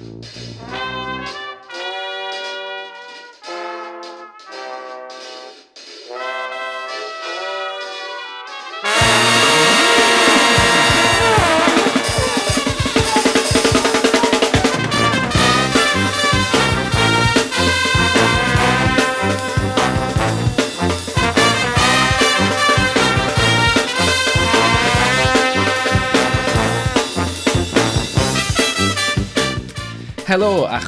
Música 0.00 1.49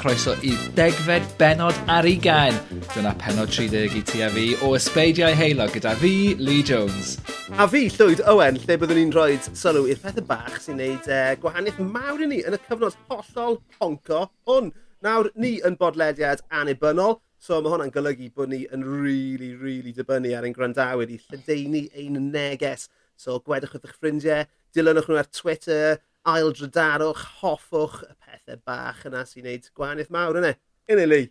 chroeso 0.02 0.32
i 0.42 0.50
degfed 0.74 1.26
benod 1.38 1.76
ar 1.86 2.06
ugain. 2.08 2.56
Dyna 2.90 3.12
penod 3.20 3.52
30 3.54 3.94
i 3.94 4.00
ti 4.02 4.22
a 4.26 4.30
fi 4.34 4.48
o 4.66 4.72
Ysbeidiau 4.74 5.34
Heilo 5.38 5.68
gyda 5.70 5.92
fi, 6.00 6.34
Lee 6.42 6.64
Jones. 6.66 7.12
A 7.54 7.68
fi, 7.70 7.84
Llwyd 7.92 8.24
Owen, 8.32 8.58
lle 8.64 8.78
byddwn 8.80 8.98
ni'n 8.98 9.12
rhoi 9.14 9.36
sylw 9.46 9.86
i'r 9.92 10.00
pethau 10.02 10.26
bach 10.26 10.56
sy'n 10.64 10.80
neud 10.80 11.06
uh, 11.06 11.36
gwahaniaeth 11.44 11.78
mawr 11.86 12.24
i 12.24 12.30
ni 12.32 12.40
yn 12.42 12.58
y 12.58 12.60
cyfnod 12.64 12.98
hollol 13.12 13.60
honco 13.78 14.24
hwn. 14.50 14.72
Nawr, 15.06 15.30
ni 15.38 15.52
yn 15.68 15.78
bodlediad 15.78 16.42
anibynnol, 16.50 17.20
so 17.38 17.60
mae 17.62 17.76
hwnna'n 17.76 17.94
golygu 17.94 18.32
bod 18.34 18.50
ni 18.50 18.64
yn 18.74 18.82
really, 18.82 19.52
really 19.54 19.94
dibynnu 19.94 20.34
ar 20.34 20.48
ein 20.48 20.56
gwrandawyr 20.56 21.14
i 21.14 21.20
lledeini 21.28 21.86
ein 21.94 22.18
neges. 22.34 22.88
So 23.14 23.38
gwedwch 23.38 23.78
wrth 23.78 23.86
eich 23.86 24.00
ffrindiau, 24.00 24.50
dilynwch 24.74 25.06
nhw 25.12 25.22
ar 25.22 25.30
Twitter, 25.30 26.02
aildrydarwch, 26.26 27.22
hoffwch, 27.40 28.02
pethau 28.32 28.60
bach 28.66 29.04
yna 29.08 29.22
sy'n 29.28 29.46
neud 29.48 29.70
gwahaniaeth 29.76 30.12
mawr 30.14 30.40
yna. 30.40 30.52
Yn 30.90 31.02
ili? 31.04 31.22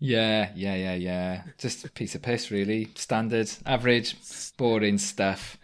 Yeah, 0.00 0.52
yeah, 0.54 0.76
yeah, 0.76 0.94
yeah. 0.94 1.42
Just 1.58 1.84
a 1.84 1.90
piece 1.90 2.14
of 2.14 2.22
piss, 2.22 2.50
really. 2.50 2.88
Standard, 2.94 3.50
average, 3.66 4.14
boring 4.56 4.98
stuff. 4.98 5.58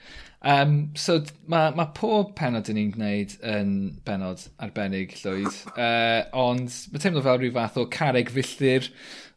Um, 0.45 0.91
so 0.95 1.23
mae 1.49 1.71
ma 1.73 1.87
pob 1.97 2.35
penod 2.37 2.69
yn 2.69 2.77
ni'n 2.77 2.91
gwneud 2.93 3.31
yn 3.49 3.69
benod 4.05 4.43
arbennig 4.61 5.15
llwyd, 5.23 5.55
uh, 5.73 6.27
ond 6.37 6.69
mae 6.93 7.01
teimlo 7.01 7.23
fel 7.25 7.39
rhyw 7.41 7.55
fath 7.55 7.79
o 7.81 7.87
carreg 7.95 8.29
filltir 8.35 8.91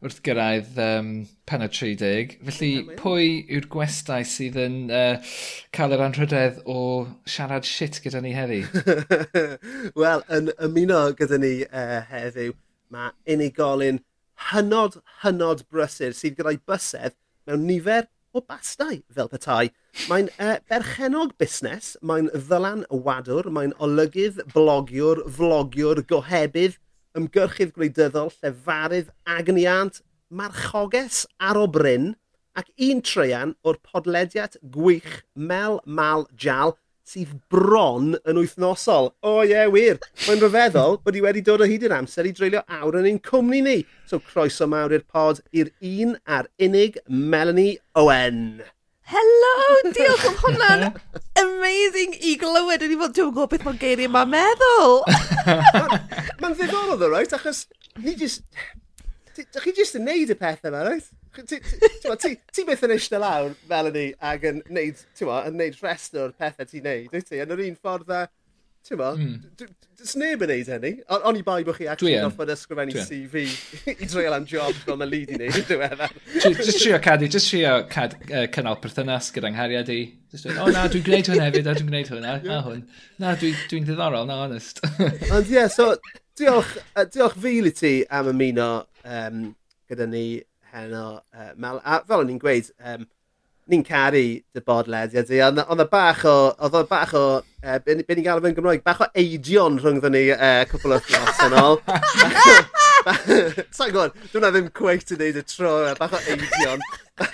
wrth 0.03 0.19
gyrraedd 0.25 0.75
um, 0.83 1.13
penod 1.47 1.71
30. 1.77 2.35
Felly 2.49 2.71
pwy 2.99 3.29
yw'r 3.47 3.69
gwestai 3.71 4.19
sydd 4.27 4.59
yn 4.65 4.75
uh, 4.91 5.31
cael 5.71 5.95
yr 5.95 6.03
anrhydedd 6.09 6.59
o 6.67 6.81
siarad 7.23 7.69
shit 7.69 8.01
gyda 8.03 8.19
ni 8.25 8.35
heddi? 8.35 8.59
Wel, 10.01 10.25
yn 10.27 10.51
ymuno 10.67 11.05
gyda 11.15 11.39
ni 11.39 11.53
uh, 11.69 12.01
heddiw, 12.11 12.51
mae 12.91 13.15
unigolyn 13.31 14.03
hynod, 14.51 14.99
hynod 15.23 15.63
brysur 15.71 16.11
sydd 16.19 16.35
gyda'i 16.41 16.59
bysedd 16.67 17.15
mewn 17.47 17.63
nifer 17.71 18.11
o 18.37 18.43
bastau 18.45 18.99
fel 19.13 19.29
petai. 19.31 19.71
Mae'n 20.11 20.29
uh, 20.37 20.57
berchenog 20.69 21.33
busnes, 21.41 21.95
mae'n 22.05 22.29
ddylan 22.33 22.85
wadwr, 22.91 23.49
mae'n 23.53 23.73
olygydd, 23.83 24.43
blogiwr, 24.53 25.23
flogiwr, 25.37 26.03
gohebydd, 26.09 26.77
ymgyrchydd 27.17 27.73
gwleidyddol, 27.75 28.31
llefarydd, 28.41 29.11
agniant, 29.37 30.01
marchoges 30.29 31.25
ar 31.39 31.57
o 31.59 31.67
bryn, 31.71 32.11
ac 32.57 32.69
un 32.89 33.01
treian 33.05 33.53
o'r 33.67 33.77
podlediad 33.85 34.57
gwych 34.73 35.21
Mel 35.35 35.79
Mal 35.85 36.25
Jal, 36.37 36.75
sydd 37.07 37.33
bron 37.51 38.15
yn 38.27 38.39
wythnosol. 38.41 39.11
O 39.23 39.37
oh, 39.37 39.41
ie, 39.45 39.53
yeah, 39.53 39.71
wir. 39.71 39.99
Mae'n 40.25 40.41
rhyfeddol 40.43 40.97
bod 41.05 41.17
i 41.17 41.23
wedi 41.23 41.43
dod 41.45 41.63
o 41.63 41.67
hyd 41.69 41.85
i'r 41.87 41.95
amser 41.97 42.27
i 42.27 42.33
dreulio 42.35 42.63
awr 42.79 42.99
yn 43.01 43.07
ein 43.13 43.21
cwmni 43.23 43.61
ni. 43.63 43.77
So 44.09 44.19
croeso 44.19 44.67
mawr 44.69 44.95
i'r 44.97 45.05
pod 45.07 45.39
i'r 45.55 45.71
un 45.79 46.17
a'r 46.27 46.49
unig 46.67 46.99
Melanie 47.07 47.77
Owen. 47.95 48.59
Helo, 49.07 49.53
diolch 49.95 50.25
am 50.27 50.33
hwnna'n 50.41 50.81
amazing 51.39 52.17
i 52.27 52.33
glywed. 52.41 52.83
Dwi'n 52.83 52.99
fod, 52.99 53.13
dwi'n 53.15 53.31
gwybod 53.31 53.53
beth 53.53 53.63
mae'n 53.63 53.79
geiriau 53.79 54.11
mae'n 54.11 54.33
meddwl. 54.33 54.97
mae'n 56.41 56.57
ddiddorol 56.57 56.99
ddo, 56.99 57.13
right? 57.13 57.37
Achos 57.39 57.69
ni 58.03 58.17
jyst... 58.19 58.43
Dych 59.37 59.67
chi 59.67 59.73
jyst 59.77 59.97
yn 59.99 60.07
neud 60.07 60.33
y 60.33 60.37
pethau 60.37 60.71
yma, 60.71 60.81
right? 60.87 61.11
Ti 61.37 62.65
byth 62.65 62.83
yn 62.87 62.95
eistedd 62.95 63.21
lawr 63.21 63.53
Melanie, 63.69 64.13
yni 64.15 64.31
ac 64.31 64.47
yn 64.49 64.63
neud, 64.73 65.05
yn 65.21 65.59
neud 65.59 65.77
rest 65.83 66.17
o'r 66.17 66.33
pethau 66.37 66.69
ti'n 66.69 66.87
neud, 66.87 67.13
wyt 67.13 67.29
ti? 67.29 67.41
Yn 67.43 67.53
yr 67.53 67.63
un 67.67 67.77
ffordd 67.77 68.07
dda, 68.07 68.23
ti'n 68.87 68.99
mo, 69.01 69.11
hmm. 69.19 69.69
dys 69.99 70.15
neb 70.17 70.43
yn 70.45 70.51
neud 70.53 70.71
hynny. 70.73 70.91
O'n 71.19 71.37
i 71.37 71.45
bai 71.45 71.59
bod 71.67 71.77
chi 71.77 71.89
actually 71.91 72.17
goffod 72.17 72.53
ysgrifennu 72.55 73.05
CV 73.05 73.45
i 73.93 74.09
dreul 74.09 74.37
am 74.39 74.47
job 74.49 74.77
fel 74.83 74.97
mae 75.01 75.11
Lee 75.11 75.27
i 75.27 75.39
neud 75.41 75.61
yn 75.61 75.67
diweddar. 75.69 76.13
Just 76.41 76.81
trio 76.81 77.01
cadw, 77.03 77.29
just 77.37 77.51
trio 77.51 77.79
cynnal 77.93 78.79
perthynas 78.81 79.29
gyda'n 79.35 79.57
nghariad 79.57 79.91
i. 79.93 79.99
O 80.57 80.71
na, 80.73 80.87
dwi'n 80.89 81.05
gwneud 81.05 81.33
hwn 81.33 81.43
hefyd, 81.45 81.67
a 81.67 81.75
dwi'n 81.77 81.91
gwneud 81.91 82.15
hwn, 82.15 82.29
a 82.31 82.61
hwn. 82.65 82.87
Na, 83.21 83.35
dwi'n 83.41 83.85
ddiddorol, 83.85 84.25
na, 84.29 84.41
honest. 84.47 84.81
Ond 85.29 85.53
ie, 85.53 85.67
so, 85.73 85.93
diolch, 86.37 86.77
uh, 86.95 87.05
diolch 87.13 87.37
fil 87.41 87.69
i 87.69 87.73
ti 87.75 87.93
am 88.13 88.31
ymuno 88.33 88.71
um, 89.03 89.43
gyda 89.89 90.07
ni 90.09 90.25
heno. 90.73 91.05
Uh, 91.33 91.53
Mal, 91.57 91.81
a 91.83 92.01
fel 92.07 92.23
o'n 92.23 92.33
i'n 92.33 92.41
gweud, 92.41 92.71
um, 92.91 93.05
ni'n 93.67 93.83
caru 93.87 94.23
dy 94.39 94.63
bodlediad 94.63 95.31
i, 95.33 95.43
ond 95.43 95.63
oedd 95.65 95.85
bach 95.91 96.23
o, 96.29 96.37
oedd 96.67 96.79
bach 96.91 97.15
o, 97.17 97.25
uh, 97.43 97.79
be 97.83 97.97
ni'n 97.99 98.25
galw 98.25 98.43
fe'n 98.45 98.57
Gymraeg, 98.57 98.85
bach 98.85 99.03
o 99.03 99.11
eidion 99.17 99.79
rhwngddyn 99.81 100.15
ni 100.15 100.25
uh, 100.35 100.63
cwpl 100.71 100.97
o 100.97 101.01
fflos 101.03 101.45
yn 101.47 101.57
ôl. 101.63 101.81
Sa'n 103.07 103.91
gwybod, 103.93 104.15
dwi'n 104.31 104.43
na 104.43 104.51
ddim 104.53 104.69
cweith 104.75 105.13
i 105.13 105.17
wneud 105.17 105.39
y 105.39 105.43
tro 105.47 105.73
bach 105.99 106.15
o 106.17 106.19
eidion. 106.33 106.83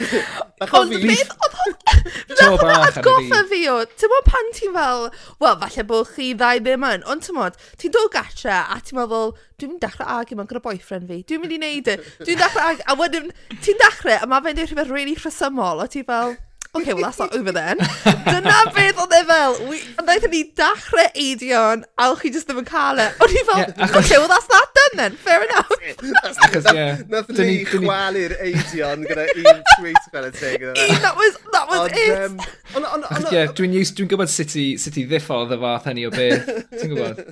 bach 0.59 0.73
o. 0.73 0.81
Ond 0.83 0.93
beth, 0.93 1.33
oedd 1.33 1.57
hwn... 1.59 1.75
Nath 2.33 2.61
hwnna 2.61 2.77
atgoffa 2.89 3.41
fi 3.49 3.61
o, 3.71 3.75
ti'n 3.97 4.13
modd 4.13 4.29
pan 4.29 4.53
ti'n 4.57 4.75
fel, 4.75 5.09
wel, 5.43 5.57
falle 5.63 5.85
bod 5.89 6.13
chi 6.13 6.29
ddau 6.37 6.61
ddim 6.63 6.87
yn, 6.89 7.05
ond 7.09 7.25
ti'n 7.25 7.37
modd, 7.37 7.59
ti'n 7.81 7.93
dod 7.95 8.11
gatra 8.13 8.63
a 8.73 8.79
ti'n 8.83 8.99
meddwl, 8.99 9.35
dwi'n 9.59 9.73
mynd 9.73 9.83
dechrau 9.83 10.21
agi 10.21 10.37
mewn 10.37 10.49
gyda 10.49 10.63
boyfriend 10.63 11.11
fi, 11.11 11.21
dwi'n 11.27 11.43
mynd 11.43 11.57
i 11.57 11.59
wneud 11.61 11.91
e, 11.93 11.99
dwi'n 12.23 12.41
dechrau 12.41 12.71
agi, 12.73 12.87
a 12.87 12.97
wedyn, 12.99 13.29
ti'n 13.59 13.79
dechrau, 13.81 14.17
a 14.17 14.29
mae 14.29 14.45
fe'n 14.45 14.59
dweud 14.59 14.73
rhywbeth 14.73 14.93
really 14.93 15.15
rhesymol, 15.19 15.83
a 15.83 15.89
ti'n 15.91 16.09
fel, 16.09 16.35
OK, 16.73 16.91
well, 16.91 17.03
that's 17.03 17.19
not 17.19 17.35
over 17.35 17.51
then. 17.51 17.77
Dyna 18.25 18.63
beth 18.73 18.97
oedd 18.97 19.11
e 19.13 19.19
fel. 19.29 19.57
Wnaethon 19.99 20.31
ni 20.33 20.39
dachrau 20.57 21.05
eidion, 21.13 21.83
a 22.01 22.07
o'ch 22.09 22.23
chi 22.23 22.31
just 22.33 22.49
ddim 22.49 22.63
yn 22.63 22.65
cael 22.65 22.97
e. 22.97 23.05
O'n 23.21 23.29
i 23.29 23.43
fel, 23.45 23.61
yeah, 23.61 23.91
OK, 23.91 24.09
well, 24.17 24.31
that's 24.31 24.49
that 24.49 24.72
done 24.83 24.97
then, 24.97 25.15
fair 25.17 25.43
enough. 25.43 25.69
Because, 26.41 26.65
yeah. 26.73 27.01
Nath 27.07 27.29
ni 27.29 27.63
chwalu'r 27.69 28.35
eidion 28.43 29.05
gyda 29.07 29.27
un 29.33 29.61
tweet 29.75 30.09
fel 30.11 30.27
y 30.29 30.31
teg. 30.35 30.65
That 31.03 31.15
was, 31.17 31.37
that 31.51 31.67
was 31.69 31.79
on, 31.79 31.89
it. 31.93 32.23
Um, 32.23 32.39
on, 32.75 33.03
on, 33.03 33.27
yeah, 33.31 33.51
dwi'n 33.55 33.75
dwi 33.75 34.07
gwybod 34.13 34.31
sut 34.31 34.55
i, 34.59 34.67
sut 34.81 34.99
i 34.99 35.05
ddiffodd 35.09 35.53
y 35.55 35.59
fath 35.63 35.89
hynny 35.91 36.07
o 36.09 36.13
beth. 36.13 36.49
Ti'n 36.73 36.93
gwybod? 36.93 37.23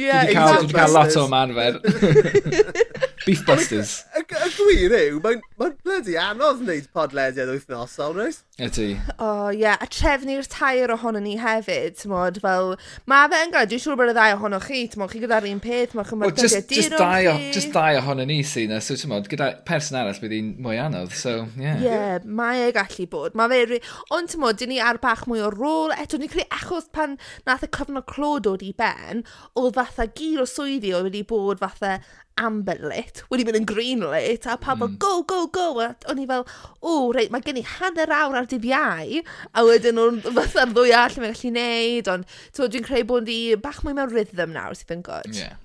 Yeah, 0.00 0.26
dwi 0.28 0.74
cael 0.74 0.96
lot 0.96 1.16
o 1.20 1.28
manfer. 1.32 1.80
Beefbusters. 3.24 4.02
Y 4.18 4.24
gwir 4.28 4.92
yw, 4.98 5.20
mae'n 5.24 5.40
ma 5.60 5.70
bloody 5.84 6.16
anodd 6.20 6.60
wneud 6.60 6.88
podlediad 6.92 7.48
wythnosol, 7.48 8.12
reis. 8.18 8.42
Ydy. 8.60 8.90
O, 9.16 9.26
oh, 9.26 9.46
ie. 9.48 9.62
Yeah. 9.62 9.80
A 9.80 9.88
trefnu'r 9.88 10.44
tair 10.50 10.92
ohono 10.92 11.22
ni 11.24 11.38
hefyd, 11.40 11.96
ti'n 12.00 12.12
modd, 12.12 12.40
fel... 12.44 12.74
Mae 13.10 13.30
fe 13.32 13.40
yn 13.46 13.54
gael, 13.54 13.70
dwi'n 13.70 13.82
siŵr 13.84 13.98
bod 14.00 14.12
y 14.12 14.16
ddau 14.16 14.36
ohono 14.36 14.60
chi, 14.62 14.82
ti'n 14.92 15.00
modd, 15.00 15.14
chi 15.14 15.22
gyda'r 15.24 15.48
un 15.48 15.62
peth, 15.64 15.96
mae'n 15.96 16.12
yma 16.18 16.28
well, 16.28 16.36
dydiau 16.36 16.66
just 16.84 16.96
dau, 17.00 17.28
o, 17.30 17.34
just 17.54 17.72
dau 17.74 17.98
ohono 18.00 18.26
ni 18.28 18.40
sy'n 18.46 18.72
na, 18.74 18.80
so 18.84 18.96
ti'n 18.98 19.12
modd, 19.12 19.28
gyda 19.32 19.50
person 19.68 19.98
arall 20.00 20.20
bydd 20.22 20.34
hi'n 20.36 20.50
mwy 20.64 20.80
anodd, 20.82 21.14
so, 21.18 21.36
ie. 21.58 21.64
yeah. 21.66 21.84
yeah, 21.84 22.26
mae 22.40 22.66
e 22.68 22.74
gallu 22.76 23.08
bod. 23.12 23.38
Mae 23.38 23.64
fe, 23.68 23.80
ond 24.14 24.32
ti'n 24.32 24.44
modd, 24.44 24.60
dyn 24.60 24.74
ni 24.74 24.82
ar 24.82 25.00
bach 25.02 25.24
mwy 25.30 25.44
o 25.44 25.52
rôl, 25.54 25.94
eto, 25.98 26.20
ni'n 26.20 26.32
creu 26.32 26.46
achos 26.54 26.90
pan 26.94 27.18
nath 27.48 27.66
y 27.66 27.70
cyfnod 27.74 28.08
clo 28.10 28.36
dod 28.44 28.64
i 28.64 28.74
ben, 28.76 29.24
oedd 29.58 29.78
fatha 29.78 30.08
gyr 30.10 30.44
o 30.44 30.48
swyddi 30.48 30.94
oedd 30.94 31.08
wedi 31.08 31.24
bod 31.28 31.62
fatha 31.62 31.98
amber 32.40 32.78
lit, 32.82 33.22
wedi 33.30 33.46
mynd 33.46 33.60
yn 33.60 33.66
green 33.68 34.02
lit, 34.10 34.46
a 34.50 34.56
pawb 34.60 34.82
mm. 34.82 34.96
go, 35.02 35.22
go, 35.28 35.44
go, 35.54 35.68
a 35.84 35.92
o'n 36.10 36.22
i 36.22 36.26
fel, 36.30 36.46
o, 36.82 36.94
reit, 37.14 37.30
mae 37.34 37.44
gen 37.46 37.60
i 37.60 37.64
hanner 37.76 38.10
awr 38.14 38.40
ar 38.40 38.48
dydd 38.50 38.66
iau, 38.70 39.20
a 39.54 39.66
wedyn 39.66 39.98
nhw'n 39.98 40.22
fatha'r 40.38 40.72
ddwy 40.74 40.94
all 40.98 41.18
yn 41.20 41.28
gallu 41.28 41.52
neud, 41.54 42.10
ond 42.10 42.38
dwi'n 42.58 42.88
creu 42.88 43.06
bod 43.10 43.30
i 43.30 43.40
bach 43.60 43.84
mwy 43.86 43.94
mewn 43.96 44.10
rhythm 44.10 44.56
nawr 44.56 44.74
sydd 44.78 44.96
yn 44.96 45.06
good. 45.06 45.30
Yeah. 45.38 45.60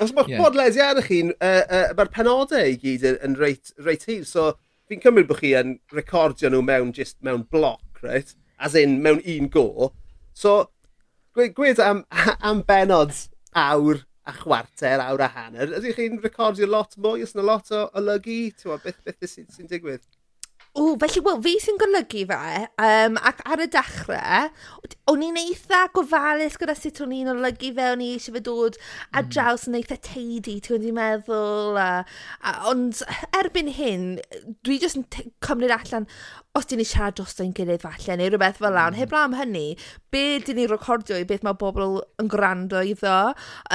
Os 0.00 0.12
mae'ch 0.16 0.30
yeah. 0.32 0.40
bodlediadau 0.40 1.04
chi'n, 1.04 1.34
uh, 1.36 1.64
uh, 1.68 1.90
mae'r 1.98 2.12
penodau 2.14 2.70
i 2.72 2.78
gyd 2.80 3.04
yn 3.10 3.18
yn 3.26 3.36
reit, 3.40 3.72
reit 3.84 4.06
hir, 4.08 4.24
so 4.28 4.54
fi'n 4.88 5.02
cymryd 5.02 5.28
bod 5.28 5.42
chi 5.42 5.52
yn 5.58 5.76
recordio 5.96 6.50
nhw 6.52 6.62
mewn, 6.64 6.92
just, 6.96 7.18
mewn 7.26 7.44
bloc, 7.52 8.02
right? 8.04 8.34
As 8.58 8.76
in, 8.78 8.98
mewn 9.04 9.20
un 9.20 9.50
go. 9.52 9.92
So, 10.36 10.58
gwed, 11.36 11.80
am, 11.82 12.04
am 12.50 12.62
benod 12.68 13.16
awr 13.56 14.04
a 14.26 14.34
chwarter, 14.40 15.02
awr 15.04 15.26
a 15.26 15.30
hanner, 15.36 15.76
ydych 15.78 16.00
chi'n 16.00 16.20
recordio 16.24 16.68
lot 16.70 16.96
mwy? 16.96 17.24
Os 17.26 17.36
yna 17.36 17.44
lot 17.46 17.72
o 17.76 17.86
olygu? 18.00 18.40
Beth, 18.84 19.02
beth 19.04 19.28
sy'n 19.28 19.50
sy 19.52 19.68
digwydd? 19.70 20.06
O, 20.76 20.90
felly, 21.00 21.22
wel, 21.24 21.38
fi 21.40 21.54
sy'n 21.64 21.78
golygu 21.80 22.26
fe, 22.28 22.38
um, 22.84 23.14
ac 23.24 23.38
ar 23.48 23.62
y 23.64 23.66
dechrau, 23.72 24.50
o'n 25.08 25.22
i'n 25.24 25.38
eitha 25.40 25.86
gofalus 25.96 26.58
gyda 26.60 26.74
sut 26.76 27.00
o'n 27.00 27.14
i'n 27.16 27.30
olygu 27.32 27.70
fe, 27.78 27.86
o'n 27.94 28.02
i 28.04 28.10
eisiau 28.12 28.36
fe 28.36 28.42
dod 28.44 28.76
ar 29.08 29.24
mm. 29.24 29.30
draws 29.32 29.64
yn 29.70 29.78
eitha 29.78 29.96
teidi, 30.04 30.58
ti'n 30.60 30.84
gwybod 30.84 30.98
meddwl, 30.98 31.80
a, 31.80 31.88
a, 32.42 32.54
ond 32.68 33.00
erbyn 33.40 33.72
hyn, 33.78 34.04
dwi 34.68 34.76
jyst 34.82 35.00
yn 35.00 35.08
cymryd 35.48 35.72
allan 35.78 36.10
os 36.56 36.66
dyn 36.70 36.80
ni 36.80 36.86
siarad 36.88 37.18
dros 37.18 37.36
ein 37.42 37.52
gilydd 37.56 37.84
falle, 37.84 38.16
neu 38.16 38.30
rhywbeth 38.32 38.60
fel 38.62 38.70
mm. 38.70 38.76
lan. 38.78 38.94
Mm. 38.94 38.98
heb 39.00 39.14
am 39.16 39.34
hynny, 39.36 39.66
be 40.14 40.24
dyn 40.44 40.56
ni 40.56 40.66
recordio 40.70 41.18
i 41.20 41.26
beth 41.28 41.44
mae 41.44 41.56
bobl 41.60 41.98
yn 42.22 42.30
gwrando 42.32 42.80
iddo. 42.80 43.16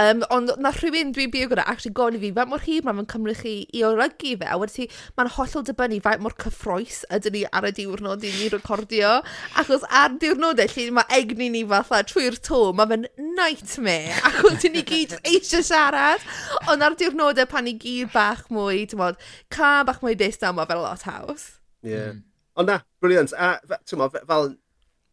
Um, 0.01 0.23
ond 0.33 0.53
na 0.61 0.71
rhywun 0.73 1.13
dwi'n 1.15 1.33
byw 1.33 1.51
gyda, 1.51 1.65
actually 1.69 1.93
gofyn 1.97 2.17
i 2.17 2.21
fi, 2.23 2.31
faint 2.37 2.51
mor 2.51 2.63
hir 2.65 2.87
mae'n 2.87 3.09
cymryd 3.11 3.41
chi 3.41 3.53
i 3.77 3.83
olygu 3.85 4.33
fe, 4.41 4.47
a 4.49 4.57
wedi 4.61 4.87
mae'n 5.19 5.31
hollol 5.35 5.65
dibynnu 5.67 5.99
faint 6.05 6.23
mor 6.25 6.35
cyffroes 6.41 7.03
ydyn 7.17 7.37
ni 7.37 7.43
ar 7.51 7.69
y 7.69 7.73
diwrnod 7.77 8.25
i 8.25 8.33
ni 8.39 8.49
recordio. 8.53 9.13
Achos 9.61 9.85
ar 10.01 10.17
diwrnodau 10.21 10.73
lle 10.73 10.87
mae 10.97 11.19
egni 11.19 11.51
ni 11.53 11.63
fatha 11.69 12.01
trwy'r 12.07 12.39
to, 12.49 12.63
mae 12.77 12.89
fe'n 12.89 13.07
nightmare, 13.37 14.17
achos 14.31 14.59
dyn 14.65 14.77
ni 14.77 14.85
gyd 14.87 15.17
eisiau 15.21 15.65
siarad. 15.67 16.25
Ond 16.71 16.87
ar 16.87 16.97
diwrnodau 16.97 17.49
pan 17.51 17.69
ni 17.69 17.77
gyd 17.81 18.09
bach 18.15 18.47
mwy, 18.53 18.87
ti'n 18.89 19.01
bod, 19.03 19.21
ca 19.53 19.79
bach 19.87 20.01
mwy 20.01 20.17
distaw, 20.17 20.55
mae 20.55 20.69
fe'n 20.69 20.81
lot 20.81 21.07
haws. 21.09 21.47
Yeah. 21.81 22.17
Mm. 22.17 22.30
Ond 22.59 22.71
na, 22.71 22.81
briliant. 23.01 23.33
A 23.37 23.53
tymo, 23.87 24.09
fel, 24.11 24.25
fel, 24.27 24.49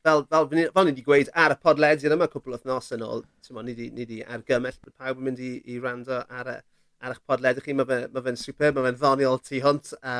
fel, 0.05 0.25
fel, 0.31 0.49
fel 0.49 0.88
ni 0.88 0.93
wedi 0.93 1.05
gweud 1.06 1.31
ar 1.35 1.55
y 1.55 1.58
podlediad 1.62 2.17
yma 2.17 2.31
cwpl 2.32 2.56
o 2.56 2.61
thnos 2.62 2.90
yn 2.96 3.05
ôl, 3.06 3.23
mo, 3.55 3.64
ni 3.67 3.76
wedi 3.76 4.23
argymell 4.25 4.81
bod 4.82 4.96
pawb 4.96 5.20
yn 5.20 5.29
mynd 5.29 5.43
i, 5.44 5.52
i 5.70 5.79
rando 5.82 6.23
ar 6.26 6.52
y 6.56 6.58
ar 6.99 7.14
eich 7.14 7.20
podlediad 7.31 7.62
chi, 7.62 7.75
mae 7.79 7.87
fe'n 7.87 8.06
ma 8.14 8.23
fe 8.25 8.35
super, 8.40 8.73
mae 8.75 8.88
fe'n 8.88 8.96
ddoniol 8.99 9.37
tu 9.46 9.61
hwnt, 9.62 9.93
a 10.02 10.14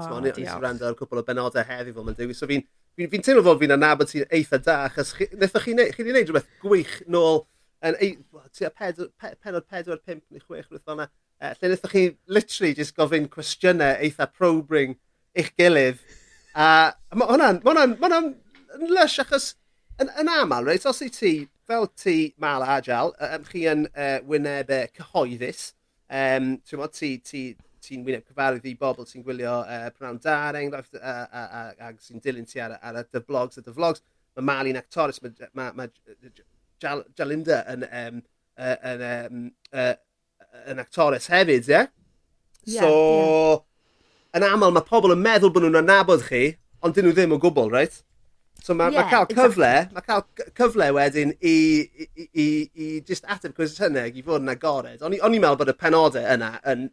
oh, 0.00 0.14
ni 0.16 0.30
wedi 0.30 0.46
rando 0.48 0.86
ar 0.88 0.96
cwpl 0.96 1.20
o 1.20 1.24
benodau 1.26 1.66
heddi 1.68 1.92
fel 1.92 2.06
mae'n 2.06 2.16
dewi, 2.16 2.36
so 2.36 2.48
fi'n 2.48 2.64
fi, 2.96 3.08
fi 3.12 3.20
teimlo 3.20 3.42
fod 3.44 3.60
fi'n 3.60 3.74
anabod 3.76 4.08
ti'n 4.08 4.24
eitha 4.38 4.60
da, 4.64 4.78
achos 4.88 5.12
wnaethoch 5.18 5.66
chi, 5.66 5.74
chi 5.76 6.00
wedi 6.00 6.14
gwneud 6.14 6.30
rhywbeth 6.30 6.48
gwych 6.64 6.94
nôl 7.12 7.42
yn 7.84 8.16
tua 8.56 8.72
penod 8.72 9.68
4, 9.68 10.00
5 10.00 10.24
neu 10.32 10.40
6 10.40 10.48
rhywbeth 10.48 10.86
fel 10.86 10.96
yna, 10.96 11.10
Uh, 11.42 11.48
eh, 11.48 11.54
lle 11.58 11.68
wnaethoch 11.72 11.90
chi 11.90 12.02
literally 12.30 12.74
just 12.78 12.94
gofyn 12.94 13.24
cwestiynau 13.26 13.96
eitha 14.06 14.28
probring 14.30 14.92
eich 15.34 15.48
gilydd 15.58 15.98
A 16.54 16.92
ma' 17.16 17.28
hwnna'n, 17.30 17.62
ma' 17.64 17.72
hwnna'n, 17.72 17.96
ma' 18.00 18.08
hwnna'n 18.08 18.90
lysh 18.92 19.18
achos 19.22 19.52
yn, 20.00 20.10
yn 20.20 20.30
aml 20.32 20.68
reit, 20.68 20.84
os 20.88 21.00
i 21.04 21.08
ti, 21.12 21.32
fel 21.68 21.86
ti 21.96 22.34
Mal 22.42 22.64
a 22.66 22.78
um, 22.84 23.44
chi 23.48 23.64
yn 23.70 23.86
uh, 23.88 24.18
wynebau 24.28 24.90
cyhoeddus, 24.98 25.72
um, 26.10 26.56
ti'n 26.60 26.76
t'mod, 26.76 26.92
ti, 26.96 27.16
ti, 27.24 27.44
ti'n 27.82 28.04
wyneb 28.06 28.26
cyfarwydd 28.28 28.68
i 28.68 28.74
bobl 28.78 29.08
sy'n 29.08 29.24
gwylio 29.24 29.62
uh, 29.64 29.88
Pnawn 29.96 30.20
Da, 30.22 30.36
er 30.50 30.60
enghraifft, 30.60 31.00
a, 31.00 31.16
a, 31.24 31.42
a, 31.42 31.62
ag 31.88 32.00
sy'n 32.04 32.22
dilyn 32.22 32.48
ti 32.48 32.60
ar, 32.60 32.76
ar 32.82 33.00
y 33.00 33.06
dyflogs 33.16 33.58
a 33.58 33.64
dyflogs. 33.64 34.04
Mae 34.36 34.48
Malin 34.48 34.80
Actoris, 34.80 35.20
mae 35.24 35.50
ma, 35.56 35.70
ma, 35.76 35.88
Jal, 36.82 37.04
Jalinda 37.18 37.62
yn, 37.72 37.88
um, 37.88 38.22
uh, 38.58 38.76
yn, 38.92 39.04
um, 39.08 39.42
uh, 39.72 39.92
yn 40.68 40.84
actores 40.84 41.28
hefyd, 41.32 41.68
ie? 41.68 41.74
Yeah? 41.74 41.92
Yeah, 42.64 42.80
so, 42.80 42.90
yeah 42.92 43.71
yn 44.36 44.46
aml 44.46 44.72
mae 44.74 44.86
pobl 44.88 45.14
yn 45.14 45.22
meddwl 45.22 45.52
bod 45.52 45.66
nhw'n 45.66 45.82
anabod 45.82 46.24
chi, 46.28 46.54
ond 46.82 46.96
dyn 46.96 47.08
nhw 47.08 47.14
ddim 47.16 47.36
o 47.36 47.40
gwbl, 47.42 47.70
reit? 47.72 48.00
So 48.62 48.76
mae 48.78 48.92
yeah, 48.94 49.02
ma 49.02 49.10
cael 49.10 49.26
cyfle, 49.26 49.68
exactly. 49.68 49.94
mae 49.96 50.04
cael 50.06 50.52
cyfle 50.58 50.88
wedyn 50.94 51.32
i, 51.40 51.54
i, 51.82 52.06
i, 52.06 52.26
i, 52.44 52.46
i 52.84 52.88
just 53.08 53.26
ateb 53.26 53.56
cwestiynau 53.56 54.06
i 54.06 54.22
fod 54.22 54.44
yn 54.44 54.52
agored. 54.52 55.02
O'n, 55.02 55.16
i'n 55.18 55.38
meddwl 55.42 55.58
bod 55.58 55.72
y 55.72 55.76
penodau 55.80 56.28
yna 56.36 56.52
yn 56.70 56.86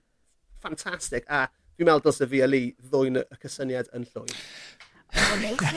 ffantastig 0.64 1.30
a 1.30 1.46
fi'n 1.78 1.88
meddwl 1.88 2.08
dylse 2.08 2.28
fi 2.32 2.42
a 2.42 2.48
ali 2.50 2.64
ddwy'n 2.90 3.22
y 3.22 3.26
cysyniad 3.44 3.92
yn 3.96 4.08
llwyr. 4.10 4.34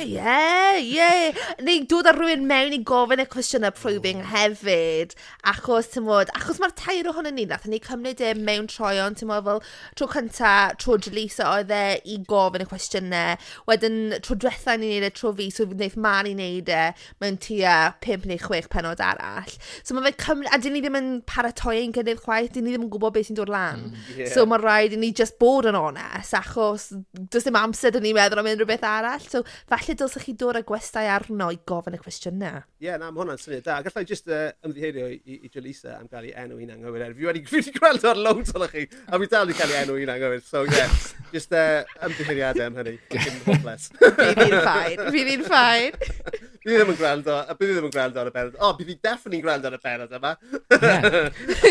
Ie, 0.03 0.81
ie. 0.83 1.33
Neu 1.65 1.85
dod 1.89 2.09
ar 2.09 2.17
rhywun 2.19 2.45
mewn 2.49 2.75
i 2.77 2.81
gofyn 2.87 3.23
y 3.23 3.27
cwestiynau 3.33 3.73
probing 3.77 4.21
mm. 4.21 4.29
hefyd. 4.33 5.15
Achos, 5.49 5.89
ti'n 5.93 6.05
modd, 6.07 6.33
achos 6.37 6.61
mae'r 6.61 6.75
tair 6.77 7.09
ohonyn 7.11 7.37
ni, 7.39 7.47
nath 7.49 7.65
ni 7.71 7.81
cymryd 7.83 8.21
e 8.25 8.33
mewn 8.37 8.69
troion, 8.71 9.17
ti'n 9.17 9.31
modd, 9.31 9.47
fel 9.49 9.63
tro 9.99 10.09
cynta, 10.13 10.53
tro 10.81 10.99
Jalisa 11.01 11.49
oedd 11.49 11.73
e 11.73 11.83
i 12.13 12.19
gofyn 12.29 12.65
y 12.65 12.69
cwestiynau. 12.69 13.39
Wedyn, 13.71 13.99
tro 14.25 14.37
diwethaf 14.37 14.81
ni'n 14.81 14.97
neud 14.97 15.09
e 15.09 15.13
tro 15.17 15.33
fi, 15.39 15.49
so 15.55 15.67
wnaeth 15.71 15.97
man 16.01 16.29
i 16.29 16.35
neud 16.39 16.73
e 16.73 16.83
mewn 17.23 17.41
tua 17.43 17.77
5 18.05 18.29
neu 18.29 18.41
6 18.43 18.71
penod 18.73 19.01
arall. 19.05 19.57
So 19.81 19.97
mae 19.97 20.11
fe 20.11 20.15
cymryd, 20.27 20.53
a 20.53 20.61
dyn 20.61 20.77
ni 20.77 20.85
ddim 20.85 21.01
yn 21.01 21.11
paratoi 21.29 21.79
ein 21.81 21.97
gynnydd 21.97 22.25
chwaith, 22.27 22.53
dyn 22.57 22.69
ni 22.69 22.75
ddim 22.75 22.87
yn 22.89 22.93
gwybod 22.93 23.17
beth 23.17 23.31
sy'n 23.31 23.41
dod 23.41 23.53
lan. 23.53 23.89
Mm, 23.89 24.05
yeah. 24.19 24.33
So 24.35 24.45
mae 24.49 24.61
rhaid 24.61 24.97
i 24.97 25.01
ni 25.01 25.13
just 25.17 25.39
bod 25.41 25.69
yn 25.71 25.79
onest, 25.79 26.37
achos 26.37 26.91
does 27.33 27.49
dim 27.49 27.61
amser 27.61 27.95
dyn 27.95 28.05
ni'n 28.09 28.19
meddwl 28.19 28.43
am 28.43 28.53
unrhyw 28.53 28.69
beth 28.69 28.89
arall 28.89 29.22
arall. 29.23 29.31
So, 29.31 29.45
falle 29.69 29.97
dylsech 29.97 30.27
chi 30.27 30.35
dod 30.39 30.59
â 30.59 30.63
gwestai 30.67 31.07
arno 31.11 31.51
i 31.53 31.59
gofyn 31.67 31.97
y 31.97 32.01
cwestiynau. 32.03 32.63
Ie, 32.81 32.87
yeah, 32.87 32.99
na, 33.01 33.11
mae 33.11 33.23
hwnna'n 33.23 33.41
syniad 33.41 33.65
da. 33.67 33.79
Gallai 33.87 34.05
jyst 34.09 34.31
uh, 34.31 34.51
ymddiheirio 34.67 35.09
i, 35.13 35.19
i, 35.25 35.39
i 35.47 35.53
Jolisa 35.53 35.97
am 35.99 36.09
gael 36.11 36.29
ei 36.31 36.35
enw 36.45 36.59
hi'n 36.61 36.75
anghywir. 36.77 37.07
Er, 37.07 37.17
fi 37.17 37.29
wedi, 37.29 37.45
fi 37.49 37.61
wedi 37.61 37.75
gweld 37.79 38.07
o'r 38.09 38.23
loads 38.27 38.55
o'n 38.57 38.69
chi, 38.73 38.87
a 39.07 39.21
fi 39.23 39.31
dal 39.33 39.53
i 39.53 39.59
cael 39.59 39.75
ei 39.75 39.83
enw 39.85 39.99
hi'n 40.01 40.15
anghywir. 40.17 40.45
So, 40.47 40.65
ie, 40.67 40.79
yeah, 40.79 40.97
jyst 41.35 41.55
uh, 41.57 41.83
ymddiheiriadau 42.09 42.69
am 42.69 42.81
hynny. 42.83 42.97
Fi 43.13 44.33
ni'n 44.37 44.57
ffain, 44.63 45.01
fi 45.13 45.23
ni'n 45.27 45.45
ffain. 45.47 45.97
Fi 46.63 46.77
ddim 46.77 46.93
yn 46.93 46.99
gwrando, 46.99 47.35
a 47.43 47.57
bydd 47.59 47.73
ddim 47.75 47.87
yn 47.89 47.91
gwrando 47.91 48.21
ar 48.23 48.29
y 48.31 48.33
benod. 48.37 48.59
O, 48.63 48.69
bydd 48.79 48.93
fi 48.93 48.95
definitely 49.03 49.41
yn 49.41 49.43
gwrando 49.43 49.67
ar 49.67 49.75
y 49.75 49.81
benod 49.83 50.13
yma. 50.15 50.31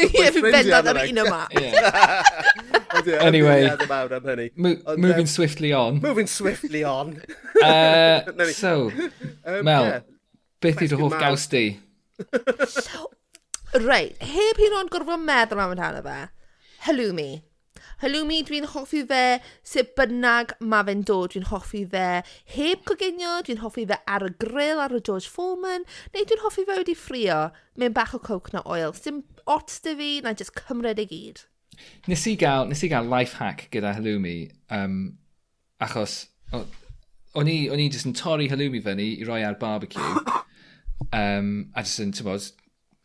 Ie, 0.02 0.26
fi'n 0.36 0.48
bendant 0.50 0.90
ar 0.92 1.00
un 1.06 1.22
yma 1.24 1.40
anyway. 3.08 3.66
am 3.66 4.24
hynny. 4.24 4.52
Mo 4.56 4.76
moving 4.98 5.22
um, 5.22 5.28
swiftly 5.28 5.74
on. 5.74 6.02
Moving 6.02 6.28
swiftly 6.28 6.84
on. 6.84 7.22
uh, 7.64 8.22
so, 8.54 8.92
um, 9.46 9.64
Mel, 9.66 9.86
yeah. 9.86 10.00
beth 10.62 10.82
yw 10.82 10.92
dy 10.92 11.00
hoff 11.02 11.18
gaws 11.20 11.48
di? 11.52 11.66
Reit, 13.82 14.20
heb 14.20 14.60
hyn 14.60 14.76
o'n 14.82 14.92
gorfod 14.92 15.24
meddwl 15.24 15.64
am 15.64 15.74
amdano 15.74 16.04
fe. 16.06 16.20
Halloumi. 16.88 17.32
Halloumi, 18.02 18.40
dwi'n 18.42 18.66
hoffi 18.72 19.04
fe 19.06 19.22
sut 19.62 19.92
bynnag 19.98 20.56
mae 20.60 20.88
fe'n 20.88 21.04
dod. 21.06 21.36
Dwi'n 21.36 21.46
hoffi 21.52 21.84
fe 21.90 22.24
heb 22.56 22.82
coginio, 22.90 23.36
dwi'n 23.46 23.62
hoffi 23.62 23.86
fe 23.92 24.00
ar 24.10 24.26
y 24.26 24.32
grill, 24.42 24.82
ar 24.82 24.96
y 24.98 25.04
George 25.06 25.30
Foreman, 25.30 25.86
neu 26.16 26.26
dwi'n 26.26 26.42
hoffi 26.42 26.66
fe 26.66 26.80
wedi 26.80 26.98
ffrio 26.98 27.40
mewn 27.78 27.94
bach 27.94 28.16
o 28.18 28.20
coconut 28.20 28.66
oil. 28.66 28.96
Dim 28.98 29.22
ots 29.46 29.80
dy 29.86 29.94
fi, 30.00 30.12
na 30.26 30.34
just 30.34 30.58
cymryd 30.58 31.02
i 31.04 31.06
gyd 31.14 31.46
nes 32.12 32.28
i 32.28 32.36
gael, 32.40 32.68
nes 32.70 32.84
i 32.84 32.90
gael 32.92 33.10
life 33.10 33.38
hack 33.40 33.68
gyda 33.74 33.96
halloumi, 33.98 34.38
um, 34.74 35.02
achos 35.82 36.26
o'n 36.54 37.48
i, 37.48 37.58
o'n 37.72 37.80
i 37.80 37.90
jyst 37.90 38.08
yn 38.10 38.16
torri 38.18 38.50
halloumi 38.52 38.82
fyny 38.84 39.08
i 39.22 39.28
roi 39.28 39.42
ar 39.48 39.58
barbecue, 39.62 40.24
um, 41.22 41.52
a 41.76 41.86
jyst 41.86 42.04
yn, 42.04 42.14
ti'n 42.16 42.28
bod, 42.28 42.50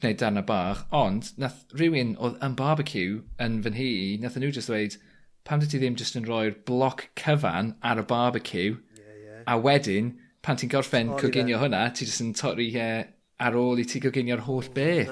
gwneud 0.03 0.21
darna 0.21 0.43
bach, 0.47 0.85
ond 0.95 1.31
nath 1.41 1.63
rhywun 1.77 2.15
oedd 2.21 2.41
yn 2.45 2.57
barbecue 2.59 3.21
yn 3.43 3.61
fy 3.65 3.73
nhi, 3.73 3.91
nath 4.23 4.37
nhw 4.41 4.53
jyst 4.53 4.73
dweud, 4.73 4.99
pam 5.47 5.63
dyd 5.63 5.73
ti 5.73 5.81
ddim 5.81 5.97
jyst 5.99 6.19
yn 6.19 6.27
rhoi'r 6.29 6.57
bloc 6.69 7.07
cyfan 7.21 7.75
ar 7.87 8.03
y 8.03 8.07
barbecue, 8.11 8.77
yeah, 8.99 9.19
yeah. 9.23 9.43
a 9.47 9.59
wedyn, 9.63 10.15
pan 10.45 10.59
ti'n 10.61 10.73
gorffen 10.73 11.15
coginio 11.21 11.63
hwnna, 11.63 11.87
ti 11.95 12.09
jyst 12.09 12.25
yn 12.25 12.35
torri 12.37 12.69
uh, 12.83 13.05
ar 13.37 13.57
ôl 13.61 13.81
i 13.81 13.85
ti 13.89 14.01
goginio'r 14.01 14.41
holl 14.47 14.69
beth. 14.75 15.11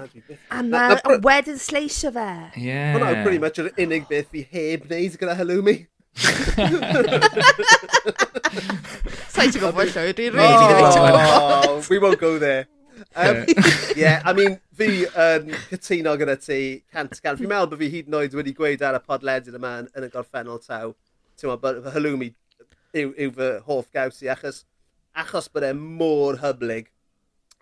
A 0.52 0.62
na, 0.64 0.96
wedyn 1.24 1.58
sleisio 1.60 2.10
fe. 2.14 2.28
Ie. 2.60 2.78
Hwna 2.94 3.22
pretty 3.22 3.40
much 3.42 3.58
yr 3.60 3.68
unig 3.84 4.06
beth 4.08 4.30
fi 4.32 4.40
heb 4.52 4.86
wneud 4.88 5.18
gyda 5.20 5.34
halloumi. 5.40 5.76
Sa'i 9.34 9.50
ti'n 9.50 9.60
gofod 9.60 9.90
llwyr, 9.90 10.14
dwi'n 10.16 10.32
really 10.38 10.66
ddim 10.70 10.78
yn. 10.84 11.82
We 11.90 11.98
won't 12.00 12.20
go 12.20 12.38
there. 12.38 12.64
Um, 13.16 13.44
yeah, 13.96 14.22
I 14.24 14.32
mean, 14.32 14.60
fi 14.78 15.04
yn 15.04 15.50
um, 15.50 15.58
cytuno 15.72 16.14
gyda 16.20 16.36
ti 16.40 16.60
cant 16.94 17.20
gan. 17.20 17.36
Fi'n 17.40 17.50
meddwl 17.50 17.74
bod 17.74 17.82
fi 17.82 17.90
hyd 17.92 18.08
yn 18.08 18.16
oed 18.20 18.38
wedi 18.38 18.54
gweud 18.56 18.82
ar 18.86 18.96
y 19.00 19.02
podledyn 19.04 19.58
yma 19.58 19.72
yn 19.84 20.06
y 20.06 20.10
gorffennol 20.12 20.62
taw. 20.64 20.94
Ti'n 21.36 21.50
meddwl, 21.50 21.82
fy 21.84 21.90
halloumi 21.98 22.30
yw, 22.94 23.10
yw 23.10 23.30
fy 23.36 23.50
hoff 23.66 23.90
gaws 23.92 24.22
i 24.24 24.30
achos, 24.32 24.62
achos 25.18 25.50
bod 25.52 25.66
e 25.66 25.74
mor 25.76 26.40
hyblyg 26.40 26.86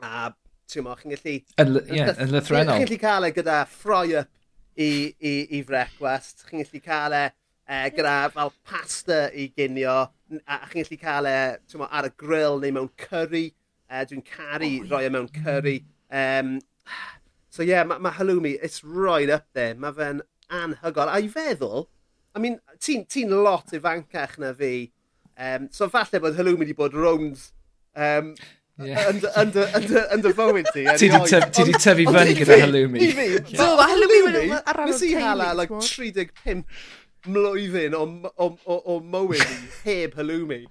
a 0.03 0.31
ti'n 0.73 0.87
mo, 0.87 0.97
chi'n 0.99 1.15
gallu... 1.15 1.37
Yn 1.63 1.73
lythrenol. 1.77 2.73
Chi'n 2.73 2.87
gallu 2.87 2.99
cael 3.03 3.29
e 3.29 3.33
gyda 3.37 3.63
fry-up 3.69 4.31
i, 4.77 4.91
i, 5.21 5.35
i 5.59 5.63
frecwast, 5.69 6.47
chi'n 6.49 6.65
gallu 6.65 6.83
cael 6.85 7.17
e 7.19 7.25
uh, 7.29 7.87
gyda 7.97 8.17
fel 8.35 8.53
pasta 8.69 9.23
i 9.37 9.49
ginio, 9.57 9.97
a 10.47 10.61
chi'n 10.71 10.87
gallu 10.87 11.01
cael 11.01 11.31
e 11.31 11.39
mo, 11.81 11.89
ar 11.89 12.09
y 12.09 12.13
grill 12.25 12.61
neu 12.63 12.77
mewn 12.79 12.93
curry, 13.01 13.51
uh, 13.91 14.05
dwi'n 14.09 14.25
caru 14.27 14.71
oh, 14.81 14.91
roi 14.95 15.03
e 15.07 15.13
mewn 15.13 15.29
mm. 15.29 15.45
curry. 15.45 15.79
Um, 16.13 16.55
so 17.53 17.65
ie, 17.65 17.73
yeah, 17.75 17.85
mae 17.89 18.01
ma 18.03 18.15
halloumi, 18.17 18.57
it's 18.63 18.83
right 18.85 19.31
up 19.31 19.49
there, 19.53 19.77
mae 19.77 19.93
fe'n 19.97 20.25
anhygol. 20.53 21.13
A 21.13 21.21
i 21.21 21.29
feddwl, 21.33 21.87
I 22.33 22.41
mean, 22.41 22.59
ti'n 22.81 23.05
ti 23.13 23.27
lot 23.29 23.75
ifancach 23.77 24.39
na 24.41 24.55
fi, 24.57 24.91
um, 25.37 25.69
so 25.71 25.89
falle 25.93 26.21
bod 26.23 26.39
halloumi 26.39 26.65
wedi 26.65 26.77
bod 26.77 26.97
rownd 26.97 27.51
um, 27.95 28.33
yn 28.83 30.25
dy 30.25 30.33
fywyd 30.39 30.69
ti. 30.75 30.85
Ti 30.99 31.11
di 31.69 31.77
tyfu 31.77 32.07
fyny 32.17 32.35
gyda 32.39 32.59
halloumi. 32.65 33.03
I 33.07 33.11
fi, 33.17 33.29
do, 33.53 33.69
a 33.79 33.89
halloumi 33.93 34.45
ar 34.59 34.79
ran 34.81 34.93
Nes 34.93 35.03
i 35.07 35.15
hala, 35.17 35.53
like, 35.59 35.73
35 35.73 36.65
mlwyddyn 37.33 37.95
o, 37.95 38.05
o, 38.35 38.53
o, 38.67 38.79
o 38.95 39.01
mywyd 39.01 39.43
i 39.43 39.59
heb 39.87 40.17
halloumi. 40.19 40.65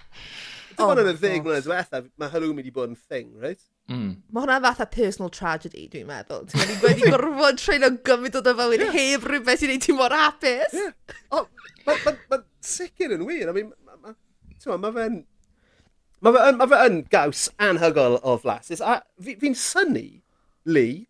Dim 0.71 0.87
ond 0.87 1.01
oh 1.01 1.03
yn 1.03 1.11
y 1.11 1.17
ddeg 1.19 1.43
mlynedd 1.45 1.67
diwetha, 1.67 2.01
mae 2.19 2.31
halloumi 2.31 2.61
wedi 2.61 2.73
bod 2.75 2.91
yn 2.91 2.97
thing, 2.99 3.31
right? 3.41 3.61
Mm. 3.91 4.13
Mae 4.31 4.45
hwnna'n 4.45 4.63
fatha 4.63 4.87
personal 4.91 5.31
tragedy, 5.35 5.87
dwi'n 5.91 6.07
meddwl. 6.07 6.45
Ti'n 6.49 6.61
meddwl 6.61 6.85
wedi 6.87 7.11
gorfod 7.11 7.59
treulio 7.59 7.91
gymryd 8.07 8.37
o 8.39 8.43
dy 8.45 8.53
fywyd 8.59 8.85
yeah. 8.85 8.95
heb 8.95 9.27
rhywbeth 9.27 9.63
sy'n 9.63 9.75
ei 9.75 9.81
ti 9.83 9.95
mor 9.97 10.15
hapus. 10.15 10.77
Yeah. 10.77 10.95
Oh, 11.35 11.47
Mae'n 11.85 12.03
ma, 12.05 12.13
ma, 12.13 12.37
ma 12.37 12.37
sicr 12.63 13.15
yn 13.15 13.25
wir. 13.27 13.49
I 13.49 13.55
mean, 13.55 13.71
mae 13.87 14.13
ma, 14.13 14.77
ma 14.77 14.91
fe'n 14.95 15.21
Mae 16.21 16.35
fe, 16.35 16.41
ma 16.53 16.67
fe 16.69 16.79
yn 16.85 16.99
gaws 17.09 17.47
anhygol 17.65 18.19
o 18.21 18.35
flasus. 18.41 18.81
A 18.85 18.99
fi'n 19.25 19.39
fi 19.41 19.49
syni, 19.57 20.05
Lee, 20.69 21.07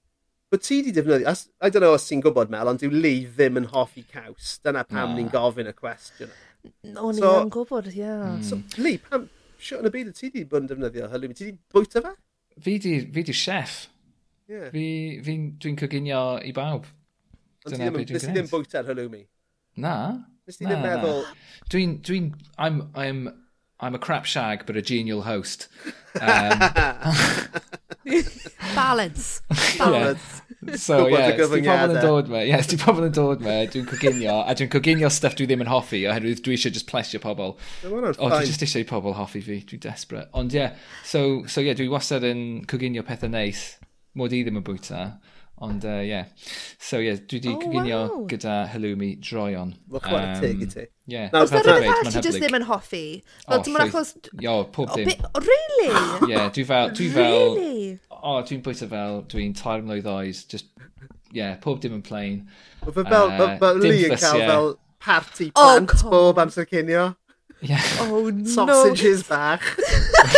bod 0.51 0.63
ti 0.63 0.77
wedi 0.79 0.93
defnyddio... 0.95 1.33
I 1.59 1.67
don't 1.69 1.83
know 1.83 1.97
os 1.97 2.07
ti'n 2.07 2.23
gwybod 2.23 2.53
Mel, 2.53 2.71
ond 2.71 2.79
dyw 2.79 2.93
Lee 2.93 3.25
ddim 3.27 3.59
yn 3.59 3.67
hoffi 3.73 4.05
caws. 4.07 4.53
Dyna 4.63 4.85
pam 4.87 5.11
no. 5.11 5.17
ni'n 5.17 5.33
gofyn 5.33 5.67
y 5.67 5.75
cwestiwn. 5.75 6.31
No, 6.93 7.09
ni 7.11 7.19
so, 7.19 7.33
yn 7.41 7.51
gwybod, 7.51 7.91
ie. 7.91 7.99
Yeah. 8.05 8.39
So, 8.47 8.61
Lee, 8.79 9.01
pam... 9.03 9.27
Sio 9.61 9.81
yn 9.81 9.91
y 9.91 9.93
byd 9.93 10.13
y 10.13 10.15
ti 10.15 10.29
wedi 10.29 10.45
bod 10.49 10.63
yn 10.63 10.71
defnyddio 10.71 11.11
hylwy? 11.11 11.35
Ti 11.35 11.49
wedi 11.49 11.59
bwyta 11.75 12.05
fe? 12.07 12.15
Fi 12.63 12.79
di, 12.81 12.95
fi 13.11 13.25
di 13.27 13.35
chef. 13.35 13.75
Yeah. 14.49 14.71
Fi, 14.71 14.87
fi, 15.27 15.37
Dwi'n 15.61 15.77
coginio 15.83 16.23
i 16.39 16.55
bawb. 16.55 16.87
Ond 17.67 17.75
ti 17.75 17.83
ddim, 17.83 18.31
ddim 18.31 18.47
bwyta'r 18.49 18.87
hylwy? 18.93 19.25
Na. 19.83 19.93
Nes 20.47 20.57
ti 20.57 20.71
ddim 20.71 20.87
meddwl... 20.87 21.21
Dwi'n... 21.67 21.99
Dwi'n... 22.07 22.31
I'm, 22.55 22.85
I'm 22.95 23.25
I'm 23.81 23.95
a 23.95 23.99
crap 23.99 24.25
shag, 24.25 24.65
but 24.65 24.77
a 24.77 24.81
genial 24.81 25.23
host. 25.23 25.67
Um, 26.19 26.59
Balance. 28.75 29.41
Balance. 29.77 30.41
Yeah. 30.61 30.75
So, 30.75 31.07
ie, 31.07 31.13
yeah, 31.13 31.31
di 31.31 31.61
pobl 31.65 31.95
yn 31.95 32.01
dod 32.03 32.27
me. 32.29 32.43
Ie, 32.43 32.51
yeah, 32.51 32.61
di 32.61 32.77
pobl 32.77 33.07
yn 33.07 33.15
dod 33.17 33.41
me. 33.41 33.55
Dwi'n 33.73 33.87
coginio, 33.89 34.35
a 34.45 34.53
dwi'n 34.53 34.69
coginio 34.69 35.09
stuff 35.09 35.33
dwi 35.39 35.47
ddim 35.49 35.63
yn 35.65 35.71
hoffi, 35.71 36.03
oherwydd 36.11 36.43
dwi 36.45 36.53
eisiau 36.53 36.75
just 36.75 36.85
plesio 36.91 37.21
pobl. 37.23 37.55
O, 37.89 38.29
dwi 38.29 38.45
just 38.45 38.61
eisiau 38.67 38.85
pobl 38.85 39.17
hoffi 39.17 39.41
fi. 39.41 39.57
Dwi'n 39.65 39.81
desperate. 39.87 40.29
Ond 40.37 40.53
ie, 40.53 40.61
yeah, 40.61 40.77
so, 41.01 41.41
so 41.49 41.65
yeah, 41.65 41.77
dwi 41.77 41.89
wastad 41.89 42.27
yn 42.27 42.43
coginio 42.69 43.01
pethau 43.07 43.33
neis. 43.33 43.71
Mod 44.13 44.35
i 44.37 44.43
ddim 44.45 44.61
yn 44.61 44.67
bwyta. 44.67 45.05
Ond, 45.61 45.83
ie. 45.85 45.89
Uh, 45.89 46.01
yeah. 46.01 46.25
So, 46.79 46.97
ie, 46.97 47.11
yeah, 47.11 47.19
dwi 47.29 47.37
wedi 47.37 47.51
oh, 47.51 47.59
coginio 47.61 47.99
wow. 48.07 48.21
gyda 48.31 48.53
halloumi 48.71 49.11
droion. 49.21 49.75
Wel, 49.93 50.01
chwarae 50.07 50.39
teg 50.41 50.63
i 50.65 50.67
ti. 50.71 50.85
Ie. 51.11 51.25
Os 51.37 51.53
na 51.53 51.61
rhywbeth 51.61 51.91
arall 51.91 52.07
ti 52.15 52.23
just 52.25 52.41
ddim 52.41 52.57
yn 52.57 52.65
hoffi? 52.65 53.03
Fel, 53.45 53.61
dim 53.67 53.77
ond 53.77 53.85
achos... 53.85 54.15
Yo, 54.41 54.55
pob 54.73 54.89
dim. 54.95 55.11
Really? 55.37 55.89
Ie, 55.93 56.31
yeah, 56.33 56.47
dwi 56.55 56.65
fel... 56.71 56.89
Dwi 56.97 57.09
fel 57.17 57.37
really? 57.37 57.99
O, 58.09 58.21
oh, 58.21 58.39
dwi'n 58.47 58.63
bwyta 58.65 58.89
fel, 58.89 59.21
dwi'n 59.29 59.53
tair 59.57 59.85
mlynedd 59.85 60.09
oes, 60.09 60.41
just... 60.49 60.71
Ie, 60.81 61.37
yeah, 61.37 61.53
pob 61.61 61.83
dim 61.83 61.99
yn 61.99 62.01
plain. 62.05 62.41
Fe 62.81 63.05
fel, 63.05 63.35
fe 63.37 63.73
Lee 63.83 64.07
yn 64.09 64.17
cael 64.17 64.45
fel 64.47 64.71
party 65.01 65.51
oh, 65.55 65.77
plant 65.77 65.93
oh, 66.05 66.09
bob 66.09 66.41
amser 66.47 66.65
cynio. 66.69 67.11
Ie. 67.61 67.69
Yeah. 67.69 67.85
Oh, 68.07 68.33
no. 68.33 68.49
Sausages 68.49 69.23
bach. 69.29 69.61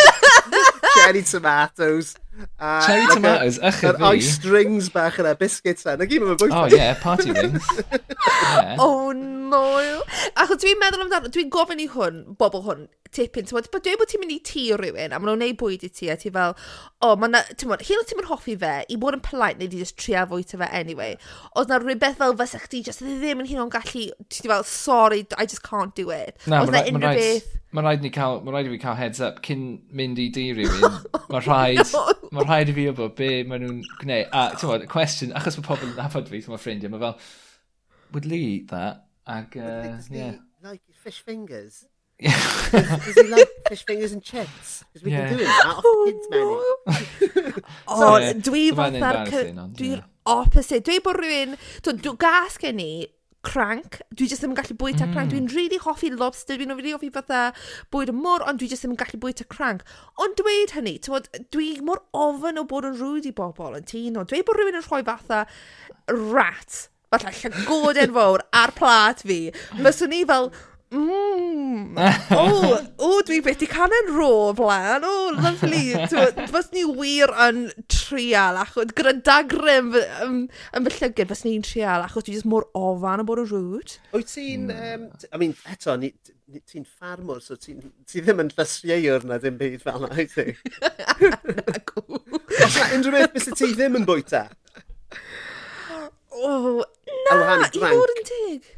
Cherry 0.97 1.23
tomatoes. 1.23 2.15
A, 2.59 2.81
Cherry 2.85 3.05
like 3.05 3.13
tomatoes, 3.13 3.59
ych 3.61 3.75
fi. 3.77 3.89
Yr 3.91 3.99
ice 4.09 4.31
strings 4.39 4.89
bach 4.93 5.19
yna, 5.21 5.35
biscuits 5.37 5.85
yna. 5.85 5.99
Na 5.99 6.07
gyd 6.09 6.23
mae'n 6.23 6.39
bwysig. 6.41 6.55
Oh 6.57 6.65
yeah, 6.73 6.95
party 7.01 7.31
rings. 7.37 7.67
yeah. 7.91 8.75
Oh 8.81 9.11
no. 9.13 9.61
Achos 10.33 10.61
dwi'n 10.63 10.79
meddwl 10.81 11.05
amdano, 11.05 11.29
dwi'n 11.33 11.51
gofyn 11.53 11.83
i 11.83 11.87
hwn, 11.93 12.19
bobl 12.39 12.63
hwn, 12.65 12.87
tipyn. 13.13 13.45
Ti'n 13.45 13.59
meddwl, 13.59 13.81
dweud 13.85 14.01
bod 14.01 14.09
ti'n 14.09 14.23
mynd 14.23 14.33
i 14.33 14.39
ti 14.49 14.65
rhywun, 14.73 15.13
a 15.13 15.19
maen 15.21 15.29
nhw'n 15.29 15.43
neud 15.45 15.59
bwyd 15.61 15.85
i 15.85 15.91
ti, 15.93 16.09
a 16.09 16.17
ti 16.17 16.33
fel, 16.33 16.55
o, 16.57 17.11
oh, 17.11 17.15
maen 17.21 17.37
ti'n 17.53 17.69
meddwl, 17.69 17.87
hyn 17.89 18.01
o 18.01 18.05
ti'n 18.09 18.21
mynd 18.21 18.31
hoffi 18.31 18.57
fe, 18.65 18.75
i 18.89 18.97
bod 19.01 19.19
yn 19.19 19.25
polite, 19.25 19.61
neu 19.61 19.69
di 19.69 19.81
just 19.83 19.99
tria 20.01 20.25
fwy 20.29 20.45
fe 20.49 20.69
anyway. 20.71 21.17
Oedd 21.53 21.69
na 21.69 21.81
rhywbeth 21.83 22.17
fel 22.21 22.37
fysa 22.41 22.63
chdi, 22.65 22.81
just 22.89 23.05
ddim 23.05 23.43
yn 23.45 23.51
hyn 23.51 23.65
o'n 23.67 23.73
gallu, 23.73 24.09
ti'n 24.33 24.49
fel, 24.49 24.65
sorry, 24.65 25.27
I 25.37 25.45
just 25.45 25.61
can't 25.67 25.93
do 25.93 26.09
it. 26.09 26.39
Na, 26.47 26.65
mae'n 26.65 27.03
rhaid. 27.03 27.59
Mae 27.73 27.81
rhaid, 27.81 28.03
ni 28.05 28.11
cael, 28.13 28.41
ma 28.45 28.53
rhaid 28.53 28.67
i 28.69 28.73
fi 28.75 28.77
cael 28.83 28.97
heads 28.99 29.21
up 29.25 29.39
cyn 29.45 29.63
mynd 29.97 30.19
i 30.21 30.27
di 30.33 30.43
rhywun. 30.53 30.99
Mae 31.33 31.39
rhaid, 31.41 31.81
no. 31.95 32.03
ma 32.37 32.43
rhaid 32.45 32.69
i 32.69 32.75
fi 32.77 32.83
o 32.91 33.07
be 33.17 33.29
maen 33.49 33.65
nhw'n 33.65 33.79
gwneud. 34.01 34.27
A 34.29 34.43
ti'n 34.53 34.69
bod, 34.69 34.85
cwestiwn, 34.91 35.33
achos 35.39 35.57
mae 35.57 35.65
pobl 35.65 35.87
yn 35.87 35.95
nabod 35.97 36.29
fi, 36.29 36.43
ti'n 36.43 36.61
ffrindiau, 36.61 36.93
mae 36.93 37.01
fel, 37.01 37.17
would 38.13 38.29
Lee 38.29 38.51
eat 38.51 38.69
that? 38.69 39.07
Ag, 39.25 39.57
uh, 39.57 39.97
yeah. 40.11 40.37
Like 40.61 40.83
fish 40.93 41.23
fingers. 41.25 41.85
Does, 42.21 42.71
does 42.71 43.15
he 43.15 43.23
like 43.23 43.49
fish 43.67 43.83
fingers 43.85 44.11
and 44.11 44.21
chips? 44.21 44.83
Because 44.93 45.05
we 45.05 45.11
yeah. 45.11 45.29
can 45.29 45.37
do 45.37 45.43
that 45.43 45.65
off 45.65 45.81
the 45.81 46.11
kids' 46.11 46.27
oh, 47.87 48.19
menu. 48.19 48.33
o, 48.33 48.33
dwi 48.49 48.63
fatha'r... 48.77 49.33
Dwi'n 49.81 50.03
opposite. 50.25 50.85
Dwi 50.85 51.01
bod 51.03 51.17
rhywun... 51.19 51.57
Dwi'n 51.81 52.21
gas 52.21 52.61
gen 52.61 52.85
i 52.85 52.91
crank. 53.43 53.99
Dwi 54.15 54.27
jyst 54.31 54.43
ddim 54.43 54.53
yn 54.53 54.59
gallu 54.59 54.77
bwyta 54.79 55.05
mm. 55.05 55.13
crank. 55.13 55.33
Dwi'n 55.33 55.49
really 55.53 55.79
hoffi 55.83 56.09
lobster, 56.13 56.57
dwi'n 56.59 56.73
really 56.77 56.95
hoffi 56.95 57.11
fatha 57.13 57.43
bwyd 57.93 58.13
y 58.13 58.17
môr, 58.17 58.45
ond 58.47 58.61
dwi 58.61 58.71
jyst 58.71 58.85
ddim 58.85 58.95
yn 58.95 59.01
gallu 59.03 59.19
bwyta 59.23 59.47
crank. 59.51 59.83
Ond 60.23 60.37
dweud 60.39 60.75
hynny, 60.77 60.95
bod, 61.07 61.29
dwi 61.53 61.69
mor 61.85 62.03
ofyn 62.17 62.61
o 62.61 62.65
bod 62.69 62.89
yn 62.89 62.97
rwyd 62.99 63.29
i 63.29 63.35
bobl 63.35 63.77
yn 63.79 63.87
tuno. 63.89 64.25
Dweud 64.29 64.47
bod 64.47 64.59
rhywun 64.59 64.79
yn 64.79 64.87
rhoi 64.87 65.03
fatha 65.07 65.43
rat, 66.11 66.83
fatha 67.13 67.33
llygoden 67.39 68.15
fawr 68.15 68.45
ar 68.63 68.75
plat 68.77 69.25
fi. 69.27 69.41
Fyswn 69.75 70.15
ni 70.15 70.23
fel, 70.29 70.51
Mm. 70.93 71.97
o, 72.37 72.77
o, 73.01 73.09
dwi 73.25 73.39
beth 73.45 73.63
i 73.65 73.69
canu'n 73.69 74.11
ro 74.13 74.53
flan. 74.57 75.05
O, 75.07 75.31
lovely. 75.33 75.95
Fos 76.51 76.69
ni 76.75 76.83
wir 76.85 77.33
yn 77.47 77.63
trial, 77.91 78.59
achos 78.61 78.93
gyda 78.93 79.15
dagrym 79.25 79.89
yn 79.97 80.35
yn 80.45 80.85
fy 80.87 80.93
llygyd, 80.99 81.31
fos 81.31 81.41
ni'n 81.47 81.65
trial, 81.65 82.05
achos 82.05 82.27
dwi 82.27 82.37
jyst 82.37 82.49
mor 82.49 82.67
ofan 82.77 83.23
o 83.23 83.27
bod 83.27 83.41
yn 83.43 83.49
rwyd. 83.49 83.97
Wyt 84.13 84.29
ti'n, 84.35 84.69
um, 84.75 85.07
I 85.31 85.41
mean, 85.41 85.55
eto, 85.73 85.97
ti'n 85.97 86.85
ffarmwr, 86.85 87.41
so 87.41 87.57
ti, 87.57 87.75
ti 88.09 88.21
ddim 88.21 88.43
yn 88.43 88.53
llysrieiwr 88.53 89.25
na 89.29 89.39
dim 89.41 89.57
byd 89.57 89.81
fel 89.81 90.05
yna, 90.05 90.13
wyt 90.19 90.37
ti? 90.37 90.53
Os 92.67 92.77
na 92.77 92.91
unrhyw 92.99 93.17
beth 93.17 93.33
bys 93.39 93.49
ti 93.57 93.73
ddim 93.73 93.97
yn 94.01 94.05
bwyta? 94.09 94.45
O, 96.33 96.81
na, 96.83 97.57
i 97.65 97.81
fod 97.81 98.17
yn 98.19 98.25
dig. 98.29 98.71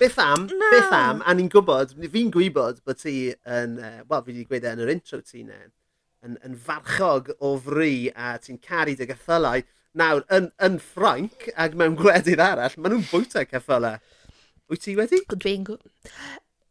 Beth 0.00 0.18
am, 0.22 0.46
no. 0.48 0.70
beth 0.72 0.94
am, 0.96 1.20
a 1.28 1.34
ni'n 1.36 1.50
gwybod, 1.52 1.90
fi'n 2.12 2.30
gwybod 2.32 2.78
bod 2.88 3.00
ti 3.02 3.34
yn, 3.44 3.76
uh, 3.76 3.98
wel 4.08 4.22
fi 4.24 4.32
wedi 4.32 4.46
gweud 4.48 4.64
e 4.64 4.72
yn 4.72 4.80
yr 4.86 4.92
intro 4.94 5.20
ti 5.20 5.42
ne, 5.44 5.58
yn, 6.24 6.38
yn 6.46 6.56
farchog 6.56 7.28
o 7.36 7.52
fri 7.60 8.08
a 8.14 8.34
ti'n 8.40 8.60
caru 8.64 8.96
dy 8.96 9.08
gathylau. 9.10 9.64
Nawr, 10.00 10.22
yn, 10.32 10.48
yn 10.62 10.78
Ffrainc 10.80 11.50
ac 11.58 11.74
mewn 11.76 11.98
gwledydd 11.98 12.40
arall, 12.40 12.76
maen 12.78 12.94
nhw'n 12.94 13.08
bwyta 13.10 13.44
ceffylau. 13.50 13.98
Wyt 14.70 14.84
ti 14.86 14.94
wedi? 14.96 15.20
Dwi'n 15.34 15.66
gwybod. 15.66 16.14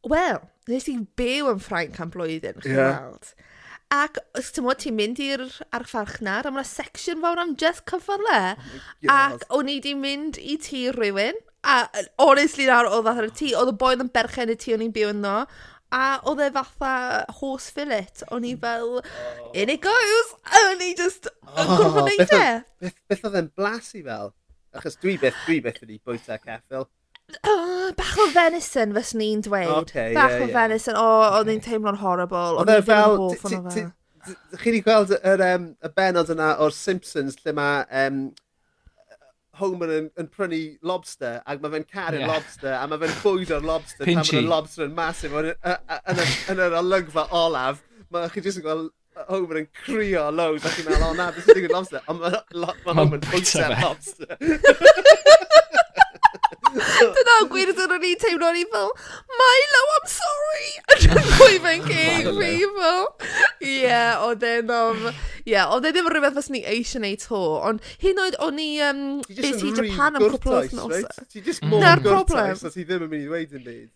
Wel, 0.09 0.41
nes 0.71 0.87
i 0.89 0.95
byw 1.19 1.51
yn 1.51 1.61
Ffrainc 1.61 1.99
am 1.99 2.13
blwyddyn, 2.13 2.61
chi'n 2.63 2.77
yeah. 2.77 3.01
weld. 3.03 3.33
Ac, 3.93 4.21
ti'n 4.37 4.65
modd, 4.65 4.79
ti'n 4.83 4.95
mynd 4.95 5.19
i'r 5.25 5.43
ar 5.73 5.85
a 5.89 6.51
mae'n 6.53 6.65
section 6.65 7.21
fawr 7.25 7.41
am 7.41 7.55
just 7.59 7.85
cyffylau. 7.89 8.55
Oh 8.55 9.13
ac 9.13 9.45
o'n 9.49 9.69
i 9.69 9.79
di 9.83 9.95
mynd 9.97 10.37
i 10.37 10.57
tŷ 10.61 10.83
rhywun, 10.95 11.41
A 11.67 11.81
honestly 12.21 12.69
nawr, 12.69 12.87
oedd 12.87 13.07
fatha 13.09 13.25
yn 13.25 13.31
y 13.31 13.35
tŷ, 13.35 13.49
oedd 13.59 13.73
y 13.73 13.75
boi 13.81 13.95
yn 13.97 14.11
berchen 14.13 14.53
y 14.53 14.55
tŷ 14.59 14.77
o'n 14.77 14.85
i'n 14.85 14.93
byw 14.95 15.11
yno, 15.11 15.35
a 15.95 16.03
oedd 16.29 16.43
e 16.45 16.49
fatha 16.55 16.93
horse 17.39 17.73
fillet. 17.75 18.23
O'n 18.35 18.45
i 18.47 18.53
fel, 18.59 18.99
oh. 19.01 19.51
in 19.53 19.73
it 19.73 19.81
goes! 19.83 20.35
A 20.45 20.63
o'n 20.69 20.85
i 20.85 20.93
just 20.97 21.27
yn 21.27 21.65
oh, 21.65 21.75
gwrdd 21.81 22.13
yn 22.13 22.23
Beth, 22.23 22.37
e. 22.37 22.93
Beth 23.11 23.27
oedd 23.27 23.41
e'n 23.41 23.51
blasu 23.57 24.03
fel? 24.05 24.33
Achos 24.77 24.99
dwi 25.01 25.17
beth, 25.19 25.37
dwi 25.47 25.59
beth 25.65 25.83
wedi 25.83 25.99
bwyta 26.05 26.39
ceffil. 26.43 26.87
Uh, 27.43 27.91
bach 27.97 28.17
o 28.21 28.27
venison 28.33 28.93
fes 28.95 29.13
ni'n 29.17 29.41
dweud. 29.45 29.71
Okay, 29.83 30.13
bach 30.17 30.33
yeah, 30.33 30.43
o 30.43 30.47
yeah. 30.47 30.55
venison. 30.55 30.97
O, 30.97 31.05
oh, 31.05 31.39
oedd 31.39 31.49
ni'n 31.49 31.63
teimlo'n 31.65 31.99
horrible. 32.01 32.59
Oedd 32.61 32.73
e 32.73 32.83
fel... 32.85 33.17
Chi 34.59 34.67
wedi 34.67 34.81
gweld 34.83 35.13
y, 35.15 35.33
um, 35.45 35.69
y 35.79 35.89
benod 35.95 36.29
yna 36.33 36.51
o'r 36.61 36.73
Simpsons 36.75 37.37
lle 37.39 37.53
mae 37.55 37.85
um, 38.01 38.17
Homer 39.59 39.91
yn, 39.95 40.07
yn 40.19 40.29
prynu 40.33 40.61
lobster, 40.85 41.39
ac 41.45 41.63
mae 41.63 41.73
fe'n 41.75 41.87
caru'r 41.89 42.23
yeah. 42.23 42.31
lobster, 42.31 42.75
a 42.75 42.85
mae 42.89 43.01
fe'n 43.03 43.17
bwydo'r 43.23 43.67
lobster, 43.67 44.05
pan 44.05 44.21
mae'r 44.21 44.47
lobster 44.47 44.87
yn 44.87 44.95
masif 44.97 45.35
yn, 45.41 45.51
yn, 45.51 46.23
yn 46.53 46.63
yr 46.67 46.79
olygfa 46.79 47.27
olaf. 47.43 47.83
Mae 48.09 48.31
chi 48.33 48.45
jyst 48.45 48.61
yn 48.61 48.67
gweld 48.67 48.89
Homer 49.27 49.59
yn 49.59 49.67
crio 49.75 50.29
loads, 50.31 50.63
a 50.63 50.71
chi'n 50.71 50.87
meddwl, 50.87 51.09
o 51.09 51.15
na, 51.17 51.27
beth 51.35 51.47
sy'n 51.47 51.57
digwydd 51.57 51.75
lobster? 51.75 52.05
Ond 52.07 52.23
mae 52.23 52.39
ma 52.85 52.95
Homer 53.01 53.19
yn 53.19 53.27
bwyta'r 53.27 53.75
lobster. 53.83 54.37
Dyna 56.73 57.35
yn 57.43 57.49
gwir 57.51 57.71
ydyn 57.73 57.89
nhw'n 57.89 58.07
i'n 58.09 58.21
teimlo 58.21 58.51
ni 58.55 58.65
fel, 58.71 58.91
Milo, 59.39 59.83
I'm 59.95 60.07
sorry! 60.13 60.69
Yn 60.95 61.29
rhoi 61.33 61.59
fe'n 61.65 61.85
ceg 61.87 62.31
fi 62.37 62.51
fel. 62.77 63.05
Ie, 63.65 63.99
oedd 64.27 64.47
e'n 64.49 64.73
um, 64.75 65.05
Ie, 65.49 65.59
oedd 65.63 65.87
e 65.87 65.93
ddim 65.93 66.09
yn 66.09 66.15
rhywbeth 66.15 66.35
fes 66.37 66.49
ni 66.53 66.63
eisiau 66.67 67.03
neud 67.03 67.23
to, 67.23 67.43
ond 67.69 67.85
hyn 68.03 68.19
oed 68.25 68.37
o'n 68.45 68.59
i 68.61 68.71
um, 68.85 69.05
beth 69.29 69.63
i 69.63 69.71
Japan 69.77 70.19
am 70.19 70.27
cwpl 70.27 70.57
o 70.57 70.59
wythnosau. 70.65 71.23
Ti 71.31 71.45
just 71.45 71.65
mm. 71.65 71.73
mor 71.73 72.03
gwrtais, 72.05 72.65
a 72.65 72.73
ti 72.73 72.85
ddim 72.85 73.07
yn 73.07 73.13
mynd 73.13 73.25
i 73.25 73.31
ddweud 73.31 73.57
yn 73.59 73.65
byd. 73.65 73.87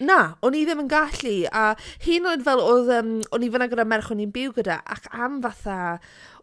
Na, 0.00 0.20
o'n 0.40 0.54
i 0.56 0.62
ddim 0.64 0.80
yn 0.86 0.88
gallu, 0.88 1.34
a 1.52 1.74
hyn 2.06 2.28
oed 2.30 2.44
fel 2.46 2.62
oedd, 2.64 2.88
um, 2.96 3.10
o'n 3.36 3.44
i 3.44 3.50
fyna 3.52 3.68
gyda 3.68 3.84
merch 3.88 4.08
o'n 4.14 4.22
i'n 4.24 4.32
byw 4.32 4.54
gyda, 4.56 4.78
ac 4.88 5.10
am 5.12 5.42
fatha, 5.44 5.98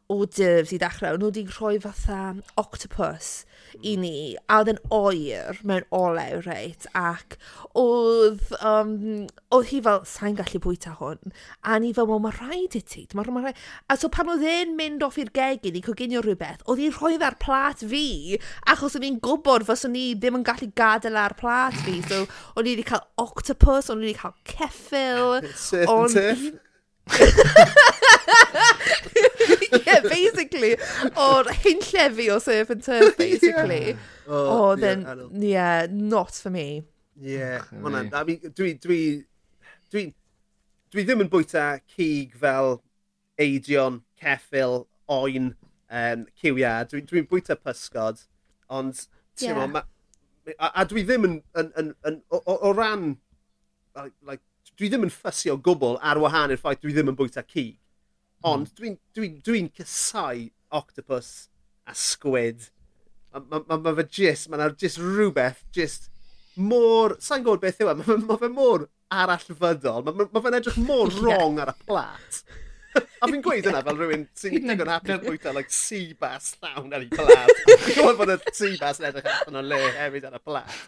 hors 0.08 0.32
d'oeuvres 0.38 0.74
i 0.74 0.80
ddechrau. 0.82 1.18
Nhw 1.20 1.30
wedi 1.32 1.46
rhoi 1.52 1.78
fatha 1.84 2.22
octopus 2.60 3.46
i 3.86 3.94
ni, 4.00 4.36
a 4.48 4.62
oedd 4.62 4.72
yn 4.72 4.80
oer 4.96 5.60
mewn 5.68 5.86
olew 5.94 6.40
reit, 6.46 6.88
ac 6.98 7.36
oedd, 7.78 8.42
um, 8.66 9.28
oedd 9.54 9.68
hi 9.70 9.82
fel, 9.86 10.02
sa'n 10.08 10.38
gallu 10.40 10.62
bwyta 10.64 10.96
hwn", 10.98 11.34
a 11.62 11.78
ni 11.82 11.92
fel, 11.94 12.08
"wel 12.10 12.22
ma' 12.24 12.34
rhaid 12.34 12.78
i 12.80 12.82
ti". 12.82 13.04
Ma' 13.14 13.26
ma' 13.28 13.44
rhai... 13.44 13.54
A 13.92 13.98
so 14.00 14.10
pan 14.10 14.32
oedd 14.34 14.46
e'n 14.48 14.76
mynd 14.80 15.04
off 15.06 15.20
i'r 15.22 15.32
gegin 15.36 15.78
i 15.78 15.84
coginio 15.86 16.24
rhywbeth, 16.24 16.64
oedd 16.66 16.82
hi'n 16.82 16.96
rhoi 16.98 17.16
ar 17.22 17.38
plat 17.44 17.84
fi, 17.92 18.40
achos 18.66 18.96
o'n 18.98 19.08
i'n 19.10 19.20
gwybod 19.24 19.68
fos 19.68 19.86
o'n 19.86 20.00
i 20.00 20.06
ddim 20.16 20.40
yn 20.40 20.48
gallu 20.48 20.72
gadael 20.78 21.20
e 21.20 21.24
ar 21.28 21.36
plat 21.38 21.76
fi. 21.86 22.00
So 22.08 22.24
o'n 22.56 22.66
i 22.66 22.74
wedi 22.74 22.88
cael 22.88 23.06
octopus, 23.22 23.92
o'n 23.92 24.02
i 24.02 24.10
wedi 24.10 24.18
cael 24.22 24.36
ceffil. 24.48 25.44
Surf 25.54 25.90
and. 25.92 26.62
yeah, 29.86 30.00
basically, 30.02 30.76
o'r 31.16 31.50
hyn 31.64 31.82
llefi 31.90 32.30
o 32.34 32.40
surf 32.44 32.70
and 32.70 32.84
turf, 32.84 33.18
basically. 33.22 33.94
yeah. 33.94 34.06
Oh, 34.28 34.72
oh 34.72 34.76
then, 34.76 35.04
yeah, 35.34 35.84
yeah, 35.84 35.88
not 35.90 36.34
for 36.36 36.50
me. 36.50 36.84
Yeah, 37.20 37.64
ma 37.72 37.90
hwnna'n... 37.90 38.12
I 38.14 38.24
mean, 38.28 38.54
dwi, 38.54 38.74
dwi, 38.82 39.00
dwi, 39.94 40.04
dwi 40.94 41.06
ddim 41.08 41.24
yn 41.26 41.32
bwyta 41.32 41.70
cig 41.96 42.36
fel 42.38 42.78
eidion, 43.42 44.02
ceffil, 44.22 44.84
oen, 45.10 45.54
um, 45.90 46.26
cywiad. 46.42 46.92
Dwi'n 46.92 47.08
dwi, 47.10 47.24
bwyta 47.30 47.58
pysgod, 47.58 48.26
ond, 48.70 49.08
yeah. 49.42 49.66
ma, 49.66 49.84
a, 50.58 50.70
a 50.70 50.86
dwi 50.90 51.06
ddim 51.08 51.26
yn, 51.30 51.40
yn, 51.58 51.72
yn, 51.80 51.96
yn 52.08 52.22
o, 52.30 52.42
o, 52.54 52.74
ran, 52.78 53.16
like, 53.98 54.14
like, 54.28 54.44
dwi 54.78 54.92
ddim 54.92 55.08
yn 55.08 55.14
ffysio 55.14 55.58
gwbl 55.64 55.98
ar 56.06 56.22
wahân 56.22 56.54
i'r 56.54 56.62
ffaith 56.62 56.84
dwi 56.84 56.94
ddim 56.94 57.14
yn 57.14 57.18
bwyta 57.18 57.44
cig. 57.48 57.78
Ond 58.46 58.70
dwi'n 58.78 59.00
dwi, 59.16 59.30
dwi, 59.42 59.62
dwi 59.66 59.72
cysau 59.80 60.44
octopus 60.78 61.48
a 61.88 61.96
squid. 61.98 62.70
Mae 63.34 63.42
ma, 63.50 63.64
ma, 63.66 63.78
ma 63.82 63.96
fe 63.98 64.06
jyst, 64.20 64.50
mae 64.50 64.60
yna 64.60 64.70
jyst 64.78 65.02
rhywbeth, 65.02 65.64
jyst 65.76 66.12
mor, 66.58 67.16
sa'n 67.22 67.44
gwybod 67.46 67.64
beth 67.64 67.82
yw 67.84 67.92
e, 67.92 67.98
mae 68.02 68.22
ma 68.24 68.38
fe 68.42 68.50
mor 68.52 68.88
arallfydol, 69.14 70.06
mae 70.06 70.16
ma, 70.16 70.28
ma 70.34 70.44
fe'n 70.44 70.58
edrych 70.60 70.80
mor 70.86 71.12
wrong 71.20 71.60
ar 71.64 71.74
y 71.74 71.76
plat. 71.86 72.40
A 72.98 73.30
fi'n 73.30 73.44
gweud 73.46 73.68
yna 73.70 73.84
fel 73.86 74.00
rhywun 74.00 74.26
sy'n 74.38 74.72
digon 74.72 74.90
hapus 74.90 75.22
bwyta 75.26 75.54
like, 75.54 75.74
sea 75.74 76.16
bass 76.22 76.56
llawn 76.62 76.94
ar 76.94 77.06
ei 77.06 77.12
plat. 77.14 77.54
Fi'n 77.86 78.00
gwybod 78.00 78.22
bod 78.22 78.34
y 78.34 78.40
sea 78.58 78.80
bass 78.82 79.02
yn 79.02 79.10
edrych 79.12 79.30
allan 79.34 79.62
o 79.62 79.66
le 79.66 79.82
hefyd 80.00 80.30
ar 80.30 80.40
y 80.40 80.42
plat. 80.46 80.80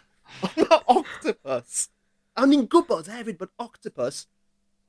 Ond 0.46 0.74
octopus. 0.96 1.86
A 2.38 2.46
ni'n 2.46 2.66
gwybod 2.70 3.10
hefyd 3.10 3.38
bod 3.38 3.54
octopus 3.62 4.24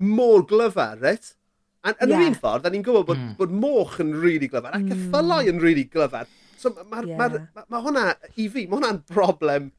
mor 0.01 0.45
glyfar, 0.49 0.97
reit? 1.01 1.35
A 1.81 1.95
yn 1.95 2.11
yeah. 2.11 2.19
yr 2.21 2.29
un 2.29 2.37
ffordd, 2.37 2.67
ni'n 2.69 2.83
gwybod 2.85 3.07
bod, 3.07 3.17
mm. 3.17 3.35
bod 3.39 3.53
moch 3.57 3.95
yn 4.03 4.11
rili 4.13 4.35
really 4.35 4.49
glyfar, 4.51 4.75
ac 4.77 4.83
effylau 4.93 5.39
hmm. 5.41 5.47
mm. 5.47 5.49
yn 5.49 5.61
rili 5.63 5.65
really 5.65 5.85
glyfar. 5.89 6.27
So 6.61 6.69
mae 6.91 7.07
yeah. 7.09 7.17
ma, 7.17 7.41
ma, 7.57 7.63
ma 7.73 7.79
hwnna, 7.81 8.03
i 8.37 8.45
fi, 8.53 8.67
mae 8.69 8.77
hwnna'n 8.77 8.99
broblem 9.09 9.71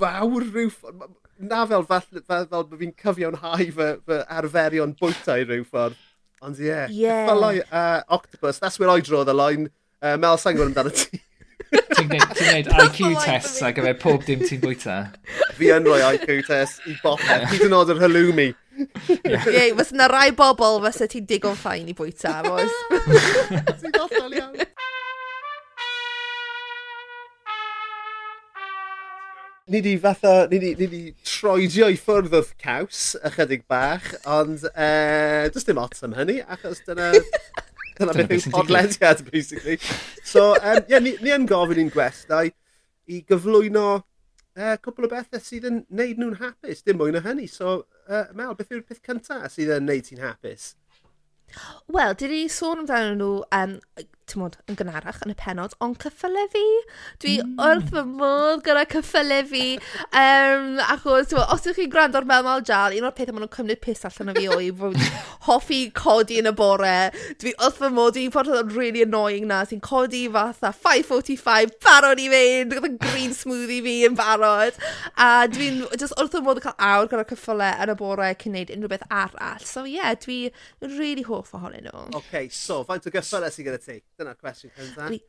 fawr 0.00 0.46
rhyw 0.46 0.70
ffordd. 0.72 1.02
Na 1.50 1.64
fel, 1.68 1.84
fel, 1.88 2.02
fel, 2.04 2.46
fel 2.48 2.64
bod 2.68 2.80
fi'n 2.80 2.94
cyfiawnhau 3.00 3.66
fy, 3.76 3.90
fy 4.08 4.20
arferion 4.38 4.96
bwyta 4.96 5.36
i 5.40 5.44
rhyw 5.44 5.66
ffordd. 5.68 6.00
Ond 6.40 6.60
ie, 6.60 6.70
yeah, 6.70 6.88
yeah. 6.88 7.26
ffylau 7.28 7.60
uh, 7.66 8.00
octopus, 8.16 8.60
that's 8.60 8.80
where 8.80 8.88
I 8.88 9.04
draw 9.04 9.24
the 9.24 9.36
line. 9.36 9.68
Uh, 10.00 10.16
Mel, 10.16 10.40
sa'n 10.40 10.56
gwybod 10.56 10.72
amdano 10.72 10.94
ti? 10.96 11.20
Ti'n 11.68 12.08
gwneud 12.08 12.70
IQ 12.86 13.14
tests 13.22 13.60
ar 13.64 13.74
gyfer 13.76 13.98
pob 14.00 14.24
dim 14.26 14.42
ti'n 14.46 14.62
bwyta. 14.62 14.96
Fi 15.58 15.70
yn 15.74 15.86
rhoi 15.86 16.00
IQ 16.16 16.42
test 16.48 16.84
i 16.88 16.96
bopeth, 17.02 17.46
hyd 17.52 17.66
yn 17.68 17.76
oed 17.76 17.92
yr 17.94 18.02
halloumi. 18.02 18.50
Ie, 18.80 19.70
fes 19.76 19.92
yna 19.94 20.08
rai 20.10 20.30
bobl 20.36 20.80
fysa 20.86 21.08
ti'n 21.10 21.28
digon 21.28 21.58
ffain 21.58 21.90
i 21.90 21.96
bwyta, 21.96 22.40
fos. 22.46 22.76
Ti'n 23.82 23.96
gosol 23.96 24.38
iawn. 24.38 24.68
Ni 29.70 29.78
di 29.84 29.92
fatha, 30.02 30.48
ni 30.50 30.58
di, 30.58 30.74
ni 30.74 30.86
di 30.90 31.00
troedio 31.22 31.86
i 31.92 31.98
ffwrdd 32.00 32.32
o'r 32.34 32.48
caws 32.58 33.12
ychydig 33.28 33.62
bach, 33.70 34.08
ond 34.26 34.64
eh, 34.72 35.44
uh, 35.46 35.50
does 35.54 35.68
dim 35.68 35.78
ots 35.78 36.02
am 36.02 36.16
hynny, 36.18 36.40
achos 36.50 36.82
dyna 36.88 37.12
Dyna 38.00 38.16
beth 38.16 38.32
yw 38.36 38.54
podlediad, 38.54 39.24
basically. 39.30 39.78
So, 40.24 40.54
um, 40.56 40.84
yeah, 40.88 41.02
ni, 41.04 41.16
ni 41.20 41.34
yn 41.36 41.46
gofyn 41.50 41.82
i'n 41.84 41.92
gwestai 41.92 42.48
i 43.10 43.22
gyflwyno 43.28 43.86
uh, 44.00 44.76
cwpl 44.82 45.08
o 45.08 45.10
bethau 45.12 45.42
sydd 45.44 45.68
yn 45.70 45.82
neud 46.00 46.20
nhw'n 46.20 46.38
hapus, 46.40 46.84
dim 46.86 47.00
mwy 47.00 47.14
na 47.14 47.22
hynny. 47.24 47.48
So, 47.50 47.82
uh, 48.08 48.26
Mel, 48.36 48.54
beth 48.58 48.72
yw'r 48.72 48.86
peth 48.86 49.02
cyntaf 49.06 49.52
sydd 49.54 49.74
yn 49.76 49.88
neud 49.90 50.06
ti'n 50.08 50.22
hapus? 50.24 50.72
Wel, 51.90 52.14
dyn 52.18 52.30
ni 52.32 52.44
sôn 52.52 52.84
amdano 52.84 53.14
nhw 53.18 53.30
um, 53.56 53.76
tymod, 54.30 54.56
yn 54.70 54.78
gynharach 54.78 55.20
yn 55.26 55.34
y 55.34 55.36
penod, 55.38 55.74
ond 55.84 55.98
cyffyle 56.02 56.46
fi. 56.52 56.64
Dwi 57.22 57.36
mm. 57.42 57.56
wrth 57.66 57.90
fy 57.94 58.04
modd 58.08 58.64
gyda 58.66 58.84
cyffyle 58.90 59.40
fi. 59.50 59.64
Um, 60.10 60.78
achos, 60.86 61.30
tymod, 61.30 61.46
os 61.54 61.66
ydych 61.66 61.82
chi'n 61.82 61.92
gwrando'r 61.92 62.28
Melmal 62.28 62.64
Jal, 62.66 62.96
un 62.98 63.08
o'r 63.08 63.14
pethau 63.16 63.36
maen 63.36 63.46
nhw'n 63.46 63.54
cymryd 63.56 63.82
pus 63.84 64.04
allan 64.08 64.32
o 64.32 64.36
fi 64.38 64.46
o'i 64.54 64.70
fod 64.80 64.98
hoffi 65.48 65.80
codi 65.96 66.40
yn 66.40 66.50
y 66.50 66.54
bore. 66.56 66.94
Dwi 67.42 67.54
wrth 67.58 67.80
fy 67.80 67.92
modd, 67.94 68.16
dwi'n 68.16 68.34
ffordd 68.34 68.54
o'n 68.56 68.74
really 68.76 69.04
annoying 69.06 69.48
na, 69.50 69.62
sy'n 69.68 69.82
codi 69.84 70.24
fatha 70.32 70.72
5.45, 70.74 71.76
barod 71.84 72.22
i 72.22 72.28
fynd, 72.32 72.76
gyda 72.76 72.92
green 73.06 73.34
smoothie 73.36 73.80
fi 73.86 73.96
yn 74.08 74.18
barod. 74.18 74.78
A 75.20 75.46
dwi'n 75.50 75.82
just 75.96 76.16
wrth 76.16 76.36
fy 76.36 76.44
modd 76.46 76.62
cael 76.64 76.76
awr 76.90 77.10
gyda 77.10 77.26
cyffyle 77.30 77.70
yn 77.84 77.94
y 77.94 77.96
bore 77.98 78.30
cyn 78.40 78.56
neud 78.56 78.74
unrhyw 78.74 78.92
beth 78.94 79.06
arall. 79.10 79.64
So 79.66 79.84
ie, 79.86 79.98
yeah, 79.98 80.14
dwi'n 80.20 80.96
really 80.98 81.24
hoff 81.26 81.54
ohonyn 81.56 81.88
nhw. 81.88 82.06
OK, 82.20 82.48
so, 82.54 82.82
faint 82.88 83.06
o 83.06 83.14
gyffyle 83.14 83.50
sy'n 83.52 83.68
gyda 83.68 83.80
ti? 83.82 83.98
Dyna'r 84.20 84.36
cwestiwn 84.40 84.72
cyntaf. 84.76 85.20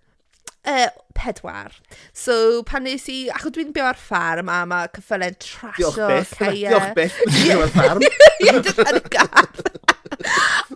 Uh, 0.62 0.90
pedwar. 1.18 1.74
So, 2.14 2.62
pan 2.68 2.84
nes 2.86 3.08
i... 3.10 3.18
Achos 3.34 3.54
dwi'n 3.56 3.72
byw 3.74 3.88
ar 3.88 3.98
ffarm 3.98 4.52
a 4.52 4.60
mae 4.70 4.90
cyffylen 4.94 5.38
trasio... 5.42 5.90
Diolch 5.96 6.12
byth. 6.12 6.34
Ceia. 6.38 6.74
Diolch 6.74 6.92
byth. 6.98 7.16
Dwi'n 7.24 7.48
byw 7.48 7.64
ar 7.64 7.72
ffarm. 7.74 8.06
Ie, 8.06 8.54
dwi'n 8.68 8.92
ar 8.92 9.00
gath. 9.16 9.64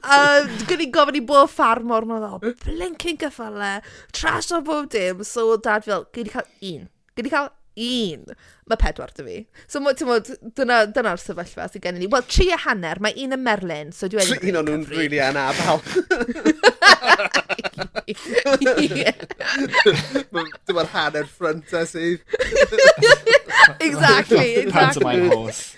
A 0.06 0.18
gwyn 0.70 0.86
i'n 0.88 0.96
gofyn 0.96 1.20
i 1.20 1.24
bod 1.28 1.52
ffarm 1.54 1.92
o'r 1.94 2.08
mwyn 2.10 2.26
o, 2.26 2.40
blincyn 2.64 3.20
gyffyle, 3.22 3.76
trash 4.16 4.50
o 4.56 4.62
bob 4.66 4.90
dim. 4.94 5.22
So, 5.28 5.52
dad 5.62 5.86
fel, 5.86 6.08
gyd 6.16 6.32
i 6.32 6.34
cael 6.34 6.50
un. 6.72 6.90
Gyd 7.20 7.30
i 7.30 7.34
cael 7.36 7.52
un, 7.76 8.24
mae 8.70 8.80
pedwar 8.82 9.12
dy 9.16 9.26
fi. 9.26 9.38
So, 9.68 9.82
mo, 9.84 9.94
ti'n 9.98 10.10
modd, 10.10 10.32
dyna'r 10.58 10.92
dyna 10.96 11.16
sefyllfa 11.20 11.68
sydd 11.72 11.84
gen 11.84 12.00
i 12.00 12.04
ni. 12.04 12.10
Wel, 12.12 12.26
tri 12.32 12.50
a 12.56 12.60
hanner, 12.66 13.02
mae 13.04 13.16
un 13.26 13.36
yn 13.36 13.46
Merlin, 13.46 13.94
so 13.96 14.10
dwi 14.12 14.24
wedi... 14.24 14.52
Un 14.52 14.62
o'n 14.62 14.72
nhw'n 14.72 14.88
rili 14.92 15.20
anabal. 15.24 15.84
Dyma'r 20.66 20.90
hanner 20.94 21.26
ffrynt 21.30 21.74
a 21.74 21.86
sydd. 21.90 22.22
Exactly, 23.80 24.56
exactly. 24.62 24.72
Pantomime 24.72 25.30
horse. 25.34 25.76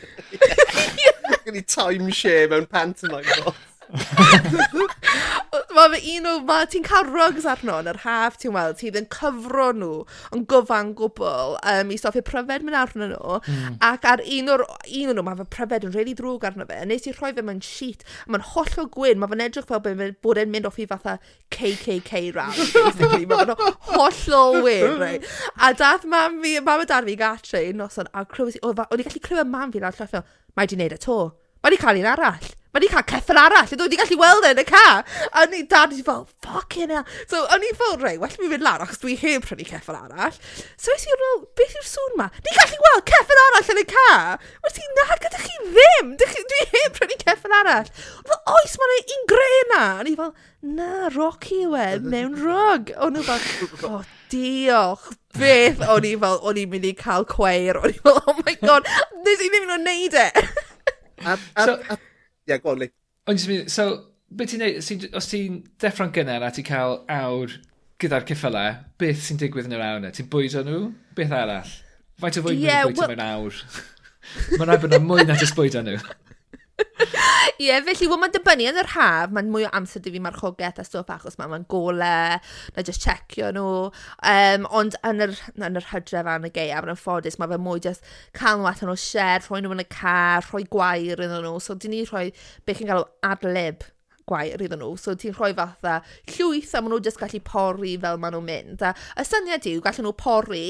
Gen 1.45 1.59
i 1.59 1.63
timeshare 1.63 2.49
mewn 2.51 2.67
pantomime 2.67 3.31
horse. 3.43 3.66
Mae 5.77 5.89
fe 5.93 5.99
un 6.17 6.27
o... 6.27 6.33
Mae 6.47 6.67
ti'n 6.71 6.85
cael 6.85 7.07
rugs 7.09 7.45
arno 7.49 7.77
yn 7.81 7.89
yr 7.91 7.99
haf, 8.03 8.37
ti'n 8.41 8.53
weld, 8.55 8.79
ti 8.79 8.89
yn 8.89 9.07
cyfro 9.13 9.67
nhw 9.77 9.91
yn 10.35 10.45
gyfan 10.49 10.93
gwbl 10.97 11.55
um, 11.59 11.91
i 11.93 11.97
stopio 11.99 12.23
pryfed 12.25 12.65
mynd 12.65 12.79
arno 12.79 13.09
nhw. 13.11 13.37
Mm. 13.43 13.77
Ac 13.85 14.07
ar 14.09 14.23
un 14.23 14.51
o'r 14.53 14.63
un 14.65 15.11
o 15.11 15.15
nhw, 15.15 15.25
mae 15.27 15.39
fe 15.41 15.47
pryfed 15.57 15.87
yn 15.87 15.95
really 15.95 16.15
drwg 16.17 16.47
arno 16.49 16.67
fe. 16.69 16.79
Nes 16.89 17.07
i 17.07 17.13
rhoi 17.15 17.33
fe 17.37 17.45
mewn 17.45 17.61
sheet, 17.65 18.05
mae'n 18.27 18.45
holl 18.53 18.83
o 18.83 18.87
gwyn, 18.97 19.21
mae 19.21 19.31
fe'n 19.33 19.45
edrych 19.47 19.69
fel 19.69 19.83
bod 20.25 20.41
e'n 20.41 20.53
mynd 20.53 20.69
off 20.69 20.79
i 20.81 20.87
fatha 20.89 21.17
KKK 21.53 22.23
rap, 22.37 22.57
basically. 22.57 23.25
mae 23.29 23.45
fe'n 23.45 23.55
holl 23.91 24.37
o 24.39 24.45
wyn, 24.65 24.97
right? 25.01 25.33
A 25.61 25.73
dath 25.77 26.07
mam 26.09 26.41
fi, 26.43 26.57
mam 26.63 26.83
a 26.83 26.89
dad 26.89 27.07
fi 27.09 27.17
gatre 27.19 27.67
un 27.69 27.83
noson, 27.83 28.09
a 28.13 28.25
clywed, 28.25 28.57
o'n 28.63 29.03
i 29.03 29.05
gallu 29.05 29.27
clywed 29.29 29.51
mam 29.51 29.75
fi 29.75 29.83
lawr 29.83 29.99
llall 29.99 30.15
fel, 30.15 30.31
mae 30.57 30.69
di 30.69 30.79
wneud 30.79 30.97
y 30.97 31.03
to. 31.03 31.19
Mae 31.67 31.73
wedi 31.73 31.83
cael 31.83 31.97
un 31.99 32.05
arall. 32.07 32.45
Mae 32.71 32.79
wedi 32.79 32.87
cael 32.93 33.03
ceffyl 33.09 33.37
arall. 33.41 33.71
Ydw 33.75 33.83
wedi 33.83 33.97
gallu 33.99 34.15
weld 34.21 34.45
e 34.47 34.51
yn 34.53 34.61
y 34.61 34.63
ca. 34.69 34.83
A 35.35 35.41
ni 35.51 35.65
dad 35.67 35.91
wedi 35.91 36.05
fel, 36.07 36.21
ffucking 36.39 36.93
hell. 36.95 37.09
So, 37.27 37.41
o'n 37.51 37.65
i 37.67 37.71
fel, 37.75 37.97
rei, 37.99 38.13
well 38.21 38.37
mi 38.39 38.47
fynd 38.53 38.63
lan, 38.63 38.85
achos 38.85 39.01
dwi 39.01 39.17
heb 39.19 39.43
prynu 39.43 39.65
ceffyl 39.67 39.97
arall. 39.97 40.37
So, 40.79 40.95
es 40.95 41.03
i'n 41.03 41.19
rôl, 41.19 41.41
beth 41.59 41.75
yw'r 41.75 41.89
sŵn 41.89 42.15
ma? 42.21 42.29
Ni 42.45 42.55
gallu 42.55 42.79
weld 42.85 43.03
ceffyl 43.11 43.41
arall 43.43 43.73
yn 43.73 43.81
y 43.81 43.85
ca. 43.91 44.05
Wel 44.63 44.75
ti, 44.77 44.87
na, 44.95 45.07
gyda 45.25 45.41
chi 45.43 45.57
ddim. 45.65 46.13
Dwi 46.23 46.61
heb 46.77 46.95
prynu 47.01 47.19
ceffyl 47.25 47.57
arall. 47.59 47.91
Fel, 48.31 48.39
oes, 48.55 48.77
mae'n 48.79 49.13
un 49.17 49.27
gre 49.33 49.49
na. 49.73 49.83
A 49.97 50.07
ni 50.07 50.15
fel, 50.21 50.31
na, 50.77 51.11
Rocky 51.17 51.65
yw 51.65 51.75
e, 51.75 51.89
mewn 51.99 52.39
rog. 52.45 52.95
O'n 52.95 53.19
nhw 53.19 53.27
fel, 53.27 53.91
o, 53.91 53.99
diolch, 54.31 55.11
beth 55.35 55.83
o'n 55.83 56.07
i 56.07 56.15
fel, 56.23 56.39
o'n 56.47 56.63
i'n 56.63 56.71
mynd 56.71 56.87
i 56.87 56.95
cael 56.95 57.27
cweir, 57.27 57.83
o'n 57.83 57.91
i 57.91 57.99
fel, 57.99 58.23
oh 58.23 58.39
my 58.39 58.55
god, 58.63 58.87
nes 59.27 59.43
i 59.43 59.51
ddim 59.51 59.67
yn 59.67 59.75
o'n 59.75 59.87
neud 59.91 60.17
e. 60.23 60.29
A, 61.25 61.37
a, 61.55 61.65
so, 61.65 61.79
a, 61.89 61.97
yeah, 62.45 62.57
go 62.57 62.71
on, 62.71 62.79
Lee. 62.79 62.91
Ond, 63.27 63.41
so, 63.71 63.87
beth 64.29 64.53
ti'n 64.53 64.63
neud, 64.63 65.09
os 65.17 65.29
ti'n 65.31 65.61
deffro'n 65.81 66.13
gynnar 66.15 66.45
a 66.45 66.51
ti'n 66.53 66.67
cael 66.67 66.99
awr 67.11 67.57
gyda'r 68.01 68.27
cyffylau, 68.29 68.77
beth 69.01 69.23
sy'n 69.25 69.41
digwydd 69.41 69.69
yn 69.69 69.77
yr 69.77 69.85
awr 69.85 70.01
yna? 70.01 70.13
E? 70.13 70.17
Ti'n 70.17 70.29
bwydo 70.31 70.63
nhw? 70.67 70.81
Beth 71.17 71.35
arall? 71.35 71.73
Faint 72.21 72.39
o 72.39 72.45
fwy 72.45 72.57
yeah, 72.61 72.83
nhw'n 72.83 72.93
bwydo 72.93 73.07
well... 73.07 73.15
mewn 73.15 73.25
awr? 73.27 73.61
Mae'n 74.53 74.69
rhaid 74.69 74.83
bod 74.83 74.93
yna 74.93 75.03
mwy 75.05 75.25
na 75.25 75.39
jyst 75.39 75.57
bwydo 75.57 75.83
nhw. 75.85 75.97
Ie, 77.57 77.71
yeah, 77.71 77.81
felly, 77.81 78.05
wel, 78.05 78.19
mae'n 78.21 78.33
dibynnu 78.35 78.67
yn 78.69 78.79
yr 78.83 78.91
haf, 78.93 79.31
mae'n 79.33 79.47
mwy 79.49 79.65
o 79.65 79.71
amser 79.79 80.03
da 80.05 80.11
fi 80.13 80.19
marchogaeth 80.21 80.81
a 80.83 80.85
stwff 80.85 81.09
achos 81.15 81.39
mae 81.39 81.49
mae'n 81.49 81.65
golau, 81.73 82.37
na 82.75 82.85
just 82.85 83.01
checio 83.01 83.49
nhw. 83.55 83.71
Um, 84.33 84.69
ond 84.77 84.99
yn 85.09 85.25
yr, 85.25 85.33
yn 85.57 85.81
yr 85.81 85.89
hydref 85.89 86.29
a'n 86.35 86.45
y 86.45 86.53
geiaf, 86.53 86.85
yn 86.85 87.01
ffodus, 87.01 87.39
mae 87.41 87.49
fe 87.49 87.57
mwy 87.65 87.81
just 87.87 88.05
cael 88.37 88.61
nhw 88.61 88.69
allan 88.69 88.93
o 88.93 88.97
sied, 89.01 89.47
rhoi 89.47 89.63
nhw 89.65 89.73
yn 89.73 89.81
y 89.81 89.89
car, 89.89 90.45
rhoi 90.51 90.67
gwair 90.69 91.17
iddyn 91.17 91.37
nhw. 91.41 91.57
So, 91.65 91.73
dyn 91.81 91.97
ni 91.97 92.05
rhoi 92.05 92.27
beth 92.69 92.77
chi'n 92.77 92.93
galw 92.93 93.09
adlib 93.25 93.89
gwair 94.27 94.61
iddyn 94.63 94.81
nhw. 94.81 94.93
So 94.99 95.15
ti'n 95.17 95.35
rhoi 95.35 95.53
fatha 95.57 95.99
llwyth 96.35 96.75
a 96.75 96.81
maen 96.81 96.95
nhw 96.95 97.01
jyst 97.05 97.19
gallu 97.21 97.41
pori 97.47 97.95
fel 98.01 98.19
maen 98.21 98.35
nhw'n 98.35 98.47
mynd. 98.47 98.83
A 98.83 98.93
y 99.21 99.27
syniad 99.27 99.67
yw, 99.69 99.81
gallen 99.85 100.07
nhw 100.07 100.15
pori, 100.19 100.65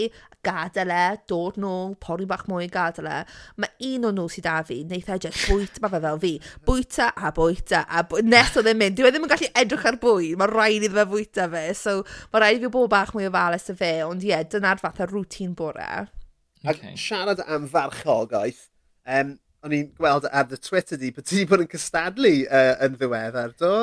gadael 0.47 0.93
e, 0.93 1.05
dod 1.29 1.57
nôl, 1.61 1.95
pori 2.03 2.27
bach 2.29 2.45
mwy, 2.49 2.67
gadael 2.71 3.09
e. 3.11 3.17
Mae 3.61 3.89
un 3.89 4.09
o 4.09 4.13
nhw 4.15 4.27
sydd 4.31 4.49
â 4.51 4.59
fi, 4.67 4.81
wneud 4.85 5.09
e 5.15 5.19
jyst 5.25 5.47
bwyta, 5.49 5.83
mae 5.83 5.93
fe 5.95 6.03
fel 6.05 6.21
fi, 6.23 6.33
bwyta 6.67 7.09
a 7.15 7.33
bwyta 7.35 7.83
a 7.87 8.03
bwyta. 8.07 8.27
Nes 8.35 8.53
o 8.57 8.63
ddim 8.65 8.81
mynd, 8.83 8.99
dwi 8.99 9.09
e 9.09 9.13
ddim 9.15 9.27
yn 9.27 9.33
gallu 9.33 9.51
edrych 9.63 9.87
ar 9.91 9.99
bwyd. 10.03 10.37
mae 10.39 10.51
rhaid 10.53 10.87
iddo 10.87 11.01
fe 11.01 11.07
bwyta 11.13 11.49
fe. 11.53 11.65
So 11.77 11.97
mae 12.33 12.43
rhaid 12.43 12.61
i 12.61 12.65
fi 12.65 12.73
bod 12.77 12.93
bach 12.93 13.15
mwy 13.15 13.27
o 13.29 13.33
falus 13.33 13.67
y 13.73 13.77
fe, 13.81 13.91
ond 14.05 14.23
ie, 14.23 14.31
yeah, 14.33 14.45
dyna'r 14.45 14.81
fatha 14.83 15.09
rŵtín 15.09 15.57
bore. 15.57 16.07
Okay. 16.65 16.93
A 16.93 16.99
siarad 16.99 17.43
am 17.47 17.67
farchogaeth, 17.71 18.67
um, 19.05 19.37
o'n 19.67 19.77
i'n 19.77 19.89
gweld 19.99 20.27
ar 20.31 20.49
dy 20.49 20.59
Twitter 20.63 20.99
di, 20.99 21.13
bod 21.15 21.27
ti 21.29 21.45
bod 21.47 21.63
yn 21.65 21.71
cystadlu 21.71 22.35
uh, 22.47 22.75
yn 22.87 22.97
ddiweddar, 22.97 23.55
do? 23.59 23.73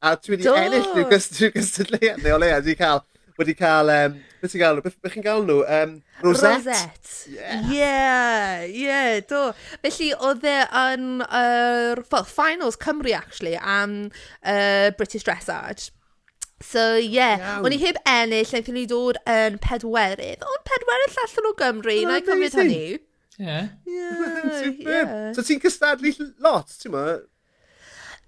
A 0.00 0.14
dwi 0.16 0.36
wedi 0.36 0.48
ennill 0.48 0.92
nhw 0.94 1.06
drwy 1.08 1.52
gystadleuad, 1.56 2.22
neu 2.24 2.36
o 2.36 2.40
leia, 2.40 2.60
wedi 2.62 2.76
cael 2.78 3.02
wedi 3.40 3.54
cael, 3.56 3.90
um, 3.92 4.16
beth 4.40 4.52
ti'n 4.52 4.60
gael 4.60 4.76
nhw? 4.78 4.84
Beth 4.84 5.14
chi'n 5.14 5.24
gael 5.24 5.46
nhw? 5.48 5.60
Um, 5.64 5.94
Rosette? 6.20 6.58
Rosette. 6.66 7.14
Yeah. 7.32 7.70
yeah. 7.72 8.64
yeah, 8.64 9.20
do. 9.28 9.40
Felly, 9.84 10.10
oedd 10.16 10.44
e 10.48 10.56
yn 10.82 11.24
uh, 11.24 12.24
finals 12.28 12.78
Cymru, 12.80 13.14
actually, 13.16 13.56
am 13.56 14.10
uh, 14.44 14.90
British 14.98 15.24
Dressage. 15.24 15.90
So, 16.60 16.98
ie, 17.00 17.08
yeah, 17.16 17.62
o'n 17.64 17.72
i 17.72 17.80
heb 17.80 17.96
ennill, 18.04 18.44
wnaethon 18.50 18.76
ni 18.76 18.84
dod 18.88 19.16
yn 19.32 19.56
pedwerydd, 19.64 20.44
ond 20.44 20.66
pedwerydd 20.68 21.22
allan 21.24 21.48
o 21.48 21.54
Gymru, 21.62 21.94
oh, 22.02 22.10
na 22.10 22.18
i 22.20 22.26
cymryd 22.26 22.58
hynny. 22.60 22.82
Yeah. 23.40 23.68
Yeah. 23.86 24.70
yeah. 24.84 25.32
So 25.32 25.40
ti'n 25.40 25.62
cystadlu 25.64 26.12
lot, 26.44 26.68
ti'n 26.82 26.92
ma? 26.92 27.04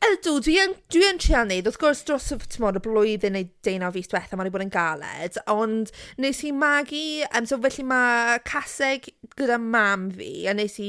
Ydw, 0.02 0.40
dwi 0.42 0.56
yn, 0.58 0.72
dwi 0.90 1.04
yn 1.06 1.18
trial 1.22 1.44
wneud. 1.46 1.68
Wrth 1.68 1.76
gwrs, 1.78 2.00
dros 2.08 2.24
y 2.34 2.36
timod, 2.50 2.74
y 2.74 2.80
blwyddyn 2.82 3.36
neu 3.36 3.44
deunaw 3.62 3.92
fus 3.94 4.08
diwethaf, 4.10 4.32
mae'n 4.34 4.48
bod 4.50 4.64
yn 4.64 4.72
galed, 4.74 5.36
ond 5.52 5.92
nes 6.18 6.40
i 6.42 6.50
magu, 6.56 7.02
um, 7.28 7.46
so 7.46 7.58
felly 7.62 7.84
mae 7.86 8.40
caseg 8.48 9.06
gyda 9.38 9.60
mam 9.62 10.08
fi, 10.16 10.48
a 10.50 10.54
nes 10.58 10.74
i 10.82 10.88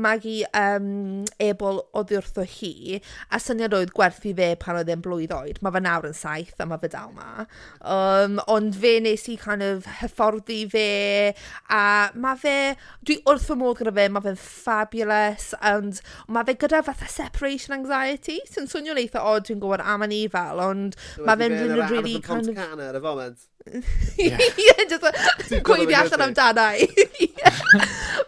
magu 0.00 0.38
um, 0.56 1.26
ebol 1.44 1.82
oddi 1.92 2.16
wrtho 2.16 2.46
hi, 2.54 3.02
a 3.28 3.40
syniad 3.42 3.76
oedd 3.76 3.92
gwerthu 3.98 4.32
fe 4.38 4.48
pan 4.62 4.80
oedd 4.80 4.94
e'n 4.94 5.04
blwydd 5.04 5.36
oed. 5.36 5.60
Mae 5.60 5.76
fe 5.76 5.84
nawr 5.84 6.08
yn 6.08 6.16
saith, 6.16 6.56
a 6.56 6.68
mae 6.70 6.80
fe 6.80 6.92
dal 6.94 7.12
'ma. 7.12 7.44
um, 7.84 8.40
ond 8.48 8.80
fe 8.80 8.94
nes 9.04 9.28
i 9.28 9.36
kind 9.44 9.66
of 9.68 9.90
hyfforddi 10.00 10.62
fe, 10.72 10.88
a 11.68 11.84
mae 12.16 12.40
fe... 12.40 12.56
Dwi 13.04 13.20
wrth 13.28 13.44
fy 13.50 13.58
modd 13.60 13.82
gyda 13.82 13.92
fe, 13.92 14.08
mae 14.08 14.24
fe'n 14.24 14.40
fabulous, 14.40 15.52
ond 15.68 16.00
mae 16.32 16.48
fe 16.48 16.56
gyda 16.64 16.80
fatha 16.88 17.12
separation 17.12 17.76
anxiety 17.76 18.40
jyst 18.54 18.62
yn 18.62 18.70
swnio'n 18.70 19.00
eitha 19.02 19.22
odd 19.26 19.48
dwi'n 19.48 19.60
gwybod 19.62 19.82
am 19.82 20.06
yn 20.06 20.14
fel, 20.30 20.62
ond 20.62 20.96
mae 21.24 21.38
fe'n 21.40 21.56
rhywun 21.58 21.90
really 21.90 22.20
kind 22.22 22.48
of... 22.48 22.54
Cana 22.54 22.88
ar 22.90 22.98
y 22.98 23.02
foment. 23.02 23.50
Ie, 24.20 24.30
jyst 24.60 25.54
gweiddi 25.64 25.96
allan 25.96 26.26
amdana 26.28 26.66
i. 26.76 26.88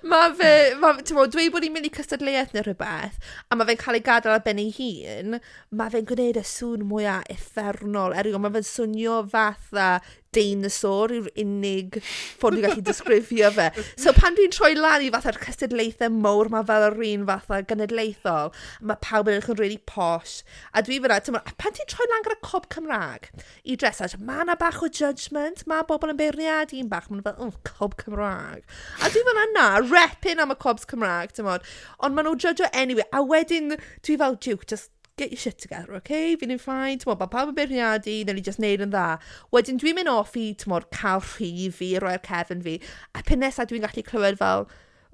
Mae 0.06 0.32
fe, 0.38 0.50
ti'n 0.76 1.18
bod, 1.18 1.32
dwi 1.34 1.48
bod 1.52 1.66
i'n 1.66 1.74
mynd 1.74 1.88
i 1.88 1.92
cystadleuaeth 1.94 2.54
neu 2.54 2.64
rhywbeth, 2.66 3.18
a 3.50 3.58
mae 3.58 3.68
fe'n 3.70 3.80
cael 3.80 3.98
ei 3.98 4.04
gadael 4.06 4.36
ar 4.36 4.44
ben 4.46 4.62
ei 4.62 4.72
hun, 4.76 5.40
mae 5.76 5.92
fe'n 5.94 6.06
gwneud 6.08 6.40
y 6.40 6.44
sŵn 6.46 6.86
mwyaf 6.90 7.26
effernol, 7.34 8.16
erioed 8.16 8.42
mae 8.42 8.54
fe'n 8.58 8.70
swnio 8.70 9.20
fatha 9.32 9.90
deinosor 10.34 11.14
yw'r 11.16 11.30
unig 11.42 11.98
ffordd 12.02 12.58
dwi'n 12.58 12.66
gallu 12.66 12.84
disgrifio 12.86 13.50
fe. 13.54 13.68
So 14.00 14.14
pan 14.16 14.36
dwi'n 14.38 14.54
troi 14.54 14.72
lan 14.78 15.04
i 15.04 15.10
fatha'r 15.14 15.38
cystadlaethau 15.42 16.12
mowr 16.12 16.50
mae 16.52 16.66
fel 16.68 16.86
yr 16.88 16.98
un 17.10 17.26
fatha 17.28 17.60
genedlaethol, 17.70 18.52
mae 18.80 19.00
pawb 19.04 19.30
yn 19.30 19.38
edrych 19.38 19.52
yn 19.54 19.60
really 19.60 19.80
posh. 19.90 20.40
A 20.72 20.82
dwi 20.86 21.00
fyna, 21.04 21.20
tyma, 21.24 21.42
pan 21.60 21.76
ti'n 21.76 21.90
troi 21.92 22.08
lan 22.10 22.26
gyda 22.26 22.38
cob 22.46 22.68
Cymraeg 22.72 23.30
i 23.64 23.78
dressage, 23.78 24.20
mae 24.20 24.44
yna 24.44 24.58
bach 24.60 24.82
o 24.84 24.90
judgment, 24.90 25.64
mae 25.70 25.86
bobl 25.88 26.12
yn 26.12 26.20
beirniadu'n 26.20 26.90
bach, 26.92 27.10
mae'n 27.10 27.24
fel, 27.26 27.38
oh, 27.46 27.54
cob 27.68 27.96
Cymraeg. 28.02 28.66
A 29.00 29.12
dwi 29.12 29.24
fyna 29.30 29.46
na, 29.54 29.68
repin 29.84 30.42
am 30.42 30.54
y 30.54 30.58
cobs 30.60 30.88
Cymraeg, 30.88 31.34
ti'n 31.36 31.46
Ond 31.46 32.16
maen 32.16 32.26
nhw'n 32.26 32.40
judge 32.42 32.66
anyway. 32.74 33.06
A 33.14 33.22
wedyn, 33.24 33.76
dwi 34.04 34.16
fel, 34.20 34.36
Duke, 34.42 34.66
just 34.66 34.90
get 35.16 35.30
your 35.30 35.38
shit 35.38 35.58
together, 35.58 35.94
okay? 35.94 36.36
Fi'n 36.36 36.52
un 36.52 36.60
ffain, 36.60 36.98
ti'n 37.00 37.08
modd, 37.08 37.22
pawb 37.32 37.52
yn 37.52 37.56
beirniadu, 37.56 38.18
neu 38.28 38.36
ni 38.36 38.44
just 38.44 38.60
neud 38.60 38.84
yn 38.84 38.92
dda. 38.92 39.16
Wedyn 39.54 39.80
dwi'n 39.80 39.96
mynd 39.96 40.12
off 40.12 40.36
i, 40.36 40.50
ti'n 40.60 40.72
modd, 40.74 40.90
cael 40.92 41.22
rhi 41.24 41.70
fi, 41.72 41.94
roi'r 42.02 42.20
cefn 42.26 42.60
fi, 42.66 42.76
a 43.16 43.24
pen 43.24 43.40
nesaf 43.40 43.70
dwi'n 43.70 43.86
gallu 43.86 44.04
clywed 44.04 44.36
fel, 44.42 44.66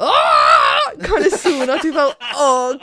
oh! 0.03 0.89
kind 1.07 1.29
of 1.29 1.39
sŵn, 1.39 1.71
a 1.71 1.79
dwi'n 1.79 1.95
fel, 2.01 2.15
oh, 2.35 2.81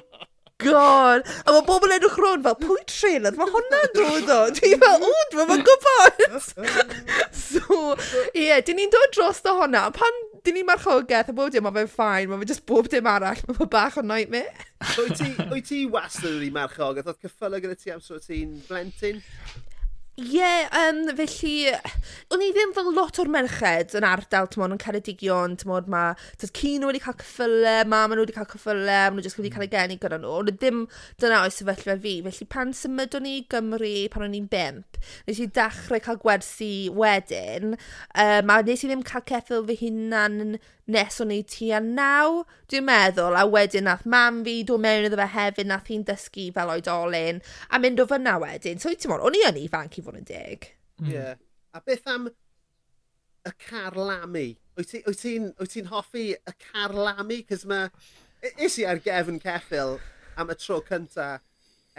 god. 0.63 1.27
A 1.43 1.58
mae 1.58 1.67
bobl 1.67 1.91
edrych 1.97 2.17
rôn 2.23 2.43
fel, 2.47 2.55
pwy 2.63 2.79
trailer? 2.88 3.36
Mae 3.36 3.51
hwnna'n 3.51 3.93
dod 3.99 4.34
o. 4.38 4.39
Dwi'n 4.55 4.82
fel, 4.86 5.08
o, 5.10 5.13
dwi'n 5.36 5.67
gwybod. 5.67 6.25
so, 7.43 7.84
ie, 8.32 8.47
yeah, 8.47 8.63
dyn 8.63 8.79
ni'n 8.79 8.95
dod 8.95 9.15
dros 9.15 9.43
o 9.43 9.60
hwnna. 9.60 9.89
Pan 9.95 10.23
dyn 10.45 10.58
ni 10.60 10.63
marchogaeth 10.67 11.32
a 11.32 11.36
bob 11.36 11.52
dim, 11.54 11.65
mae 11.65 11.75
fe'n 11.78 11.91
ffain, 11.93 12.30
mae 12.32 12.41
fe 12.41 12.49
just 12.52 12.65
bob 12.69 12.89
dim 12.91 13.08
arall, 13.10 13.41
mae 13.47 13.58
fe 13.58 13.67
bach 13.75 13.97
o 13.99 14.04
nightmare. 14.06 14.67
Wyt 14.97 15.17
ti, 15.19 15.30
wyt 15.52 15.67
ti 15.69 15.80
wastad 15.91 16.38
wedi 16.38 16.52
marchogaeth? 16.56 17.10
Oedd 17.12 17.25
cyffyla 17.25 17.62
gyda 17.63 17.78
ti 17.80 17.93
am 17.95 18.04
sort 18.04 18.28
ti'n 18.30 18.56
blentyn? 18.67 19.23
Ie, 20.19 20.25
yeah, 20.36 20.67
um, 20.75 21.05
felly 21.15 21.69
o'n 22.34 22.41
i 22.43 22.49
ddim 22.51 22.73
fel 22.75 22.89
lot 22.91 23.15
o'r 23.21 23.29
merched 23.32 23.93
yn 23.95 24.03
ardal, 24.03 24.49
ti'n 24.51 24.60
modd, 24.60 24.73
yn 24.75 24.82
Ceredigion, 24.84 25.53
timod, 25.62 25.88
ma' 25.88 26.10
tibod 26.34 26.51
ci 26.58 26.73
nhw 26.75 26.89
wedi 26.89 26.99
cael 26.99 27.15
cyffylau, 27.21 27.86
mam 27.88 28.12
nhw 28.12 28.25
wedi 28.25 28.36
cael 28.36 28.49
cyffylau, 28.51 29.13
maen 29.13 29.15
nhw 29.15 29.23
jyst 29.23 29.39
wedi 29.39 29.51
cael 29.53 29.63
ei 29.63 29.71
geni 29.71 29.95
gyda 30.01 30.17
nhw. 30.19 30.34
Ond 30.41 30.51
ddim 30.58 30.82
dyna 31.23 31.39
oes 31.45 31.62
sefyllfa 31.62 31.95
fi, 32.03 32.17
felly 32.25 32.47
pan 32.51 32.75
symudon 32.75 33.23
ni 33.23 33.38
i 33.38 33.45
Gymru 33.53 33.93
pan 34.12 34.25
o'n 34.27 34.36
i'n 34.41 34.49
bimp, 34.51 34.99
nes 35.29 35.39
i 35.39 35.47
dechrau 35.55 36.03
cael 36.03 36.19
gwersi 36.25 36.73
wedyn, 36.99 37.77
um, 37.77 38.51
a 38.51 38.60
nes 38.67 38.84
i 38.84 38.91
ddim 38.91 39.05
cael 39.08 39.23
ceffil 39.32 39.63
fy 39.71 39.79
hunan 39.86 40.60
nes 40.89 41.21
o'n 41.21 41.32
i 41.32 41.69
a 41.71 41.79
naw, 41.84 42.43
dwi'n 42.69 42.86
meddwl, 42.88 43.38
a 43.38 43.45
wedyn 43.45 43.86
nath 43.86 44.08
mam 44.10 44.41
fi 44.45 44.55
dod 44.65 44.82
mewn 44.82 45.05
iddo 45.05 45.19
fe 45.19 45.27
hefyd, 45.36 45.69
nath 45.69 45.89
hi'n 45.91 46.05
dysgu 46.08 46.47
fel 46.55 46.73
oedolyn, 46.73 47.41
a 47.69 47.79
mynd 47.82 48.01
o 48.01 48.08
fyna 48.10 48.38
wedyn. 48.41 48.82
So, 48.82 48.89
ti'n 48.89 49.13
o'n 49.13 49.38
i 49.38 49.43
yn 49.45 49.60
ifanc 49.62 49.99
i 49.99 50.05
fod 50.05 50.08
fod 50.09 50.19
yn 50.19 50.29
deg. 50.29 50.71
Hmm. 50.99 51.05
Ie. 51.05 51.09
Mm. 51.09 51.13
Yeah. 51.15 51.35
A 51.77 51.83
beth 51.85 52.07
am 52.09 52.29
y 53.45 53.53
carlamu? 53.65 54.47
Wyt 54.79 54.95
ti'n 55.21 55.51
ti, 55.59 55.85
hoffi 55.91 56.31
y 56.33 56.55
carlamu? 56.69 57.43
Cys 57.49 57.67
mae... 57.69 57.93
Is 58.63 58.77
i 58.79 58.85
ar 58.87 59.01
gefn 59.03 59.39
ceffil 59.43 59.97
am 60.39 60.51
y 60.51 60.55
tro 60.55 60.79
cynta 60.87 61.41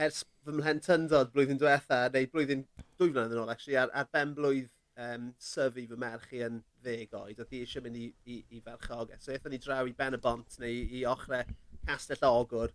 ers 0.00 0.22
fy 0.46 0.54
mhlentyndod 0.56 1.32
blwyddyn 1.34 1.58
diwetha, 1.60 2.06
neu 2.14 2.28
blwyddyn 2.32 2.62
dwy 2.96 3.10
flynedd 3.10 3.34
yn 3.34 3.42
ôl, 3.42 3.50
actually, 3.52 3.76
ar, 3.76 3.90
ar 3.92 4.08
ben 4.14 4.32
blwydd 4.36 4.70
um, 4.96 5.26
syfu 5.40 5.84
fy 5.90 5.98
merch 6.00 6.32
i 6.36 6.40
yn 6.46 6.62
ddeg 6.84 7.12
oed, 7.16 7.42
oedd 7.42 7.52
hi 7.52 7.60
eisiau 7.64 7.84
mynd 7.84 7.98
i, 8.00 8.06
i, 8.24 8.38
i 8.56 8.62
ferchog. 8.64 9.12
So 9.20 9.34
eithon 9.34 9.54
ni 9.54 9.60
draw 9.60 9.84
i 9.84 9.92
Ben 9.96 10.16
y 10.16 10.22
Bont 10.24 10.56
neu 10.62 10.80
i 10.96 11.04
ochrau 11.08 11.44
Castell 11.84 12.24
Ogwr, 12.30 12.72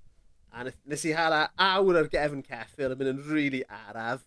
a 0.53 0.67
nes 0.69 1.03
i 1.09 1.15
hala 1.17 1.47
awr 1.61 2.01
ar 2.03 2.11
gefn 2.13 2.45
ceffil 2.45 2.93
yn 2.93 3.01
mynd 3.01 3.13
yn 3.15 3.23
rili 3.25 3.33
really 3.33 3.63
araf. 3.81 4.23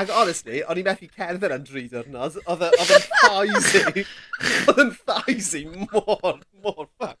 Ac 0.00 0.08
honestly, 0.08 0.62
o'n 0.64 0.78
i 0.80 0.84
methu 0.86 1.08
cerdded 1.12 1.52
yn 1.52 1.66
dri 1.68 1.82
diwrnod, 1.92 2.38
oedd 2.48 2.62
yn 2.64 3.02
thais 3.10 3.74
oedd 4.70 4.80
yn 4.80 4.92
thais 5.02 5.50
mor, 5.92 6.38
mor 6.64 6.88
ffac. 6.96 7.20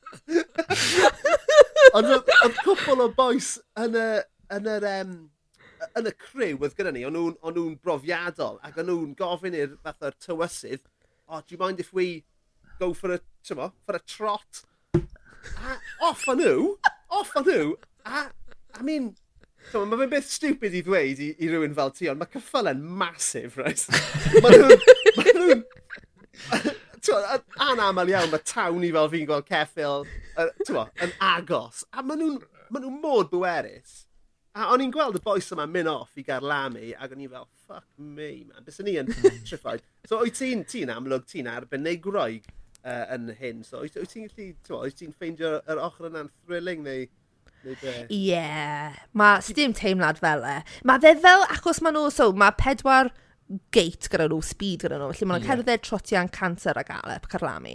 Ond 1.92 2.08
oedd 2.08 2.56
cwpl 2.62 3.04
o 3.04 3.10
boes 3.18 3.54
yn 3.82 3.98
y, 4.00 4.06
yn 4.56 4.70
yr, 4.72 4.88
um, 5.02 5.14
yn 6.00 6.08
y 6.08 6.14
criw 6.24 6.56
oedd 6.62 6.76
gyda 6.78 6.94
ni, 6.96 7.04
o'n 7.08 7.18
nhw'n 7.18 7.78
brofiadol, 7.84 8.60
ac 8.64 8.80
o'n 8.80 8.88
nhw'n 8.88 9.14
gofyn 9.20 9.58
i'r 9.58 9.76
fath 9.84 10.08
o'r 10.08 10.16
tywysydd, 10.24 10.86
oh, 11.28 11.40
do 11.40 11.52
you 11.52 11.60
mind 11.60 11.80
if 11.80 11.92
we 11.92 12.24
go 12.80 12.92
for 12.96 13.12
a, 13.12 13.20
tymo, 13.44 13.72
for 13.84 14.00
a 14.00 14.02
trot? 14.16 14.64
A 14.96 15.76
off 16.08 16.24
o'n 16.30 16.40
nhw, 16.40 16.70
off 17.12 17.36
o'n 17.36 17.48
nhw, 17.50 17.74
a, 18.06 18.30
I 18.78 18.82
mean, 18.86 19.12
So, 19.70 19.84
mae 19.86 20.00
fe'n 20.02 20.12
beth 20.12 20.30
stupid 20.30 20.74
i 20.76 20.82
ddweud 20.84 21.20
i, 21.22 21.28
i 21.38 21.50
rywun 21.52 21.76
fel 21.76 21.92
ti, 21.96 22.08
ond 22.10 22.20
mae 22.20 22.32
cyffylen 22.32 22.82
masif, 23.02 23.58
right? 23.60 23.84
mae 24.42 25.36
nhw'n... 25.36 25.62
anaml 27.62 28.10
iawn, 28.12 28.30
mae 28.32 28.42
tawn 28.46 28.84
i 28.86 28.90
fel 28.94 29.10
fi'n 29.12 29.28
gweld 29.28 29.48
ceffil 29.48 30.04
uh, 30.06 30.50
yn 31.02 31.14
agos. 31.22 31.84
A 31.92 32.04
mae 32.06 32.18
nhw'n 32.20 32.40
ma 32.72 32.80
nhw 32.80 32.92
mod 33.02 33.30
bwerus. 33.32 34.02
A 34.56 34.68
o'n 34.72 34.82
i'n 34.84 34.92
gweld 34.92 35.16
y 35.16 35.22
boes 35.24 35.48
yma 35.54 35.66
mynd 35.68 35.88
off 35.88 36.16
i 36.20 36.24
gael 36.24 36.44
lamu, 36.44 36.90
ac 37.00 37.14
o'n 37.14 37.22
i 37.24 37.28
fel, 37.28 37.46
fuck 37.68 37.86
me, 37.96 38.30
man. 38.48 38.64
Bys 38.66 38.80
ni 38.84 38.98
yn 39.00 39.08
petrified. 39.12 39.84
so, 40.08 40.20
o'i 40.20 40.32
ti'n 40.34 40.64
ti 40.68 40.84
amlwg, 40.88 41.24
ti'n 41.28 41.48
arbenigroig 41.52 42.48
uh, 42.84 43.06
yn 43.16 43.32
hyn. 43.38 43.62
So, 43.64 43.82
o'i 43.84 43.92
ti'n 43.92 44.28
gallu, 44.32 44.92
ti'n 44.96 45.16
ffeindio'r 45.16 45.82
ochr 45.84 46.08
yna'n 46.10 46.32
thrilling 46.44 46.84
neu 46.84 47.08
Ie. 47.64 48.06
yeah. 48.10 49.00
Mae 49.18 49.42
sdim 49.44 49.74
teimlad 49.76 50.20
fel 50.22 50.46
e. 50.48 50.60
Mae 50.88 51.02
fe 51.02 51.14
fel, 51.22 51.44
achos 51.52 51.82
mae 51.82 51.94
nhw, 51.94 52.08
so 52.12 52.32
mae 52.36 52.54
pedwar 52.58 53.12
gate 53.74 54.08
gyda 54.12 54.28
nhw, 54.30 54.40
speed 54.44 54.84
gyda 54.84 54.98
nhw. 55.00 55.10
Felly 55.12 55.28
maen 55.28 55.42
nhw'n 55.42 55.48
yeah. 55.48 55.58
cerdded 55.60 55.84
trotian 55.86 56.30
canter 56.32 56.78
ag 56.80 56.92
Alep 56.94 57.28
Carlami. 57.32 57.74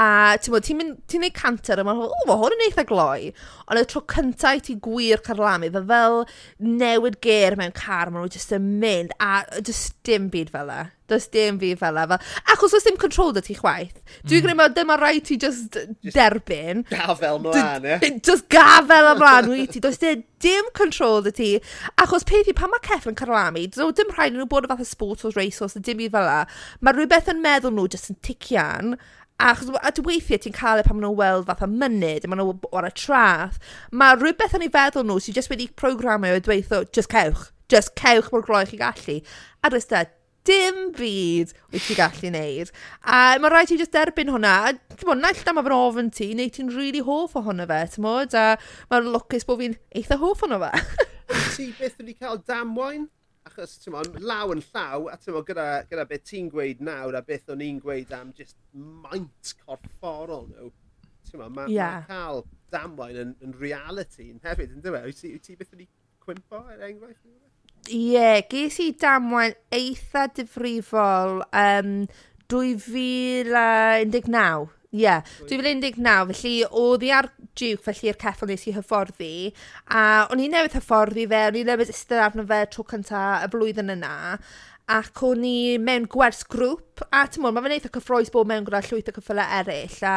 A 0.00 0.06
ti'n 0.40 0.54
bod, 0.54 0.66
ti'n 0.66 0.80
mynd, 0.80 0.98
ti'n 1.10 1.24
neud 1.24 1.36
canter 1.36 1.80
a 1.80 1.86
maen 1.86 2.00
nhw'n, 2.00 2.10
o, 2.10 2.26
mae 2.28 2.40
hwn 2.42 2.56
yn 2.56 2.64
eitha 2.66 2.86
gloi. 2.88 3.30
Ond 3.68 3.80
y 3.80 3.86
tro 3.90 4.02
cyntaf 4.10 4.58
i 4.58 4.64
ti 4.68 4.78
gwir 4.88 5.22
Carlami, 5.26 5.70
fe 5.74 5.84
fel 5.90 6.24
newid 6.64 7.20
ger 7.24 7.58
mewn 7.60 7.74
car, 7.76 8.10
maen 8.10 8.26
nhw 8.26 8.34
jyst 8.34 8.54
yn 8.56 8.74
mynd 8.82 9.14
a 9.22 9.44
jyst 9.60 9.98
dim 10.06 10.30
byd 10.34 10.52
fel 10.54 10.74
e. 10.74 10.82
Does 11.06 11.26
dim 11.28 11.58
fi 11.60 11.74
fel 11.76 11.98
efo. 12.00 12.16
Achos 12.52 12.72
oes 12.76 12.86
dim 12.86 12.96
control 12.96 13.34
dy 13.36 13.42
ti 13.44 13.54
chwaith. 13.58 13.98
Dwi'n 14.24 14.40
mm. 14.40 14.54
gwneud 14.54 14.76
dyma 14.76 14.96
rhaid 14.96 15.26
ti 15.28 15.36
just 15.36 15.76
just 15.76 16.16
derbyn. 16.16 16.80
Gafel 16.88 17.42
mlaen, 17.44 17.84
ie? 17.84 18.12
Just 18.28 18.48
gafel 18.52 19.10
ymlaen, 19.10 19.50
wyt 19.52 19.74
ti. 19.74 19.82
Does 19.84 20.00
dim 20.00 20.70
control 20.72 21.20
dy 21.26 21.34
ti. 21.36 21.50
Achos 22.00 22.24
peth 22.24 22.48
i, 22.48 22.56
pan 22.56 22.72
mae 22.72 22.80
Ceff 22.88 23.10
yn 23.10 23.18
carlamu, 23.20 23.66
so 23.76 23.90
dim 23.92 24.14
rhaid 24.16 24.32
nhw 24.32 24.48
bod 24.48 24.64
yn 24.64 24.72
fath 24.72 24.80
o 24.80 24.88
sports 24.88 25.28
o 25.28 25.34
racehorse, 25.36 25.84
dim 25.84 26.00
i 26.00 26.08
fel 26.08 26.24
la. 26.24 26.40
Mae 26.80 26.96
rhywbeth 26.96 27.28
yn 27.34 27.44
meddwl 27.44 27.76
nhw 27.76 27.86
just 27.92 28.08
yn 28.14 28.18
tician. 28.24 28.96
Achos 29.44 29.68
a 29.76 29.90
dy 29.92 30.08
weithiau 30.08 30.40
ti'n 30.40 30.56
cael 30.56 30.80
e 30.80 30.88
pan 30.88 30.96
maen 30.96 31.08
nhw'n 31.10 31.20
weld 31.20 31.48
fath 31.50 31.60
fatha 31.60 31.68
mynydd, 31.84 32.24
maen 32.30 32.40
nhw 32.40 32.56
o'r 32.72 32.88
y 32.88 32.92
traeth. 32.96 33.60
Mae 33.92 34.16
rhywbeth 34.16 34.56
yn 34.56 34.64
ei 34.64 34.72
feddwl 34.72 35.04
nhw 35.04 35.20
sy'n 35.20 35.36
just 35.36 35.52
wedi 35.52 35.68
programio 35.80 36.38
i 36.38 36.44
dweud, 36.48 36.92
just 36.96 37.12
cewch, 37.12 37.50
just 37.68 37.92
cewch 38.00 38.30
mor 38.32 38.46
gloi 38.46 38.64
chi 38.70 38.80
gallu. 38.80 39.20
A 39.60 39.72
dwi'n 39.72 39.84
dim 40.48 40.92
byd 40.96 41.52
wyt 41.72 41.86
ti'n 41.86 41.98
gallu 41.98 42.30
wneud. 42.30 42.70
A 43.00 43.38
mae 43.40 43.52
rhaid 43.52 43.70
ti 43.70 43.78
just 43.80 43.94
derbyn 43.94 44.32
hwnna. 44.32 44.52
A 44.68 44.72
ti'n 44.74 45.08
bod, 45.08 45.20
naill 45.22 45.50
am 45.50 45.60
efo'n 45.62 45.76
ofyn 45.76 46.12
ti, 46.14 46.30
neu 46.36 46.52
ti'n 46.52 46.70
rili 46.72 46.80
really 46.92 47.04
hoff 47.06 47.36
ohono 47.40 47.66
fe, 47.70 47.80
ti'n 47.94 48.06
bod? 48.06 48.36
A 48.36 48.54
mae'n 48.92 49.10
lwcus 49.14 49.48
bod 49.48 49.62
fi'n 49.62 49.76
eitha 49.96 50.20
hoff 50.20 50.44
ohono 50.44 50.60
fe. 50.66 50.72
ti 51.56 51.70
beth 51.78 52.00
wedi 52.00 52.16
cael 52.18 52.42
damwain? 52.44 53.08
Achos, 53.48 53.78
ti'n 53.80 53.96
bod, 53.96 54.20
law 54.24 54.52
yn 54.54 54.62
llaw, 54.70 55.08
a 55.12 55.16
ti'n 55.20 55.36
bod, 55.36 55.48
gyda, 55.48 55.68
gyda 55.88 56.06
beth 56.10 56.26
ti'n 56.28 56.52
gweud 56.52 56.84
nawr, 56.84 57.16
a 57.16 57.24
beth 57.24 57.52
o'n 57.54 57.64
i'n 57.64 57.80
gweud 57.82 58.12
am 58.16 58.32
just 58.36 58.58
maint 58.72 59.54
corfforol 59.64 60.48
nhw. 60.50 60.70
Ti'n 61.30 61.40
bod, 61.40 61.56
mae'n 61.56 61.72
yeah. 61.72 62.04
ma 62.04 62.12
cael 62.12 62.44
damwain 62.74 63.20
yn, 63.20 63.34
yn 63.44 63.56
reality 63.60 64.28
yn 64.28 64.44
hefyd, 64.44 64.76
yn 64.76 64.84
dweud? 64.84 65.08
Wyt 65.08 65.24
ti, 65.24 65.32
wyt 65.36 65.52
beth 65.60 65.72
wedi 65.76 65.88
cwympo, 66.24 66.64
er 66.72 66.84
enghraifft? 66.90 67.24
Ie, 67.92 68.40
ges 68.48 68.78
i 68.80 68.94
damwain 68.96 69.52
eitha 69.74 70.28
difrifol 70.32 71.42
um, 71.52 72.06
2019. 72.48 74.70
Ie, 74.94 75.02
yeah, 75.02 75.26
2019 75.50 76.30
felly 76.30 76.62
oedd 76.70 77.02
i 77.02 77.10
ar 77.10 77.26
Duke 77.58 77.90
i'r 78.06 78.18
ceffel 78.18 78.48
nes 78.50 78.66
i 78.70 78.72
hyfforddi 78.76 79.50
a 79.90 80.26
o'n 80.30 80.42
i 80.42 80.48
newydd 80.50 80.76
hyfforddi 80.78 81.26
fe, 81.30 81.40
o'n 81.50 81.58
i 81.58 81.64
newydd 81.66 81.90
ystod 81.90 82.22
arno 82.22 82.44
fe 82.46 82.60
tro 82.70 82.84
cyntaf 82.92 83.42
y 83.42 83.48
flwyddyn 83.50 83.94
yna 83.96 84.14
ac 84.94 85.22
o'n 85.26 85.42
i 85.48 85.78
mewn 85.80 86.06
gwers 86.12 86.44
grŵp 86.50 86.93
a 87.10 87.24
timod, 87.30 87.54
mae 87.54 87.64
fe'n 87.64 87.74
eitha 87.76 87.90
cyffroes 87.94 88.30
bod 88.34 88.48
mewn 88.50 88.66
gyda 88.66 88.80
llwyth 88.86 89.10
o 89.10 89.14
ceffylau 89.16 89.56
eraill, 89.58 89.96
a 90.06 90.14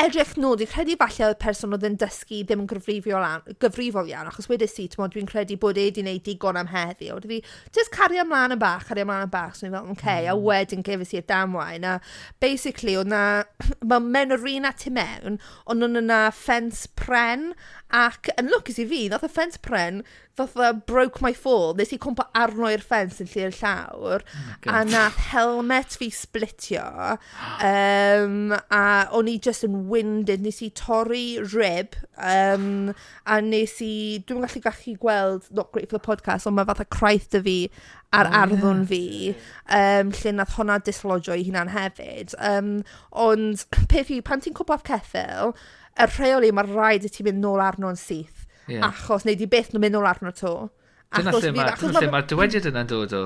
edrych 0.00 0.32
nôl, 0.40 0.56
dwi'n 0.58 0.70
credu 0.70 0.96
falle 1.00 1.26
oedd 1.28 1.40
person 1.42 1.76
oedd 1.76 1.86
yn 1.86 1.98
dysgu 2.00 2.40
ddim 2.46 2.64
yn 2.64 2.70
gyfrifol, 2.70 3.24
an, 3.26 3.44
gyfrifol 3.62 4.08
iawn, 4.10 4.30
achos 4.30 4.48
wedys 4.50 4.78
i, 4.82 4.88
timod, 4.90 5.12
dwi'n 5.14 5.28
credu 5.30 5.58
bod 5.60 5.78
e 5.78 5.86
wedi 5.88 6.02
gwneud 6.02 6.24
digon 6.26 6.60
am 6.60 6.70
heddi, 6.72 7.10
oedd 7.14 7.28
fi, 7.30 7.40
just 7.76 7.92
cario 7.94 8.24
ymlaen 8.24 8.56
yn 8.56 8.62
bach, 8.62 8.86
cario 8.88 9.06
ymlaen 9.06 9.28
yn 9.28 9.34
bach, 9.34 9.58
so 9.58 9.66
ni'n 9.66 9.76
fel, 9.76 9.90
okay, 9.94 10.26
a 10.26 10.34
mm. 10.34 10.46
wedyn 10.46 10.86
gefis 10.86 11.14
i'r 11.18 11.26
damwain, 11.28 11.86
a 11.86 11.98
basically, 12.42 12.96
oedd 13.00 13.12
na, 13.12 13.44
mae 13.90 14.64
at 14.70 14.86
i 14.88 14.94
mewn, 14.94 15.38
ond 15.70 15.86
oedd 15.86 16.00
yna 16.02 16.22
ffens 16.34 16.86
pren, 16.98 17.50
ac 17.90 18.30
yn 18.38 18.50
lwcus 18.50 18.78
i 18.80 18.86
fi, 18.86 19.04
ddoth 19.10 19.26
y 19.26 19.30
ffens 19.30 19.58
pren, 19.62 20.00
ddoth 20.38 20.56
y 20.62 20.70
broke 20.88 21.22
my 21.24 21.32
fall, 21.36 21.74
nes 21.76 21.92
i 21.94 21.98
cwmpa 22.00 22.28
arno 22.38 22.70
i'r 22.70 22.84
ffens 22.84 23.18
yn 23.22 23.30
lle'r 23.32 23.56
llawr, 23.58 24.24
oh, 24.24 24.70
a 24.70 24.82
nath 24.86 25.18
helmet 25.32 25.98
fi 26.00 26.10
splitio 26.14 26.84
um, 27.12 28.56
a 28.72 28.82
o'n 29.16 29.30
i 29.30 29.36
just 29.38 29.66
yn 29.68 29.84
winded. 29.92 30.42
nes 30.44 30.60
i 30.64 30.70
torri 30.76 31.38
rib 31.52 31.96
um, 32.16 32.90
a 33.26 33.40
nes 33.44 33.78
i... 33.84 33.94
dwi'n 34.26 34.44
gallu 34.46 34.64
gallu 34.64 34.96
gweld 35.04 35.48
not 35.52 35.72
great 35.72 35.90
for 35.90 35.98
the 35.98 36.04
podcast 36.04 36.48
ond 36.48 36.58
mae 36.58 36.68
fatha 36.68 36.88
craith 36.88 37.30
dy 37.36 37.44
fi 37.46 37.58
ar 38.16 38.26
oh, 38.26 38.38
arddwn 38.42 38.82
yeah. 38.82 38.88
fi 38.90 39.02
um, 39.78 40.10
lle 40.18 40.32
nath 40.34 40.56
hwnna 40.58 40.80
dislodio 40.86 41.36
i 41.38 41.44
hunan 41.46 41.70
hefyd. 41.70 42.34
Um, 42.42 42.72
ond 43.12 43.66
peth 43.92 44.10
i, 44.10 44.20
pan 44.26 44.42
ti'n 44.42 44.56
cwympo 44.56 44.80
ceffil, 44.86 45.54
y 45.94 46.08
rheoli 46.16 46.50
yw 46.50 46.58
mae 46.58 46.70
rhaid 46.70 47.06
i 47.06 47.12
ti 47.12 47.26
mynd 47.26 47.42
nôl 47.44 47.62
arno'n 47.62 47.98
syth, 48.00 48.46
yeah. 48.66 48.88
achos 48.90 49.26
neu 49.26 49.38
di 49.38 49.48
beth 49.50 49.70
nhw'n 49.72 49.86
mynd 49.86 49.98
nôl 49.98 50.10
arno 50.10 50.34
'to. 50.34 50.54
Dyna 51.10 51.32
lle 51.34 51.50
mae'r 51.50 51.80
ma, 51.90 52.00
ma 52.12 52.18
dywediad 52.22 52.68
yna'n 52.70 52.86
dod 52.86 53.14
o. 53.18 53.20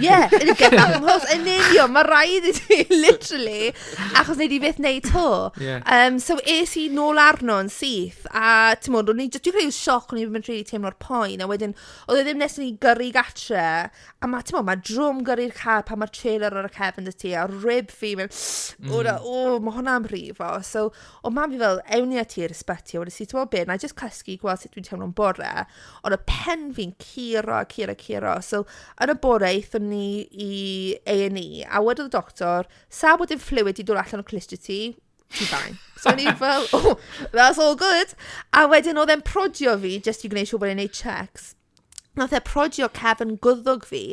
Ie, 0.00 0.06
yeah, 0.06 0.22
yn 0.38 0.48
y 0.48 0.54
gyfnod 0.56 0.94
ymhos, 0.96 1.26
yn 1.34 1.42
union, 1.52 1.90
mae 1.94 2.04
rhaid 2.06 2.46
i 2.48 2.52
ti, 2.56 2.78
literally, 3.04 3.74
achos 4.16 4.38
wneud 4.38 4.54
i 4.56 4.60
beth 4.62 4.80
neud 4.80 5.04
to. 5.10 5.26
Yeah. 5.60 5.82
Um, 5.84 6.16
so 6.16 6.38
es 6.48 6.72
i 6.80 6.86
nôl 6.88 7.20
arno 7.20 7.58
yn 7.60 7.68
syth, 7.68 8.22
a 8.32 8.72
ti'n 8.80 8.94
mwyn, 8.94 9.10
dwi'n 9.10 9.34
credu 9.36 9.66
sioc, 9.76 10.14
o'n 10.14 10.22
i'n 10.22 10.32
mynd 10.32 10.48
rili 10.48 10.64
teimlo'r 10.64 10.96
poen, 10.96 11.44
a 11.44 11.48
wedyn, 11.50 11.76
oedd 12.08 12.22
e 12.22 12.24
ddim 12.24 12.40
nes 12.40 12.56
i 12.64 12.70
gyrru 12.80 13.10
gatre, 13.18 13.66
a 13.92 14.32
mae, 14.32 14.48
ti'n 14.48 14.56
mwyn, 14.56 14.68
mae 14.70 14.80
drwm 14.88 15.20
gyrru'r 15.28 15.54
car 15.60 15.84
pan 15.84 16.00
mae'r 16.00 16.14
trailer 16.16 16.56
ar 16.56 16.70
y 16.70 16.72
cefn 16.72 17.10
dy 17.10 17.14
ti, 17.20 17.34
a 17.36 17.44
rib 17.52 17.92
fi, 17.92 18.14
mae'n, 18.16 18.32
mm. 18.32 18.96
o, 18.96 19.04
o, 19.28 19.44
mae 19.60 19.76
hwnna'n 19.76 20.08
brifo. 20.08 20.54
So, 20.64 20.88
o 21.20 21.34
mam 21.36 21.52
fi 21.52 21.60
fel, 21.60 21.84
ewn 22.00 22.16
i 22.16 22.24
a 22.24 22.26
i'r 22.40 22.56
ysbyty, 22.56 22.96
a 22.96 23.04
wedi 23.04 23.12
si, 23.12 23.28
ti'n 23.28 23.42
mwyn, 23.42 23.52
be, 23.52 23.66
na 23.68 23.76
i 23.76 23.84
just 23.84 24.00
cysgu 24.00 24.40
gweld 24.40 24.64
sut 24.64 24.72
dwi'n 24.72 24.88
teimlo'n 24.88 25.14
bore, 25.20 25.52
ond 26.00 26.16
y 26.16 26.22
pen 26.32 26.70
fi'n 26.74 26.93
curo, 26.98 27.64
curo, 27.70 27.94
curo. 27.98 28.34
So, 28.42 28.64
yn 29.02 29.12
y 29.12 29.16
bore, 29.22 29.48
eithon 29.50 29.88
ni 29.90 30.06
i 30.30 30.50
A&E, 31.06 31.64
a 31.64 31.82
wedodd 31.84 32.10
y 32.10 32.14
doctor, 32.14 32.68
sa 32.88 33.16
bod 33.20 33.32
dim 33.32 33.42
fluid 33.42 33.80
i 33.80 33.86
dod 33.86 34.00
allan 34.00 34.24
o 34.24 34.28
clistio 34.28 34.60
ti, 34.60 34.78
ti'n 35.34 35.50
fine. 35.50 35.76
So, 36.00 36.14
ni 36.14 36.30
fel, 36.40 36.68
oh, 36.76 36.96
that's 37.32 37.58
all 37.58 37.76
good. 37.76 38.14
A 38.52 38.66
wedyn 38.70 39.00
oedd 39.00 39.12
e'n 39.14 39.24
prodio 39.26 39.76
fi, 39.82 39.98
just 39.98 40.24
i 40.24 40.32
gwneud 40.32 40.50
siŵr 40.50 40.64
bod 40.64 40.74
e'n 40.74 40.82
neud 40.82 40.96
checks. 40.96 41.52
Nath 42.14 42.36
e 42.36 42.42
prodio 42.46 42.86
cefn 42.94 43.34
gwddwg 43.42 43.88
fi, 43.88 44.04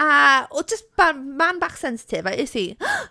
a 0.00 0.08
oedd 0.48 0.72
just 0.72 0.88
man 0.96 1.60
bach 1.60 1.76
sensitif, 1.80 2.24
a 2.24 2.32
is 2.40 2.56
i, 2.56 2.70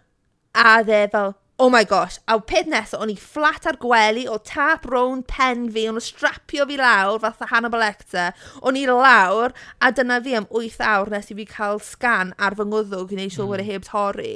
a 0.66 0.80
dde 0.88 1.06
fel, 1.14 1.36
Oh 1.64 1.70
my 1.70 1.84
gosh, 1.84 2.18
a 2.28 2.40
peth 2.42 2.66
nesaf, 2.66 2.98
o'n 3.04 3.12
i 3.12 3.16
fflat 3.22 3.68
ar 3.70 3.76
gwely 3.84 4.24
o 4.26 4.40
tap 4.50 4.88
rown 4.90 5.20
pen 5.30 5.68
fi, 5.70 5.84
o'n 5.92 6.00
strapio 6.02 6.66
fi 6.66 6.78
lawr 6.80 7.20
fatha 7.22 7.46
Hannibal 7.52 7.84
Lecter, 7.84 8.32
o'n 8.66 8.80
i 8.80 8.88
lawr, 8.90 9.54
a 9.78 9.92
dyna 9.94 10.18
fi 10.26 10.34
am 10.40 10.48
8 10.50 10.82
awr 10.88 11.12
nes 11.14 11.30
i 11.30 11.38
fi 11.38 11.46
cael 11.52 11.78
sgan 11.86 12.32
ar 12.42 12.58
fy 12.58 12.66
ngwddwg 12.66 13.14
i 13.14 13.20
wneud 13.20 13.36
siŵr 13.36 13.52
bod 13.52 13.62
e 13.62 13.68
heb 13.68 13.86
torri. 13.86 14.34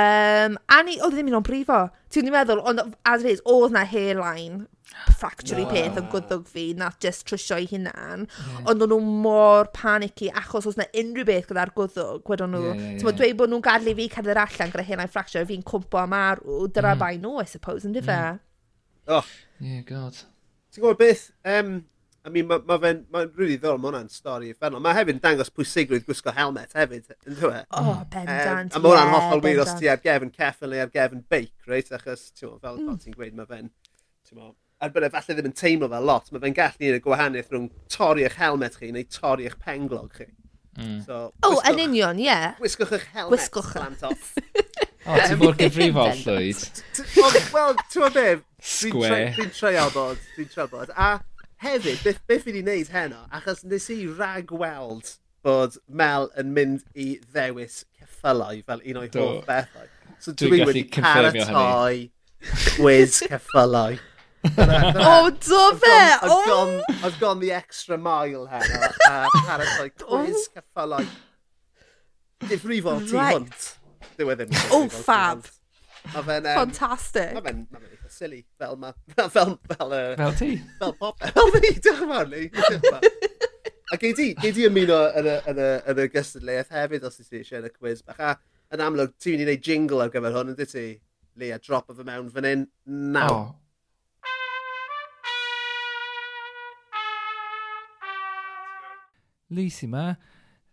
Um, 0.00 0.56
a 0.72 0.80
ni, 0.86 0.96
oedd 0.96 1.18
ddim 1.18 1.28
yn 1.28 1.36
o'n 1.42 1.44
brifo, 1.44 1.82
ti'n 2.08 2.32
meddwl, 2.32 2.64
ond 2.72 2.86
as 3.04 3.20
it 3.20 3.34
is, 3.34 3.44
oedd 3.44 3.76
na 3.76 3.84
hairline 3.92 4.64
ffracture 5.16 5.62
no, 5.62 5.70
peth 5.70 5.98
yn 6.00 6.08
gwddwg 6.12 6.46
fi 6.50 6.66
na 6.78 6.90
just 7.02 7.26
jyst 7.30 7.52
i 7.56 7.66
hunan. 7.70 8.26
Yeah. 8.26 8.60
Ond 8.70 8.84
o'n 8.86 8.92
nhw 8.92 9.00
mor 9.24 9.70
panicky 9.76 10.30
achos 10.30 10.68
os 10.70 10.78
na 10.80 10.86
unrhyw 10.96 11.26
beth 11.28 11.50
gyda'r 11.50 11.74
gwddwg, 11.76 12.22
gwedon 12.26 12.54
nhw, 12.54 12.62
yeah, 12.68 12.84
yeah, 12.84 13.02
yeah. 13.02 13.18
dweud 13.20 13.40
bod 13.40 13.52
nhw'n 13.52 13.66
gadlu 13.66 13.96
fi 13.98 14.08
cerdded 14.14 14.40
allan 14.44 14.72
gyda 14.74 14.86
hyn 14.90 15.04
a'i 15.04 15.12
ffracture, 15.12 15.46
fi'n 15.48 15.66
cwmpo 15.66 16.02
am 16.02 16.16
arw, 16.16 16.62
dyna 16.70 16.94
mm. 16.94 17.02
bai 17.02 17.12
nhw, 17.20 17.36
I 17.42 17.48
suppose, 17.50 17.88
yn 17.88 17.98
fe? 17.98 18.06
Yeah. 18.12 18.38
Mm. 18.38 19.18
Oh. 19.18 19.28
Yeah, 19.60 19.84
god. 19.88 20.16
Ti'n 20.74 20.82
gwybod 20.82 20.98
beth, 21.00 21.28
um, 21.48 21.76
I 22.26 22.28
mean, 22.28 22.48
mae'n 22.50 22.64
ma 22.66 22.76
ma, 22.82 22.90
ma 23.14 23.22
rili 23.22 23.36
really 23.38 23.56
ddol, 23.62 23.78
mae 23.78 23.92
hwnna'n 23.92 24.10
stori 24.10 24.50
effernol. 24.50 24.82
Mae 24.82 24.96
hefyd 24.98 25.14
yn 25.14 25.22
dangos 25.22 25.52
pwysigrwydd 25.54 26.04
gwisgo 26.08 26.34
helmet 26.34 26.74
hefyd, 26.74 27.12
yn 27.22 27.38
dwi? 27.38 27.60
Oh, 27.78 28.00
bendant, 28.12 28.74
um, 28.74 28.80
A 28.80 28.82
mae 28.82 28.92
hwnna'n 28.92 29.12
hollol 29.14 29.44
wir 29.44 29.62
os 29.62 29.74
ti 29.78 29.88
ar 29.88 30.00
mm. 30.00 30.04
gefn 30.08 30.32
ceffel 30.34 30.74
neu 30.74 30.82
ar 30.82 30.92
gefn 30.92 31.22
beic, 31.30 31.54
reit? 31.70 31.92
Achos, 31.94 32.26
ti'n 32.34 32.58
fel 32.60 32.80
mm. 32.82 32.98
ti'n 33.04 33.14
gweud, 33.14 33.36
mae 33.38 33.48
fe'n, 33.52 33.70
ti'n 34.26 34.42
ar 34.80 34.92
bod 34.92 35.06
e 35.06 35.10
falle 35.12 35.36
ddim 35.36 35.50
yn 35.50 35.56
teimlo 35.56 35.88
fel 35.92 36.08
lot, 36.08 36.32
mae 36.32 36.42
fe'n 36.42 36.56
gallu 36.56 36.82
neud 36.82 36.98
y 36.98 37.04
gwahaniaeth 37.04 37.52
rhwng 37.52 37.68
torri 37.92 38.26
eich 38.26 38.36
helmet 38.40 38.76
chi 38.80 38.90
neu 38.92 39.06
torri 39.12 39.48
eich 39.48 39.56
penglog 39.62 40.10
chi. 40.18 40.28
Mm. 40.76 40.98
So, 41.06 41.20
o, 41.40 41.54
oh, 41.54 41.60
yn 41.70 41.80
union, 41.86 42.18
ie. 42.20 42.28
Yeah. 42.28 42.58
Wisgwch 42.60 42.92
eich 42.98 43.06
helmet, 43.14 43.38
Wisgwch 43.38 43.70
plant 43.72 44.04
off. 44.04 44.34
o, 45.06 45.16
ti'n 45.16 45.38
bod 45.40 45.56
gyfrifol, 45.60 46.12
Llwyd. 46.20 46.82
Wel, 47.54 47.78
ti'n 47.92 48.04
bod 48.04 48.18
beth, 48.18 48.42
dwi'n 49.38 49.54
treabod, 49.56 50.26
dwi'n 50.36 50.50
treabod. 50.52 50.92
A 50.92 51.14
hefyd, 51.64 52.02
beth, 52.04 52.20
beth 52.28 52.44
fi 52.44 52.52
wedi 52.52 52.64
wneud 52.66 52.92
heno, 52.92 53.22
achos 53.38 53.64
nes 53.64 53.88
i 53.94 54.02
ragweld 54.18 55.14
bod 55.46 55.78
Mel 55.88 56.28
yn 56.36 56.52
mynd 56.52 56.84
i 56.98 57.14
ddewis 57.22 57.84
ceffylau 57.96 58.60
fel 58.66 58.84
un 58.84 59.00
o'i 59.00 59.10
hoff 59.14 59.48
bethau. 59.48 59.88
So 60.20 60.34
dwi'n 60.34 60.52
dwi 60.52 60.68
wedi 60.68 60.84
paratoi 60.92 62.10
quiz 62.76 63.22
ceffylau 63.24 63.96
o, 64.46 65.30
do 65.30 65.62
fe! 65.78 65.92
I've 65.92 66.20
gone, 66.20 66.30
I've, 66.30 66.46
gone, 66.46 66.82
I've 67.04 67.20
gone 67.20 67.40
the 67.40 67.52
extra 67.52 67.98
mile, 67.98 68.46
Heno. 68.46 68.64
Uh, 68.64 68.88
uh 69.08 69.28
Parasite 69.46 69.98
quiz, 69.98 70.48
ceffylau. 70.54 71.06
Difrifol 72.46 73.04
ti 73.06 73.16
hwnt. 73.16 73.68
Dyw 74.16 74.32
e 74.32 74.36
ddim. 74.40 74.58
O, 74.76 74.86
fab! 74.92 75.46
A 76.14 76.22
fe'n... 76.22 76.46
Um, 76.46 76.54
Fantastic. 76.60 77.34
A 77.36 77.42
fe'n 77.42 77.64
eitha 77.74 78.10
silly, 78.12 78.44
fel 78.58 78.76
ma. 78.76 78.92
Fel... 79.16 79.58
Fel, 79.72 79.92
uh, 79.92 80.16
fel 80.16 80.36
ti. 80.38 80.50
Fel 80.78 80.92
pop. 81.00 81.18
Fel 81.38 81.52
fi, 81.56 81.72
diolch 81.80 82.04
yn 82.04 82.12
fawr 82.12 82.30
ni. 82.30 82.44
A 83.94 83.96
gei 84.02 84.12
di, 84.18 84.32
gei 84.34 84.50
di 84.50 84.64
ymuno 84.66 84.98
yn 85.14 85.28
y, 85.30 85.34
yn 85.52 85.58
y, 85.62 85.66
yn 85.92 86.00
y 86.02 86.06
gystadleuaeth 86.10 86.72
hefyd 86.74 87.04
os 87.06 87.20
ti 87.20 87.38
eisiau 87.38 87.60
yn 87.62 87.68
y 87.68 87.74
quiz 87.74 88.02
bach. 88.06 88.18
A 88.18 88.74
yn 88.74 88.82
amlwg, 88.82 89.12
ti'n 89.22 89.36
mynd 89.36 89.44
i 89.44 89.52
wneud 89.52 89.66
jingle 89.66 90.02
ar 90.02 90.10
gyfer 90.14 90.34
hwn, 90.34 90.50
ydy 90.56 90.66
ti? 90.70 90.86
Lea, 91.38 91.58
drop 91.62 91.92
of 91.92 92.00
y 92.02 92.06
mewn 92.08 92.32
fan 92.34 92.48
hyn, 92.48 92.66
naw. 93.14 93.30
Oh. 93.30 93.46
Lys 99.50 99.82
yma. 99.86 100.16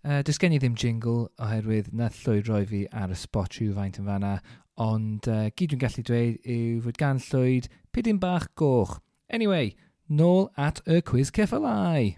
Uh, 0.03 0.21
does 0.25 0.39
gen 0.41 0.55
i 0.55 0.57
ddim 0.59 0.73
jingle 0.75 1.29
oherwydd 1.39 1.91
na 1.95 2.09
llwyd 2.11 2.49
roi 2.49 2.63
fi 2.67 2.79
ar 2.89 3.13
y 3.13 3.17
spot 3.17 3.59
rhyw 3.59 3.75
faint 3.77 3.99
yn 4.01 4.09
fanna, 4.09 4.33
ond 4.81 5.29
uh, 5.29 5.45
gyd 5.53 5.71
dwi'n 5.71 5.83
gallu 5.83 6.03
dweud 6.07 6.49
yw 6.55 6.81
fod 6.83 6.97
gan 6.99 7.21
llwyd 7.21 7.69
pidyn 7.93 8.19
bach 8.19 8.49
goch. 8.59 8.97
Anyway, 9.29 9.75
nôl 10.09 10.49
at 10.57 10.81
y 10.89 10.99
cwiz 11.05 11.31
ceffylau. 11.31 12.17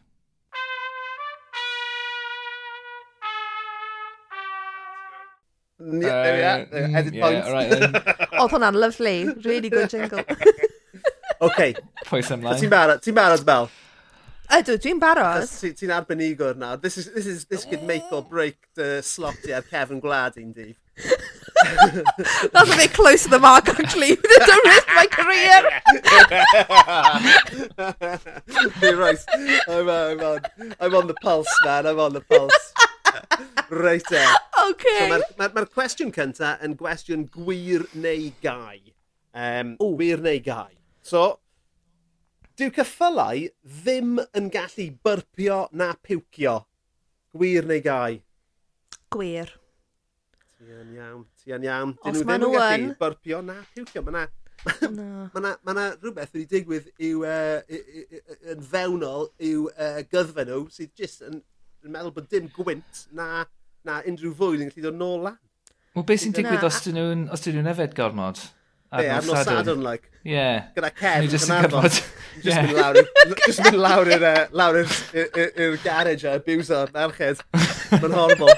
Yeah, 5.85 6.23
there 6.23 6.33
we 6.33 6.41
are. 6.41 6.65
There 6.71 6.87
we. 6.87 6.95
Edit 6.95 7.13
yeah, 7.13 7.27
points. 7.27 7.51
Right, 7.51 7.69
then. 7.69 7.95
Oedd 8.39 8.53
hwnna'n 8.55 8.79
lyflu. 8.79 9.17
Really 9.43 9.69
good 9.69 9.91
jingle. 9.91 10.23
OK. 11.45 11.73
Pwys 12.07 12.31
ymlaen. 12.31 12.63
Ti'n 12.63 12.71
barod, 12.71 13.03
ti'n 13.03 13.17
barod, 13.19 13.43
Mel? 13.45 13.67
Ydw, 14.53 14.77
dwi'n 14.81 14.99
baros. 15.01 15.59
Ti'n 15.61 15.75
ti 15.77 15.87
arbenigwr 15.91 16.55
nawr. 16.59 16.81
This, 16.81 16.97
is, 16.97 17.11
this, 17.13 17.25
is, 17.25 17.45
this 17.45 17.65
could 17.65 17.83
oh. 17.83 17.87
make 17.87 18.11
or 18.11 18.21
break 18.21 18.57
the 18.75 19.01
slot 19.01 19.35
i 19.47 19.53
ar 19.57 19.61
Kevin 19.61 20.01
Gwlad 20.01 20.37
un. 20.37 20.53
That's 22.53 22.73
a 22.73 22.77
bit 22.77 22.93
close 22.93 23.23
to 23.23 23.29
the 23.29 23.39
mark, 23.39 23.67
actually. 23.67 24.15
Don't 24.45 24.67
risk 24.67 24.87
my 24.95 25.07
career. 25.11 25.81
You're 28.81 28.97
right. 28.97 29.17
I'm, 29.67 29.89
I'm, 29.89 30.19
on, 30.19 30.39
I'm 30.79 30.95
on 30.95 31.07
the 31.07 31.15
pulse, 31.21 31.47
man. 31.65 31.85
I'm 31.85 31.99
on 31.99 32.13
the 32.13 32.21
pulse. 32.21 32.73
Reit 33.69 34.11
e. 34.11 34.17
Eh. 34.17 34.35
Okay. 34.69 34.99
So 34.99 35.09
Mae'r 35.09 35.23
ma, 35.37 35.49
ma 35.55 35.65
cwestiwn 35.65 36.11
cyntaf 36.15 36.63
yn 36.65 36.75
gwestiwn 36.79 37.25
gwir 37.33 37.87
neu 37.97 38.31
gai. 38.43 38.93
Um, 39.33 39.75
gwir 39.81 40.21
neu 40.23 40.39
gai. 40.43 40.75
So, 41.01 41.39
Dyw 42.55 42.71
cyffylau 42.71 43.41
ddim 43.67 44.15
yn 44.39 44.45
gallu 44.47 44.85
byrpio 45.03 45.57
na 45.75 45.89
piwcio. 45.99 46.53
Gwir 47.35 47.65
neu 47.67 47.81
gau? 47.83 48.15
Gwir. 49.11 49.51
Ti 50.55 50.69
yn 50.71 50.93
iawn, 50.95 51.25
ti 51.35 51.51
yn 51.51 51.65
iawn. 51.67 51.91
Dyn 51.99 52.15
nhw 52.15 52.21
ddim 52.21 52.31
yn 52.37 52.45
gallu 52.53 52.77
yn... 52.77 52.87
byrpio 53.01 53.41
na 53.43 53.57
piwcio. 53.73 54.05
Mae 54.05 54.15
na, 54.15 54.23
no. 54.87 55.07
ma 55.35 55.43
na, 55.43 55.51
ma 55.67 55.75
na 55.75 55.85
rhywbeth 55.97 56.31
wedi 56.37 56.47
digwydd 56.53 56.87
yw, 56.95 57.25
uh, 57.27 57.59
i, 57.67 57.81
i, 57.81 58.05
i, 58.05 58.23
yn 58.55 58.63
fewnol 58.71 59.27
yw 59.51 59.67
uh, 59.73 59.99
gyddfa 60.13 60.47
nhw 60.47 60.63
sydd 60.77 60.95
jyst 60.95 61.27
yn, 61.27 61.41
yn 61.83 61.91
meddwl 61.91 62.15
bod 62.15 62.31
dim 62.31 62.47
gwynt 62.55 63.03
na, 63.19 63.43
na 63.83 63.99
unrhyw 64.07 64.31
fwyd 64.39 64.63
yn 64.63 64.71
gallu 64.71 64.87
dod 64.87 65.01
nôl 65.03 65.27
lan. 65.27 65.41
Wel, 65.91 66.07
beth 66.07 66.23
sy'n 66.23 66.39
digwydd 66.39 66.63
os 66.71 66.79
dyn 66.87 67.03
nhw'n 67.03 67.73
yfed 67.75 67.99
gormod? 67.99 68.47
Be, 68.97 69.09
ar 69.09 69.21
nos 69.25 69.47
Sadwrn, 69.47 69.83
like. 69.83 70.09
Yeah. 70.23 70.67
Gyda 70.75 70.91
Kev, 70.95 71.27
yn 71.29 71.55
arfod. 71.55 72.01
Just 72.43 72.57
mynd 72.57 72.73
lawr, 72.77 72.95
just 73.45 73.63
mynd 73.63 73.77
lawr 73.79 74.07
i'r 74.15 74.25
uh, 74.25 74.45
lawr 74.55 74.75
i'r 74.81 75.77
garage 75.83 76.25
a 76.25 76.27
abuser 76.39 76.87
merched. 76.95 77.39
Mae'n 77.91 78.17
horrible. 78.17 78.55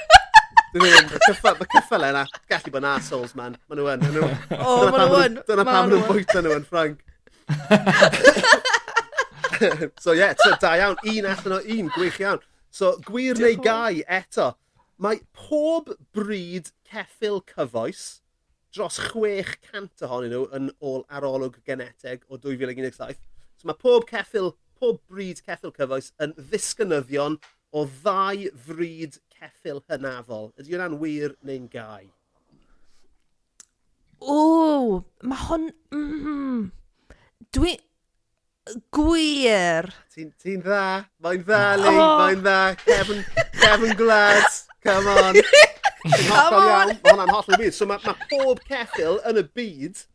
Mae 0.78 1.68
cyffel 1.74 2.04
yna, 2.10 2.24
gallu 2.52 2.70
bod 2.74 2.84
yn 2.84 2.90
assholes, 2.92 3.34
man. 3.38 3.54
Mae 3.68 3.76
nhw 3.80 3.88
yn. 3.94 4.02
O, 4.58 4.60
mae 4.92 5.00
nhw 5.04 5.18
yn. 5.26 5.34
Dyna 5.48 5.64
pam 5.68 5.86
nhw'n 5.92 6.06
bwyta 6.10 6.40
nhw 6.44 6.54
yn 6.58 6.68
Ffranc. 6.68 6.98
so 10.04 10.10
ie, 10.14 10.20
yeah, 10.22 10.34
so, 10.38 10.48
da 10.62 10.70
iawn. 10.78 10.98
Un 11.08 11.26
allan 11.32 11.58
o 11.58 11.60
un, 11.64 11.88
gwych 11.96 12.20
iawn. 12.24 12.42
So, 12.74 12.86
gwir 13.08 13.36
neu 13.42 13.56
gai 13.64 13.96
eto. 14.20 14.48
Mae 15.02 15.18
pob 15.36 15.86
bryd 16.16 16.66
ceffil 16.90 17.38
cyfoes 17.52 18.02
dros 18.76 19.00
600 19.14 20.06
ohonyn 20.08 20.34
nhw 20.34 20.44
yn 20.58 20.72
ôl 20.84 21.06
arolwg 21.08 21.60
geneteg 21.68 22.26
o 22.28 22.40
2017. 22.42 23.20
So 23.58 23.70
mae 23.70 23.80
pob 23.82 24.08
ceffil, 24.10 24.54
pob 24.78 25.00
bryd 25.10 25.42
ceffil 25.46 25.74
cyfoes 25.76 26.12
yn 26.24 26.36
ddisgynyddion 26.38 27.40
o 27.74 27.86
ddau 28.00 28.48
fryd 28.68 29.18
ceffil 29.34 29.82
hynafol. 29.92 30.52
Ydy 30.60 30.76
hwnna'n 30.76 31.00
wir 31.02 31.36
neu'n 31.48 31.68
gau? 31.74 32.08
O, 34.22 35.04
mae 35.24 35.44
hon... 35.50 35.70
Mm, 35.94 36.64
dwi... 37.56 37.78
Gwir. 38.92 39.88
Ti'n 40.12 40.34
ti 40.36 40.58
dda. 40.60 41.08
Mae'n 41.24 41.46
dda, 41.48 41.62
Lee. 41.80 41.94
Oh. 41.94 42.18
Mae'n 42.20 42.44
dda. 42.44 42.60
Kevin, 42.84 43.24
Kevin 43.62 43.96
Glad. 43.96 44.44
Come 44.84 45.08
on. 45.08 45.42
Come 46.14 46.62
on! 46.62 46.94
Mae 46.94 47.12
hwnna'n 47.12 47.34
hollol 47.34 47.60
wir. 47.62 47.74
So 47.76 47.90
mae 47.90 48.02
ma 48.06 48.16
pob 48.30 48.64
ceffil 48.70 49.20
yn 49.28 49.42
y 49.42 49.46
byd 49.58 50.06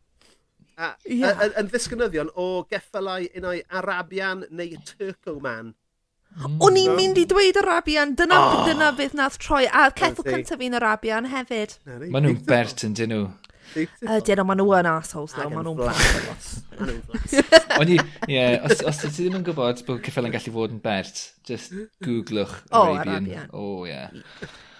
a, 0.77 0.93
yeah. 1.05 1.45
yn 1.59 1.69
ddisgynyddion 1.69 2.33
o 2.39 2.65
geffylau 2.71 3.27
unai 3.37 3.61
Arabian 3.69 4.43
neu 4.49 4.77
Turcoman. 4.87 5.73
Mm. 6.33 6.57
O'n 6.65 6.77
i'n 6.81 6.95
mynd 6.97 7.19
i 7.21 7.27
dweud 7.29 7.59
Arabian, 7.61 8.15
dyna, 8.17 8.39
oh. 8.41 8.63
dyna 8.65 8.89
beth 8.97 9.13
nath 9.17 9.37
troi, 9.41 9.67
a 9.69 9.91
ceffil 9.93 10.25
cyntaf 10.25 10.57
fi'n 10.61 10.77
Arabian 10.79 11.29
hefyd. 11.29 11.75
Maen 11.85 12.25
nhw'n 12.25 12.39
bert 12.47 12.81
yn 12.87 12.95
dyn 12.97 13.13
nhw. 13.13 13.27
Ydyn, 13.73 14.41
ond 14.43 14.49
maen 14.49 14.59
nhw 14.61 14.75
yn 14.77 14.89
assholes, 14.89 15.33
ddo. 15.35 15.49
Maen 15.51 15.67
nhw'n 15.67 15.79
blas. 15.79 16.51
Ond 17.79 17.91
i, 17.93 17.97
ie, 18.29 18.45
os, 18.67 18.83
os 18.89 19.01
ti 19.01 19.11
ddim 19.15 19.39
yn 19.39 19.45
gwybod 19.47 19.83
bod 19.87 20.01
cyffel 20.05 20.29
yn 20.29 20.33
gallu 20.35 20.53
fod 20.55 20.73
yn 20.75 20.81
bert, 20.83 21.21
just 21.47 21.73
googlwch 22.05 22.55
Arabian. 22.79 23.49
O, 23.51 23.83
ie. 23.89 24.01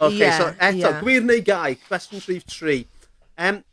OK, 0.03 0.19
so 0.35 0.49
eto, 0.53 0.79
yeah. 0.79 0.99
gwir 1.01 1.25
neu 1.25 1.43
gau, 1.45 1.77
cwestiwn 1.87 2.25
rhif 2.25 2.45
3. 2.51 2.81
Um, 3.47 3.63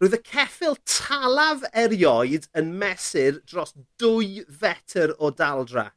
Roedd 0.00 0.16
y 0.16 0.20
ceffil 0.24 0.78
talaf 0.88 1.66
erioed 1.76 2.46
yn 2.56 2.70
mesur 2.80 3.42
dros 3.50 3.74
dwy 4.00 4.46
fetr 4.48 5.12
o 5.20 5.28
daldra. 5.36 5.90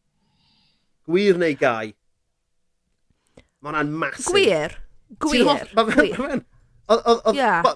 Gwir 1.08 1.40
neu 1.40 1.56
gau? 1.60 1.94
Mae 3.64 3.72
hwnna'n 3.72 3.94
masif. 4.02 4.28
Gwir. 4.28 4.76
Gwir. 5.24 5.64
Gwir. 6.18 6.44
Oedd 6.92 7.70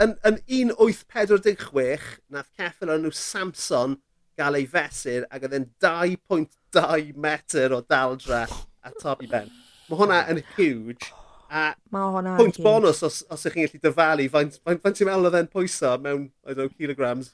yn, 0.00 0.14
yn 0.24 0.38
1846, 0.48 2.06
nath 2.32 2.48
ceffyl 2.56 2.94
o'n 2.94 3.04
nhw 3.04 3.12
Samson 3.16 3.98
gael 4.40 4.56
ei 4.60 4.66
fesur 4.70 5.26
ac 5.28 5.44
oedd 5.46 5.56
e'n 5.58 5.66
2.2 5.84 7.16
metr 7.20 7.74
o 7.76 7.82
daldra 7.84 8.46
a 8.48 8.92
top 9.02 9.24
i 9.26 9.28
ben. 9.30 9.50
Mae 9.90 10.00
hwnna 10.00 10.20
yn 10.32 10.42
huge. 10.56 11.10
A 11.50 11.72
Mae 11.90 12.12
hwnna 12.14 12.36
Pwynt 12.38 12.60
bonus 12.62 13.02
os, 13.06 13.24
os 13.26 13.46
ych 13.48 13.56
chi'n 13.56 13.66
gallu 13.66 13.82
dyfalu, 13.82 14.28
faint, 14.32 14.60
faint, 14.64 14.82
faint 14.84 15.00
ti'n 15.00 15.08
meddwl 15.10 15.28
oedd 15.28 15.38
e'n 15.40 15.50
pwyso 15.50 15.96
mewn, 16.02 16.28
I 16.46 16.54
don't 16.54 16.70
know, 16.70 16.76
kilograms? 16.78 17.32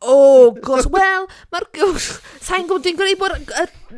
Oh, 0.00 0.52
gos. 0.62 0.86
Wel, 0.92 1.26
mae'r 1.52 1.64
gws... 1.74 2.06
Sa'n 2.44 2.68
gwybod, 2.68 2.84
dwi'n 2.84 2.98
gwneud 2.98 3.18
bod 3.18 3.34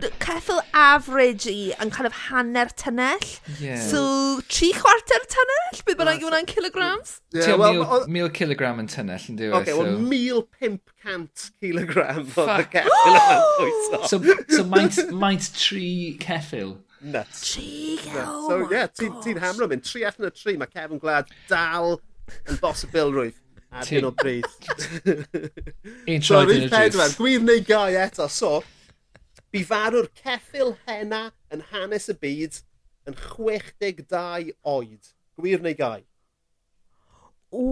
y 0.01 0.11
ceffil 0.23 0.61
average 0.77 1.51
i 1.51 1.71
yn 1.83 1.93
kind 1.93 2.09
of 2.09 2.15
hanner 2.29 2.71
tynnell. 2.81 3.27
Yeah. 3.61 3.81
So, 3.85 4.03
tri 4.49 4.71
chwarter 4.77 5.27
tynnell? 5.35 5.83
Bydd 5.87 5.99
bynnag 6.01 6.23
yw 6.23 6.31
hwnna'n 6.31 6.49
kilograms? 6.49 7.19
Yeah, 7.37 7.57
well, 7.61 7.77
mil, 7.83 8.07
mil 8.17 8.31
kilogram 8.35 8.81
yn 8.83 8.89
tynnell, 8.91 9.27
yn 9.29 9.41
diwy. 9.41 9.53
E, 9.53 9.59
okay, 9.61 9.77
well, 9.77 9.99
mil 10.01 10.47
pimp 10.57 10.95
cant 11.05 11.51
kilogram 11.61 12.25
oedd 12.33 12.55
y 12.57 12.69
ceffyl 12.77 13.11
yna'n 13.13 13.45
pwyso. 13.59 14.03
So, 14.15 14.23
so 14.57 14.65
maint, 14.73 15.03
maint 15.13 15.51
tri 15.59 15.91
ceffil? 16.23 16.79
Nuts. 17.01 17.45
Tri, 17.53 17.99
oh 18.17 18.49
So, 18.49 18.63
yeah, 18.73 18.89
ti'n 18.93 19.21
ti 19.25 19.37
hamro 19.41 19.69
mynd. 19.71 19.85
Tri 19.89 20.05
allan 20.09 20.29
o 20.29 20.35
tri, 20.37 20.57
mae 20.61 20.69
Kevin 20.73 21.01
Glad 21.03 21.29
dal 21.49 21.99
yn 22.49 22.61
bosibilrwydd 22.63 23.40
ar 23.71 23.87
hyn 23.87 24.09
o 24.09 24.11
bryd. 24.15 24.47
Un 26.11 26.23
so, 26.27 26.43
y 26.43 26.67
pedwar, 26.73 27.15
gwir 27.19 27.43
neu 27.45 27.63
gau 27.67 27.95
eto. 28.03 28.27
So, 28.33 28.61
bu 29.51 29.63
farw'r 29.67 30.11
ceffil 30.21 30.75
henna 30.89 31.29
yn 31.55 31.65
hanes 31.71 32.11
y 32.11 32.17
byd 32.21 32.61
yn 33.09 33.19
62 33.19 34.55
oed. 34.75 35.13
Gwir 35.41 35.63
neu 35.65 35.77
gau? 35.79 36.03
O, 37.51 37.65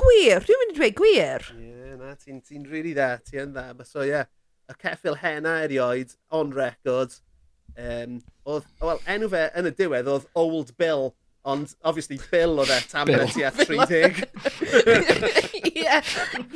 gwir, 0.00 0.42
dwi'n 0.46 0.62
mynd 0.62 0.74
i 0.74 0.78
dweud 0.78 0.96
gwir. 0.98 1.50
Ie, 1.54 1.68
yeah, 1.68 1.98
na, 2.00 2.14
ti'n 2.18 2.40
ti 2.42 2.56
rili 2.58 2.70
really 2.70 2.94
dda, 2.96 3.10
ti 3.22 3.38
yn 3.42 3.52
dda. 3.54 3.86
So, 3.86 4.02
ie, 4.02 4.10
yeah, 4.14 4.30
y 4.70 4.78
ceffil 4.80 5.18
henna 5.20 5.60
erioed, 5.66 6.16
on 6.34 6.54
record. 6.54 7.14
Um, 7.74 8.20
oedd, 8.46 8.66
wel, 8.82 9.02
enw 9.10 9.28
fe 9.32 9.44
yn 9.58 9.70
y 9.70 9.74
diwedd 9.74 10.10
oedd 10.10 10.26
Old 10.38 10.74
Bill 10.78 11.08
Ond, 11.44 11.74
obviously, 11.84 12.16
Bill 12.30 12.56
oedd 12.62 12.72
e 12.72 12.80
tablet 12.88 13.34
i 13.36 13.44
a 13.44 13.50
30. 13.52 14.22
Ie. 15.68 15.98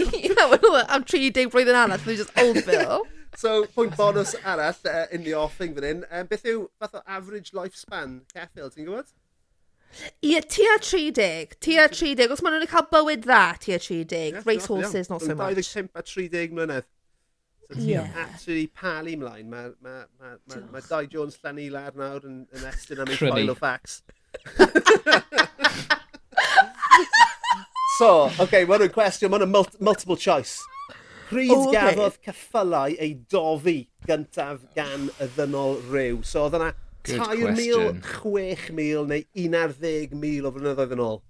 Ie, 0.01 0.33
wel, 0.33 0.79
am 0.87 1.05
30 1.05 1.51
blwyddyn 1.53 1.77
arall, 1.77 2.01
dwi'n 2.01 2.17
e 2.17 2.21
just 2.23 2.43
old 2.45 2.65
Bill. 2.65 3.05
So, 3.39 3.67
pwynt 3.71 3.95
bonus 3.95 4.33
arall 4.43 4.75
uh, 4.89 5.05
in 5.13 5.23
the 5.23 5.35
offing 5.35 5.75
fan 5.77 5.85
hyn. 5.85 6.05
Um, 6.11 6.27
beth 6.27 6.47
yw 6.49 6.65
fath 6.81 6.97
o 6.97 7.03
average 7.07 7.53
lifespan 7.55 8.23
ceffil, 8.33 8.73
ti'n 8.73 8.89
gwybod? 8.89 9.13
Ie, 10.25 10.41
tua 10.41 10.79
30. 10.81 11.59
Tua 11.61 11.85
30. 11.93 12.33
Os 12.33 12.43
maen 12.43 12.57
nhw'n 12.57 12.71
cael 12.73 12.89
bywyd 12.91 13.23
dda, 13.27 13.43
tua 13.63 13.79
30. 13.79 14.17
Yeah, 14.17 14.43
Race 14.49 14.67
horses, 14.67 15.13
not 15.13 15.23
so 15.23 15.37
much. 15.37 15.61
25 15.61 15.93
a 15.95 16.03
30 16.03 16.57
mlynedd. 16.57 16.89
So 17.69 17.77
ti'n 17.77 17.89
yeah. 17.93 18.11
actually 18.25 18.67
palu 18.67 19.19
mlaen. 19.21 19.53
Mae 19.53 19.71
ma, 19.77 20.01
ma, 20.01 20.03
ma, 20.19 20.35
ma, 20.49 20.63
ma 20.73 20.83
Dai 20.89 21.05
Jones 21.13 21.37
llan 21.45 21.61
i 21.61 21.69
lawr 21.73 22.01
nawr 22.01 22.27
yn, 22.27 22.47
yn 22.57 22.67
estyn 22.73 23.05
am 23.05 23.13
ei 23.13 23.21
ffoil 23.21 23.53
o 23.53 23.57
facts 23.59 24.01
so, 27.99 28.11
oce, 28.27 28.41
okay, 28.45 28.65
mae 28.65 28.79
nhw'n 28.81 28.93
cwestiwn, 28.95 29.31
mae 29.33 29.41
nhw'n 29.43 29.55
mul 29.55 29.67
multiple 29.81 30.19
choice. 30.19 30.59
Pryd 31.29 31.53
oh, 31.53 31.69
okay. 31.69 31.93
gafodd 31.93 32.17
ceffylau 32.25 32.95
ei 32.97 33.13
dofi 33.31 33.79
gyntaf 34.09 34.63
gan 34.77 35.11
y 35.21 35.27
ddynol 35.35 35.77
rhyw? 35.91 36.23
So, 36.25 36.47
oedd 36.47 36.57
yna 36.57 36.71
3,000, 37.09 38.01
6,000 38.03 39.09
neu 39.09 39.25
11,000 39.35 40.47
o 40.49 40.53
flynyddoedd 40.55 40.95
yn 40.97 41.05
ôl. 41.05 41.21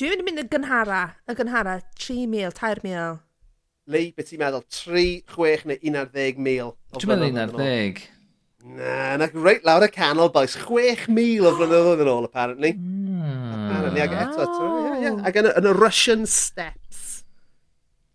Dwi'n 0.00 0.14
mynd 0.14 0.22
i 0.22 0.26
mynd 0.30 0.40
y 0.40 0.46
gynhara, 0.54 1.02
y 1.28 1.36
gynhara, 1.36 1.76
3,000, 2.00 2.56
3,000. 2.56 3.20
Lee, 3.92 4.12
beth 4.16 4.30
ti'n 4.30 4.40
meddwl? 4.40 4.64
3, 4.72 5.04
6 5.36 5.68
neu 5.68 5.78
11,000 5.82 5.92
o 5.92 6.06
flynyddoedd 6.06 6.40
yn 6.48 6.62
ôl? 6.64 6.74
Dwi'n 6.96 7.12
meddwl 7.12 7.28
11,000. 7.28 8.21
Na, 8.62 9.16
na, 9.18 9.26
reit 9.34 9.64
lawr 9.66 9.82
y 9.82 9.90
canol, 9.90 10.30
boys. 10.32 10.54
6,000 10.54 11.42
o 11.42 11.54
flynyddoedd 11.56 12.04
yn 12.04 12.10
ôl, 12.12 12.28
apparently. 12.28 12.76
Mm. 12.78 13.56
Apparently, 13.66 14.04
ag 14.04 14.14
eto, 14.14 14.44
ie, 14.44 14.46
ie. 14.46 14.52
Hmm, 14.52 15.02
yeah, 15.02 15.08
yeah. 15.08 15.26
Ag 15.26 15.38
yn 15.40 15.48
y, 15.50 15.54
yn 15.58 15.66
y 15.66 15.72
Russian 15.74 16.28
Steps. 16.30 17.00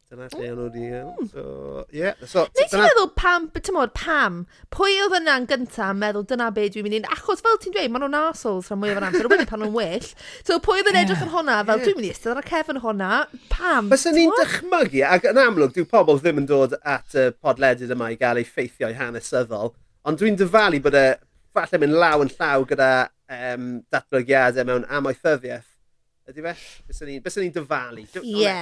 Dyna 0.08 0.30
lle 0.32 0.46
o'n 0.48 0.54
nhw 0.56 0.66
wedi 0.70 0.86
gael. 0.88 1.10
Hmm. 1.18 1.28
So. 1.34 1.84
Yeah. 1.92 2.14
So, 2.24 2.46
Nes 2.56 2.72
i'n 2.72 2.80
meddwl 2.80 3.10
pam, 3.20 3.50
ti'n 3.52 3.76
modd, 3.76 3.92
pam, 3.98 4.38
pwy 4.72 4.94
oedd 5.04 5.18
yna'n 5.18 5.50
gyntaf 5.50 5.92
yn 5.92 6.00
meddwl 6.00 6.24
dyna 6.30 6.48
be 6.56 6.70
dwi'n 6.72 6.86
mynd 6.86 6.96
i'n... 7.02 7.10
Achos 7.12 7.44
fel 7.44 7.60
ti'n 7.60 7.76
dweud, 7.76 7.92
maen 7.92 8.06
nhw'n 8.06 8.16
arsols 8.22 8.70
rhan 8.72 8.80
mwyaf 8.80 9.02
o'r 9.02 9.08
amser, 9.10 9.28
wedi 9.34 9.48
pan 9.50 9.60
nhw'n 9.66 9.76
well. 9.76 10.08
So 10.48 10.62
pwy 10.64 10.80
oedd 10.80 10.92
yn 10.94 11.00
edrych 11.02 11.26
yn 11.26 11.34
honna, 11.34 11.58
fel 11.68 11.84
dwi'n 11.84 12.00
mynd 12.00 12.08
i 12.08 12.14
ystod 12.14 12.38
ar 12.38 12.40
y 12.40 12.48
cefn 12.48 12.80
honna, 12.86 13.10
pam. 13.52 13.92
Fes 13.92 14.08
ni'n 14.16 14.32
dychmygu, 14.40 15.04
ac 15.12 15.28
yn 15.28 15.42
amlwg, 15.44 15.76
dyw 15.76 15.90
pobl 15.92 16.24
ddim 16.24 16.40
yn 16.46 16.48
dod 16.48 16.78
at 16.88 17.20
y 17.20 17.28
podledydd 17.36 17.92
yma 17.98 18.14
i 18.16 18.18
gael 18.24 18.40
eu 18.40 18.48
ffeithiau 18.48 18.96
hanesyddol. 18.96 19.76
Ond 20.08 20.16
dwi'n 20.22 20.38
dyfalu 20.40 20.78
bod 20.80 20.96
e 20.96 21.18
falle 21.52 21.78
mynd 21.82 21.98
law 22.00 22.22
yn 22.24 22.30
llaw 22.32 22.62
gyda 22.70 22.92
um, 23.34 23.64
datblygiadau 23.92 24.64
mewn 24.70 24.86
amaethyddiaeth. 24.98 25.68
Ydy 26.32 26.42
fe? 26.46 26.54
Byswn 26.88 27.10
ni'n 27.12 27.44
ni 27.44 27.50
dyfalu. 27.56 28.04
Ie. 28.22 28.54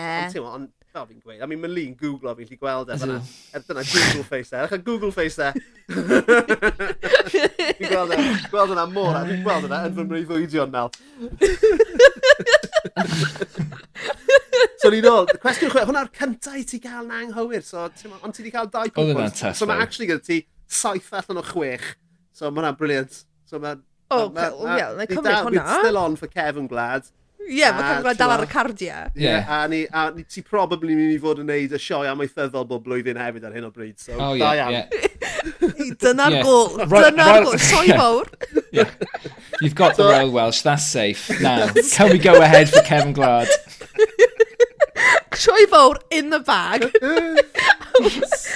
Ond 0.41 0.69
fel 0.95 1.05
fi'n 1.05 1.19
gweud, 1.19 1.41
a 1.43 1.45
mi 1.49 1.55
mae 1.59 1.69
Lee'n 1.69 1.95
googlo 1.99 2.33
fi'n 2.37 2.47
lli 2.49 2.57
gweld 2.57 2.89
e 2.89 2.97
fyna. 2.97 3.17
Er 3.53 3.61
dyna 3.67 3.83
Google 3.91 4.25
Face 4.25 4.51
e, 4.55 4.57
eich 4.63 4.83
Google 4.87 5.13
Face 5.13 5.39
e. 5.43 5.45
fi'n 7.77 7.89
gweld 7.91 8.11
e, 8.15 8.17
gweld 8.49 8.71
yna 8.77 8.85
mor, 8.89 9.13
a 9.13 9.25
fi'n 9.27 9.43
gweld 9.45 9.65
yna 9.69 9.79
yn 9.89 9.95
fy 9.99 10.03
mreiddwydion 10.09 10.69
nawr. 10.73 10.91
so 14.81 14.87
ni'n 14.93 15.09
ôl, 15.11 15.25
cwestiwn 15.43 15.71
chwe, 15.75 15.83
hwnna'r 15.91 16.09
cyntaf 16.15 16.57
i 16.57 16.65
ti 16.73 16.77
gael 16.81 17.05
na 17.09 17.15
anghywir, 17.25 17.63
so, 17.65 17.77
ond 17.85 18.33
ti 18.33 18.39
wedi 18.41 18.53
cael 18.55 18.69
dau 18.71 18.87
cwpl. 18.89 19.01
Oedd 19.03 19.17
yna'n 19.19 19.37
test. 19.43 19.57
So 19.61 19.65
mae 19.69 19.79
actually 19.83 20.07
gyda 20.09 20.23
ti 20.25 20.37
saith 20.67 21.11
allan 21.13 21.41
o 21.41 21.45
chwech. 21.45 21.93
So 22.35 22.49
mae 22.49 22.61
hwnna'n 22.61 22.79
briliant. 22.79 23.21
So 23.49 23.59
mae... 23.59 23.77
O, 24.05 24.17
oh, 24.17 24.29
ma, 24.29 24.49
cool. 24.51 24.67
ma, 24.67 24.77
yeah, 24.77 25.05
cymryd 25.09 25.39
hwnna. 25.47 25.61
It's 25.61 25.77
still 25.81 25.97
on 25.97 26.15
for 26.15 26.27
Kevin 26.29 26.67
Glad. 26.69 27.07
Ie, 27.45 27.57
yeah, 27.59 27.73
mae 27.73 27.87
Kevin 27.87 28.03
Glad 28.05 28.19
dal 28.21 28.33
ar 28.35 28.43
y 28.45 28.49
cardiau. 28.51 29.09
Ie, 29.15 29.23
yeah. 29.25 29.49
a 29.49 29.67
ni, 29.71 29.81
a 29.89 30.05
ni 30.13 30.25
ti 30.29 30.43
probably 30.45 30.97
mynd 30.97 31.15
i 31.15 31.17
fod 31.21 31.41
yn 31.41 31.49
neud 31.49 31.73
y 31.73 31.81
sioe 31.81 32.09
amaethyddol 32.11 32.67
bob 32.69 32.85
blwyddyn 32.85 33.17
hefyd 33.21 33.47
ar 33.49 33.57
hyn 33.57 33.65
o 33.65 33.71
bryd. 33.73 33.97
So, 34.01 34.13
oh, 34.17 34.33
da 34.37 34.53
yeah, 34.57 34.75
iawn. 34.75 35.95
Dyna'r 36.01 36.37
gol. 36.45 36.77
Dyna'r 36.85 37.47
gol. 37.47 37.57
Soi 37.61 37.87
fawr. 37.93 38.29
Yeah. 38.75 38.91
You've 39.61 39.75
got 39.75 39.95
so, 39.95 40.03
the 40.03 40.09
role, 40.09 40.31
Welsh. 40.31 40.61
That's 40.61 40.85
safe. 40.85 41.29
Now, 41.41 41.71
can 41.93 42.11
we 42.11 42.19
go 42.19 42.41
ahead 42.41 42.69
for 42.69 42.81
Kevin 42.81 43.13
Glad? 43.13 43.47
Troi 45.31 45.65
fawr 45.67 45.99
in 46.11 46.29
the 46.29 46.39
bag. 46.39 46.83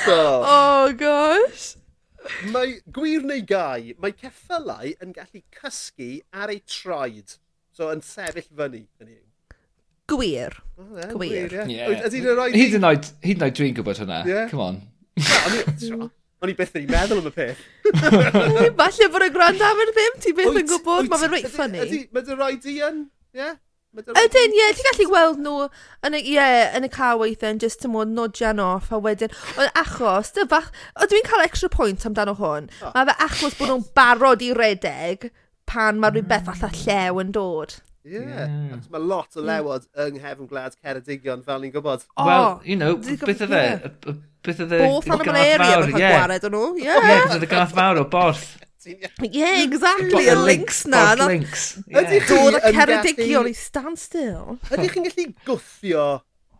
so, 0.05 0.43
oh, 0.45 0.93
gosh 0.93 1.75
mae 2.53 2.77
gwir 2.95 3.25
neu 3.27 3.41
gai, 3.47 3.95
mae 4.01 4.13
ceffylau 4.19 4.93
yn 5.03 5.15
gallu 5.15 5.41
cysgu 5.59 6.11
ar 6.33 6.53
eu 6.53 6.61
troed. 6.69 7.37
So, 7.75 7.89
yn 7.93 8.03
sefyll 8.03 8.47
fyny. 8.59 8.85
Hynny. 8.99 9.19
Gwir. 10.09 10.55
Oh, 10.79 10.87
yeah, 10.97 11.11
gwir. 11.13 11.57
Hyd 12.55 12.77
yn 12.79 12.87
oed, 12.89 13.11
hyd 13.23 13.37
yn 13.37 13.45
oed 13.47 13.59
dwi'n 13.59 13.75
gwybod 13.77 14.01
hwnna. 14.01 14.23
Yeah. 14.27 14.49
Come 14.51 14.65
on. 14.65 14.81
no, 15.19 16.09
O'n 16.39 16.51
i 16.51 16.55
byth 16.55 16.75
yn 16.79 16.85
ei 16.85 16.87
meddwl 16.87 17.19
am 17.19 17.25
y 17.27 17.31
peth. 17.35 17.63
Falle 18.79 19.07
bod 19.11 19.25
y 19.25 19.31
gwrando 19.35 19.65
am 19.67 19.81
yr 19.83 19.89
ddim, 19.91 20.19
ti 20.23 20.31
byth 20.37 20.59
yn 20.61 20.69
gwybod, 20.69 21.09
mae 21.11 21.19
fe'n 21.19 21.33
reit 21.33 21.49
ffynnu. 21.51 21.87
Mae 22.15 22.23
dy 22.29 22.37
rhaid 22.37 22.67
i 22.71 22.75
yn, 22.87 23.01
ie? 23.35 23.49
Ydyn, 23.97 24.53
ie, 24.53 24.65
ti'n 24.77 24.85
gallu 24.85 25.05
gweld 25.09 25.39
nhw 25.41 25.53
yn 26.05 26.13
y, 26.13 26.19
ie, 26.35 26.43
yn 26.77 26.85
y 26.85 26.89
car 26.93 27.17
weithiau 27.17 27.55
yn 27.55 27.61
just 27.63 27.81
tymor 27.81 28.05
nodian 28.05 28.61
off 28.61 28.91
a 28.93 28.99
wedyn, 29.01 29.33
ond 29.57 29.79
achos, 29.81 30.29
dy 30.35 30.45
fach, 30.51 30.69
o 30.93 31.07
dwi'n 31.09 31.25
cael 31.25 31.41
extra 31.41 31.71
point 31.73 32.05
amdano 32.05 32.35
hwn, 32.37 32.69
mae 32.85 33.07
fe 33.09 33.15
achos 33.25 33.57
bod 33.57 33.71
nhw'n 33.71 33.87
barod 33.97 34.45
i 34.45 34.51
redeg 34.53 35.31
pan 35.69 35.97
mae 35.97 36.13
rhywbeth 36.13 36.45
mm. 36.45 36.51
fatha 36.51 36.69
llew 36.83 37.23
yn 37.23 37.33
dod. 37.33 37.79
Ie, 38.05 38.13
yeah. 38.13 38.45
yeah. 38.45 38.85
mae 38.93 39.01
lot 39.01 39.33
o 39.33 39.41
mm. 39.41 39.49
lewod 39.49 39.89
mm. 39.89 40.05
yng 40.05 40.21
nghefn 40.21 40.53
gwlad 40.53 40.77
Ceredigion 40.77 41.41
fel 41.49 41.65
ni'n 41.65 41.73
gwybod. 41.73 42.05
Oh, 42.13 42.29
Wel, 42.29 42.47
you 42.69 42.77
know, 42.77 42.93
beth 43.01 43.45
oedd 43.47 43.57
e? 43.57 43.65
Beth 44.45 44.65
oedd 44.67 44.77
e? 44.77 44.85
Borth 44.85 45.09
yn 45.09 45.17
y 45.17 45.29
malaria, 45.33 45.59
mae'n 45.65 45.97
cael 45.97 46.05
gwared 46.05 46.49
o'n 46.51 46.59
nhw. 46.59 46.65
Ie, 46.85 47.03
beth 47.09 47.37
oedd 47.39 47.49
y 47.49 47.53
gath 47.57 47.73
fawr 47.73 48.05
o 48.05 48.09
borth. 48.13 48.51
Yeah, 48.85 49.63
exactly, 49.63 50.29
y 50.29 50.35
links 50.35 50.85
na. 50.87 51.13
links. 51.27 51.75
Dod 51.87 52.55
y 52.55 52.71
ceredigion 52.71 53.49
i 53.49 53.53
stand 53.53 53.99
still. 53.99 54.55
Ydych 54.71 54.95
chi'n 54.95 55.07
gallu 55.09 55.25
gwthio, 55.49 56.05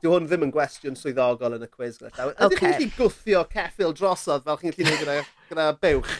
dyw 0.03 0.11
hwn 0.15 0.27
ddim 0.27 0.43
yn 0.49 0.51
gwestiwn 0.55 0.99
swyddogol 0.99 1.55
yn 1.55 1.63
y 1.63 1.69
quiz 1.71 1.99
gyda 2.01 2.11
llaw, 2.17 2.33
ydych 2.35 2.59
chi'n 2.59 2.75
gallu 2.75 2.89
gwthio 2.97 3.45
ceffil 3.53 3.95
drosodd 3.95 4.43
fel 4.47 4.59
chi'n 4.59 4.75
gallu 4.75 4.97
gwneud 4.99 5.05
gyda, 5.05 5.17
gyda 5.53 5.69
bywch? 5.79 6.17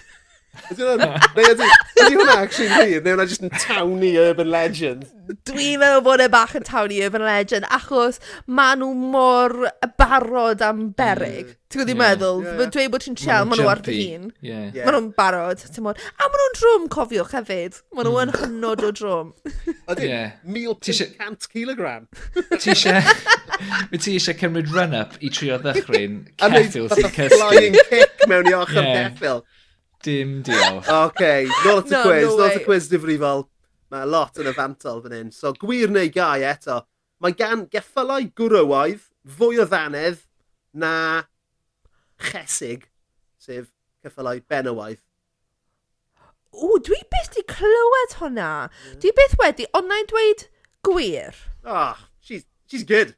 Ydy 0.70 0.84
hwnna 0.84 2.36
actually 2.36 2.70
wir? 2.70 3.02
Neu 3.04 3.14
hwnna 3.14 3.26
just 3.30 3.43
yn 3.45 3.54
tawny 3.54 4.16
urban 4.20 4.50
legend? 4.52 5.08
Dwi'n 5.45 5.78
meddwl 5.82 6.02
bod 6.06 6.24
e 6.24 6.28
bach 6.32 6.56
yn 6.58 6.66
tawni 6.66 7.00
urban 7.06 7.24
legend, 7.26 7.68
achos 7.76 8.18
maen 8.50 8.82
nhw 8.82 8.89
mor 8.97 9.56
barod 10.02 10.64
am 10.66 10.88
berig. 10.97 11.52
Mm. 11.52 11.58
Ti'n 11.70 11.84
gwybod 11.84 11.93
yeah, 11.93 12.02
meddwl? 12.02 12.39
Yeah. 12.47 12.72
Dwi 12.74 12.88
bod 12.89 13.06
ti'n 13.06 13.18
siel, 13.22 13.45
maen 13.45 13.62
nhw 13.62 13.70
ar 13.70 13.84
dy 13.86 13.97
hun. 14.00 14.32
Yeah. 14.41 14.72
Maen 14.80 14.95
nhw'n 14.97 15.12
barod, 15.18 15.62
ti'n 15.62 15.86
mwyn. 15.86 16.02
A 16.18 16.26
maen 16.26 16.41
nhw'n 16.43 16.58
drwm, 16.58 16.89
cofiwch 16.97 17.36
hefyd. 17.38 17.78
Maen 17.93 18.10
nhw 18.10 18.24
yn 18.24 18.34
mm. 18.34 18.39
hynod 18.41 18.86
o 18.88 18.91
drwm. 19.02 19.32
Ydy, 19.93 20.10
1,500 20.50 21.50
kilogram. 21.54 22.10
Ti 22.60 22.74
eisiau... 22.74 23.04
Mae 23.91 24.00
ti 24.00 24.14
eisiau 24.16 24.38
cymryd 24.39 24.70
run-up 24.72 25.18
i 25.20 25.30
trio 25.36 25.58
ddychryn 25.60 26.22
ceffil 26.39 26.88
sy'n 26.93 27.10
cysgu. 27.12 27.26
A 27.26 27.39
flying 27.41 27.76
kick 27.89 28.22
mewn 28.32 28.47
i 28.47 28.54
ochr 28.56 28.80
yeah. 28.80 29.10
ceffil. 29.10 29.41
Dim 30.04 30.39
diolch. 30.47 30.88
OK, 31.06 31.24
nôl 31.66 31.82
at 31.82 31.91
y 31.91 31.95
no, 31.95 32.04
quiz. 32.06 32.24
No 32.24 32.36
nôl 32.38 32.45
at 32.45 32.60
y 32.60 32.64
quiz 32.66 32.88
difrifol. 32.91 33.45
Mae 33.89 34.06
lot 34.08 34.38
yn 34.39 34.50
y 34.52 34.54
fantol 34.56 35.02
fan 35.04 35.16
hyn. 35.18 35.34
So, 35.36 35.52
gwir 35.60 35.91
neu 35.91 36.12
gai 36.14 36.45
eto. 36.47 36.84
Mae 37.20 37.36
gan 37.36 37.66
geffylau 37.74 38.30
gwrywaidd 38.38 39.02
fwy 39.39 39.60
o 39.60 39.66
ddanedd 39.68 40.22
na 40.78 40.93
chesig, 42.30 42.86
sef 43.41 43.72
ceffylau 44.04 44.39
benywaidd. 44.47 45.02
O, 46.54 46.78
dwi 46.82 47.00
beth 47.12 47.34
di 47.36 47.43
clywed 47.50 48.16
hwnna. 48.22 48.52
Yeah. 48.70 49.00
Dwi 49.04 49.12
beth 49.20 49.36
wedi, 49.41 49.68
ond 49.78 49.91
na'i 49.91 50.06
dweud 50.10 50.45
gwir. 50.88 51.36
Oh, 51.66 51.97
she's, 52.22 52.45
she's 52.68 52.84
good. 52.84 53.16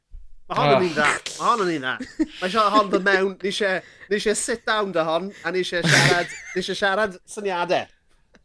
Mae 0.52 0.60
hon 0.60 0.76
yn 0.76 0.84
un 0.90 0.96
dda. 0.96 1.08
Ah. 1.08 1.16
Mae 1.38 1.48
hon 1.48 1.62
yn 1.64 1.70
un 1.72 1.84
dda. 1.86 1.94
Mae 2.28 2.48
eisiau 2.48 2.72
hon 2.74 2.88
fy 2.92 2.98
mewn, 3.06 3.32
ni 3.40 3.48
eisiau 3.52 4.32
e 4.32 4.34
sit 4.36 4.62
down 4.68 4.88
dy 4.92 5.02
hon, 5.08 5.24
a 5.44 5.46
ni 5.54 5.60
eisiau 5.62 5.82
siarad, 5.86 6.28
ni 6.52 6.58
eisiau 6.60 6.78
siarad 6.78 7.12
syniadau. 7.34 7.84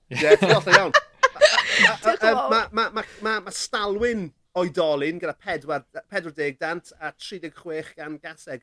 Ie, 0.07 0.15
yeah, 0.21 0.35
ti'n 0.39 0.49
golled 0.53 0.71
iawn. 0.71 0.93
Mae 3.27 3.55
stalwyn 3.55 4.21
oedolyn 4.57 5.19
gyda 5.21 5.35
40 5.43 6.57
dant 6.61 6.85
a 7.01 7.03
36 7.11 7.93
gan 7.97 8.13
gaseg. 8.23 8.61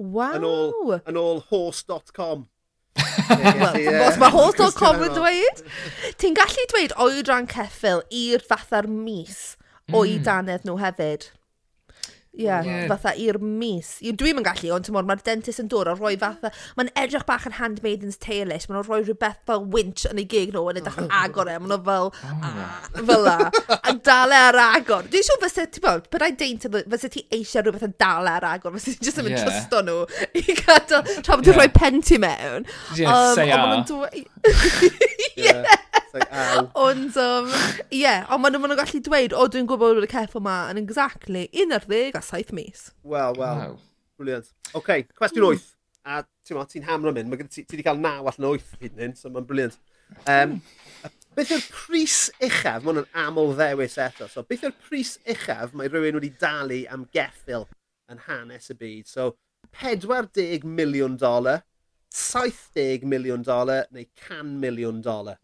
Waw! 0.00 0.38
Yn 0.38 0.46
ôl, 0.48 0.72
yn 1.10 1.16
ôl 1.20 1.38
horse.com. 1.50 2.46
Os 3.00 4.16
mae 4.20 4.32
horse.com 4.34 4.96
yn 5.06 5.12
dweud, 5.18 5.58
ti'n 6.20 6.38
gallu 6.38 6.64
dweud 6.72 6.92
oedran 7.02 7.46
ceffil 7.50 8.00
i'r 8.14 8.42
fatha'r 8.46 8.88
mis 8.90 9.56
mm. 9.90 9.98
o'i 9.98 10.18
danedd 10.22 10.66
nhw 10.68 10.78
hefyd. 10.80 11.22
Ie, 12.30 12.46
yeah. 12.46 12.84
fatha 12.86 13.10
i'r 13.18 13.40
mis. 13.42 13.96
Dwi'm 14.00 14.38
yn 14.38 14.44
gallu, 14.46 14.68
ond 14.76 14.86
tymor, 14.86 15.02
mae'r 15.08 15.22
dentist 15.26 15.58
yn 15.62 15.70
dod 15.70 15.88
a 15.90 15.96
rhoi 15.96 16.12
fatha... 16.20 16.52
Mae'n 16.78 16.92
edrych 17.02 17.24
bach 17.26 17.48
yn 17.48 17.56
Handmaiden's 17.56 18.20
Tale-ish. 18.22 18.68
Mae'n 18.70 18.84
rhoi 18.86 19.00
rhywbeth 19.02 19.40
fel 19.50 19.64
winch 19.74 20.04
yn 20.06 20.20
ei 20.22 20.28
gig 20.30 20.52
nhw 20.54 20.62
yn 20.70 20.78
edrych 20.78 21.00
yn 21.02 21.10
agor 21.20 21.50
e. 21.50 21.56
Mae'n 21.58 21.82
fel... 21.88 22.12
Ah, 22.30 22.86
fel 22.94 23.26
la. 23.26 23.34
A 23.80 23.96
dal 24.06 24.36
e 24.36 24.38
ar 24.46 24.60
agor. 24.62 25.10
Dwi'n 25.10 25.26
siŵr 25.26 25.42
fysa 25.42 25.66
ti 25.74 25.82
fel... 25.82 26.04
Byddai 26.06 26.30
deint. 26.38 26.68
Fysa 26.94 27.10
ti 27.10 27.24
eisiau 27.34 27.66
rhywbeth 27.66 27.88
yn 27.88 27.98
dal 27.98 28.30
e 28.30 28.34
ar 28.36 28.46
agor. 28.52 28.78
Fysa 28.78 28.94
ti 28.94 29.10
just 29.10 29.18
yn 29.18 29.26
mynd 29.26 29.42
drosto 29.42 29.82
nhw 29.90 29.98
i 30.30 30.46
gadael... 30.62 31.02
Tra 31.26 31.34
bod 31.34 31.50
yeah. 31.50 31.58
rhoi 31.58 31.68
pen 31.74 31.98
ti 32.06 32.20
mewn. 32.22 32.70
Ie, 32.94 33.10
um, 33.10 33.34
say 33.34 33.50
a. 33.50 33.58
Ie 35.40 35.58
like, 36.14 36.28
ow. 36.32 36.70
Ond, 36.86 37.16
um, 37.20 37.50
ie, 37.90 38.02
yeah, 38.02 38.24
ond 38.30 38.42
maen 38.42 38.56
nhw'n 38.56 38.76
gallu 38.78 39.02
dweud, 39.06 39.34
o, 39.36 39.46
dwi'n 39.50 39.68
gwybod 39.70 39.98
bod 39.98 40.06
y 40.06 40.10
ceffo 40.10 40.40
yma 40.42 40.56
yn 40.72 40.80
exactly 40.80 41.46
11 41.52 42.18
a 42.18 42.22
saith 42.24 42.54
mis. 42.56 42.88
Wel, 43.02 43.36
wel. 43.38 43.62
Wow. 43.62 43.78
Brilliant. 44.20 44.50
Oce, 44.72 44.76
okay, 44.82 45.06
cwestiwn 45.16 45.46
hmm. 45.46 45.60
8. 45.60 45.76
A 46.10 46.22
ti'n 46.48 46.56
ma, 46.56 46.66
ti'n 46.68 46.86
hamro 46.88 47.12
mynd, 47.14 47.30
mae 47.30 47.46
ti 47.46 47.64
wedi 47.68 47.84
cael 47.86 48.00
9 48.00 48.28
allan 48.32 48.50
8 48.50 48.76
hyd 48.84 49.02
yn 49.06 49.16
so 49.18 49.32
mae'n 49.32 49.46
brilliant. 49.48 49.76
Um, 50.28 50.58
beth 51.36 51.52
yw'r 51.54 51.66
pris 51.72 52.16
uchaf, 52.42 52.84
mae 52.84 52.98
hwn 52.98 53.08
aml 53.24 53.52
ddewis 53.58 53.96
eto, 54.02 54.28
so 54.28 54.44
beth 54.48 54.64
yw'r 54.66 54.76
pris 54.88 55.14
uchaf 55.34 55.74
mae 55.76 55.88
rhywun 55.92 56.18
wedi 56.18 56.32
dalu 56.40 56.82
am 56.92 57.06
geffil 57.14 57.68
yn 58.10 58.22
hanes 58.26 58.70
y 58.72 58.76
byd? 58.80 59.08
So, 59.10 59.34
40 59.80 60.66
miliwn 60.66 61.16
dolar, 61.20 61.62
70 62.10 63.06
miliwn 63.06 63.44
dolar 63.46 63.86
neu 63.94 64.08
100 64.26 64.56
miliwn 64.64 65.00
dolar? 65.04 65.38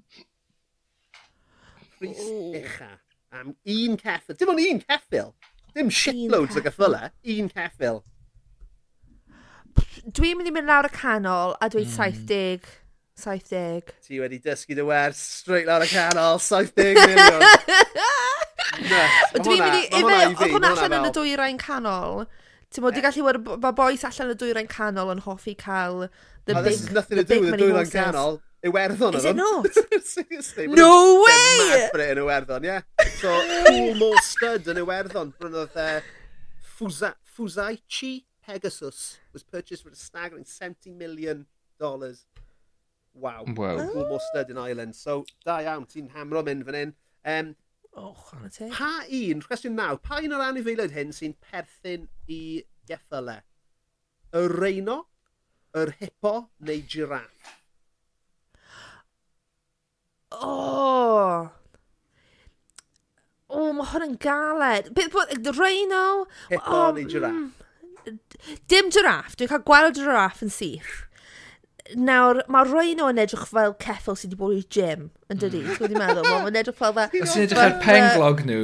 pris 1.98 2.22
ucha 2.26 2.90
am 3.32 3.54
un 3.76 3.96
ceffil. 4.00 4.38
Dim 4.38 4.52
ond 4.52 4.64
un 4.64 4.82
ceffil. 4.86 5.32
Dim 5.76 5.92
shitloads 5.92 6.56
o 6.56 6.64
geffylau. 6.64 7.12
Un 7.36 7.50
ceffil. 7.52 8.02
Dwi'n 10.16 10.38
mynd 10.38 10.48
i 10.48 10.54
mynd 10.54 10.70
lawr 10.70 10.88
y 10.88 10.92
canol 10.94 11.56
a 11.60 11.68
dwi'n 11.72 11.88
mm. 11.88 11.96
70. 11.96 12.74
70. 13.16 13.92
Ti 14.04 14.20
wedi 14.20 14.38
dysgu 14.44 14.76
dy 14.76 14.84
wers 14.86 15.20
straight 15.40 15.68
lawr 15.68 15.84
y 15.84 15.90
canol, 15.90 16.40
70 16.42 16.96
miliwn. 17.00 17.44
Dwi'n 19.40 19.62
mynd 19.62 19.78
i... 19.78 19.84
Oedd 19.96 20.42
hwnna 20.52 20.72
allan 20.72 20.98
yn 21.00 21.08
y 21.08 21.12
dwyrain 21.16 21.60
canol. 21.60 22.26
Ti'n 22.72 22.84
bod, 22.84 22.98
gallu 23.04 23.24
bod 23.24 23.62
mae 23.62 23.76
boes 23.78 24.04
allan 24.08 24.34
y 24.34 24.38
dwyrain 24.40 24.68
canol 24.70 25.12
yn 25.14 25.22
hoffi 25.24 25.56
cael 25.58 26.06
the 26.46 26.56
oh, 26.56 26.62
big, 26.62 26.78
the 26.78 26.82
big 26.82 26.82
money 26.82 26.82
horses. 26.82 26.94
Nothing 26.94 27.18
to 27.18 27.24
do 27.24 27.40
with 27.40 27.50
the 27.50 27.64
dwyrain 27.64 27.92
canol. 27.94 28.40
Iwerddon 28.64 29.14
Is 29.14 29.24
it 29.24 29.36
not? 29.36 29.66
no 30.76 31.22
way! 31.22 31.88
Mad 31.92 32.00
yn 32.06 32.22
Iwerddon, 32.22 32.64
ie. 32.64 32.72
Yeah. 32.72 32.80
So, 33.20 33.34
Coolmore 33.66 34.22
Stud 34.24 34.70
yn 34.72 34.80
Iwerddon. 34.82 35.34
Brynodd 35.38 35.76
e, 35.76 35.88
uh, 35.98 37.12
Fusaichi 37.36 38.24
Pegasus 38.46 39.18
was 39.32 39.42
purchased 39.42 39.82
for 39.82 39.90
a 39.90 39.96
staggering 39.96 40.44
70 40.44 40.90
million 40.90 41.46
dollars. 41.78 42.26
Wow. 43.14 43.44
Wow. 43.54 43.78
Oh. 43.78 43.92
Coolmore 43.92 44.20
Stud 44.30 44.50
in 44.50 44.58
Ireland. 44.58 44.96
So, 44.96 45.24
da 45.44 45.60
iawn, 45.60 45.86
ti'n 45.86 46.10
hamro 46.16 46.42
mynd 46.46 46.66
fan 46.66 46.80
hyn. 46.80 46.96
Um, 47.24 47.54
Och, 47.96 48.34
na 48.42 48.48
te. 48.52 48.68
Pa 48.68 49.06
un, 49.08 49.40
cwestiwn 49.40 49.76
naw, 49.78 49.96
pa 50.04 50.18
un 50.20 50.34
o'r 50.36 50.42
anifeiliaid 50.50 50.92
hyn 50.92 51.14
sy'n 51.16 51.32
perthyn 51.40 52.04
i 52.28 52.40
geffylau? 52.88 53.40
Y 54.36 54.42
reino, 54.52 54.98
yr 55.80 55.94
hippo 56.02 56.34
neu 56.68 56.82
giraff? 56.92 57.54
O! 60.32 61.48
Oh, 63.46 63.72
mae 63.72 63.86
hwn 63.92 64.06
yn 64.08 64.16
galed. 64.20 64.90
Beth 64.96 65.12
bod... 65.14 65.30
Reno... 65.56 66.26
Hippo 66.50 66.80
oh, 66.80 66.90
neu 66.96 67.06
Mm, 67.26 67.52
Dim 68.70 68.90
giraff, 68.94 69.34
Dwi'n 69.34 69.50
cael 69.50 69.62
gweld 69.66 69.98
giraff 69.98 70.42
yn 70.44 70.50
syth. 70.54 70.92
Nawr, 71.94 72.42
mae 72.50 72.66
Reno 72.66 73.08
yn 73.10 73.18
edrych 73.22 73.46
fel 73.50 73.74
ceffyl 73.82 74.18
sydd 74.18 74.34
wedi 74.34 74.40
bod 74.40 74.56
i 74.58 74.62
gym, 74.76 75.08
yn 75.30 75.42
dydi? 75.42 75.62
Mm. 75.62 75.78
Dwi'n 75.78 75.98
meddwl, 76.02 76.28
mae'n 76.30 76.60
edrych 76.62 76.78
fel... 76.78 76.98
Os 76.98 77.36
yn 77.36 77.46
edrych 77.46 77.62
ar 77.62 77.76
penglog 77.82 78.42
nhw. 78.46 78.60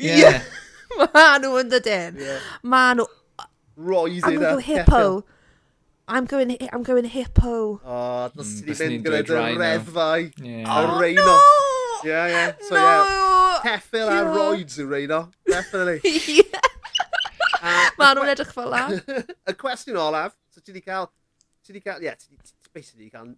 Ie. 0.00 0.32
Mae 1.00 1.38
nhw 1.40 1.54
yn 1.62 1.72
dydyn. 1.72 2.20
Mae 2.68 2.98
nhw... 3.00 3.08
Roedd 3.82 4.28
yn 4.28 4.44
a 4.44 4.56
hippo. 4.60 5.04
I'm 6.12 6.26
going, 6.26 6.56
I'm 6.70 6.82
going 6.82 7.04
hippo. 7.04 7.80
O, 7.80 7.80
oh, 7.86 8.30
nes 8.36 8.48
mm, 8.48 8.64
ti 8.66 8.74
fynd 8.76 9.06
gyda'r 9.06 9.54
reddfau. 9.56 10.26
Yeah. 10.44 10.66
Oh, 10.68 10.98
reino. 11.00 11.24
no! 11.24 11.36
Yeah, 12.04 12.26
yeah. 12.28 12.52
So, 12.68 12.74
no! 12.74 12.82
yeah. 12.82 13.62
Ceffil 13.64 14.10
a 14.12 14.18
roids 14.28 14.76
yw 14.82 14.90
reino. 14.90 15.22
Definitely. 15.48 16.44
Mae 17.62 18.12
nhw'n 18.18 18.32
edrych 18.34 18.52
fel 18.52 18.68
la. 18.74 18.82
Y 19.52 19.56
cwestiwn 19.56 19.96
olaf, 20.02 20.36
so 20.52 20.60
ti 20.60 20.76
di 20.76 20.84
cael, 20.84 21.08
ti 21.64 21.72
di 21.72 21.80
cael, 21.80 22.04
ie, 22.04 22.10
yeah, 22.10 22.20
ti 22.20 22.28
di, 22.28 22.52
basically 22.76 23.08
cael 23.08 23.32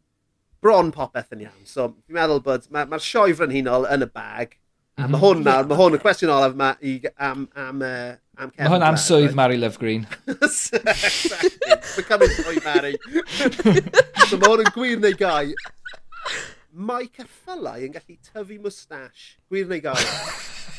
bron 0.65 0.91
popeth 0.97 1.31
yn 1.37 1.47
iawn. 1.47 1.63
So, 1.69 1.93
fi'n 2.09 2.19
meddwl 2.19 2.43
bod, 2.43 2.67
mae'r 2.75 2.91
ma, 2.91 2.97
ma 2.97 3.03
sioe 3.07 3.39
frenhinol 3.39 3.87
yn 3.87 4.09
y 4.09 4.11
bag, 4.11 4.59
a 4.99 5.07
mae 5.07 5.23
hwn 5.23 5.47
nawr, 5.47 5.71
mae 5.71 5.79
hwn 5.79 6.01
y 6.01 6.03
cwestiwn 6.03 6.35
olaf 6.35 6.59
yma 6.59 6.75
i, 6.83 6.97
am, 7.23 7.47
am 7.55 7.87
uh, 7.87 8.15
am 8.39 8.51
Kevin 8.51 8.65
Mae 8.65 8.73
hwn 8.75 8.87
am 8.87 8.99
swydd 9.01 9.35
Mary 9.39 9.57
Love 9.61 9.79
Green. 9.79 10.07
exactly. 10.27 11.51
Becoming 11.97 12.35
soy 12.39 12.59
Mary. 12.65 12.97
so 14.29 14.39
mae 14.39 14.51
hwn 14.51 14.65
yn 14.65 14.73
gwir 14.75 15.03
neu 15.03 15.17
gai. 15.19 15.55
Mae 16.75 17.07
ceffylau 17.15 17.85
yn 17.87 17.95
gallu 17.95 18.19
tyfu 18.19 18.59
moustache. 18.59 19.37
Gwir 19.53 19.71
neu 19.71 19.83
gai. 19.85 20.01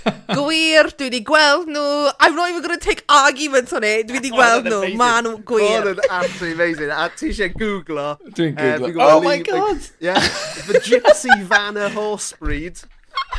gwir, 0.38 0.90
dwi 0.98 1.08
wedi 1.08 1.22
gweld 1.26 1.70
nhw. 1.72 2.12
I'm 2.20 2.36
not 2.36 2.50
even 2.50 2.62
going 2.62 2.78
to 2.78 2.84
take 2.84 3.04
arguments 3.10 3.74
on 3.74 3.84
it. 3.84 4.08
Dwi 4.10 4.20
wedi 4.20 4.34
gweld 4.34 4.68
nhw. 4.70 4.92
Ma 5.00 5.14
nhw 5.24 5.38
gwir. 5.48 5.70
Oedd 5.80 5.94
yn 5.94 6.04
absolutely 6.10 6.52
amazing. 6.58 6.92
A 6.92 7.08
ti 7.16 7.32
eisiau 7.32 7.54
googlo. 7.56 8.10
Dwi'n 8.28 8.60
eh, 8.60 8.76
googlo. 8.84 9.08
Uh, 9.08 9.16
oh 9.16 9.24
my 9.24 9.40
god. 9.46 9.82
Yeah. 10.04 10.20
The 10.68 10.84
Gypsy 10.84 11.40
Vanna 11.48 11.90
Horse 11.96 12.36
Breed. 12.40 12.84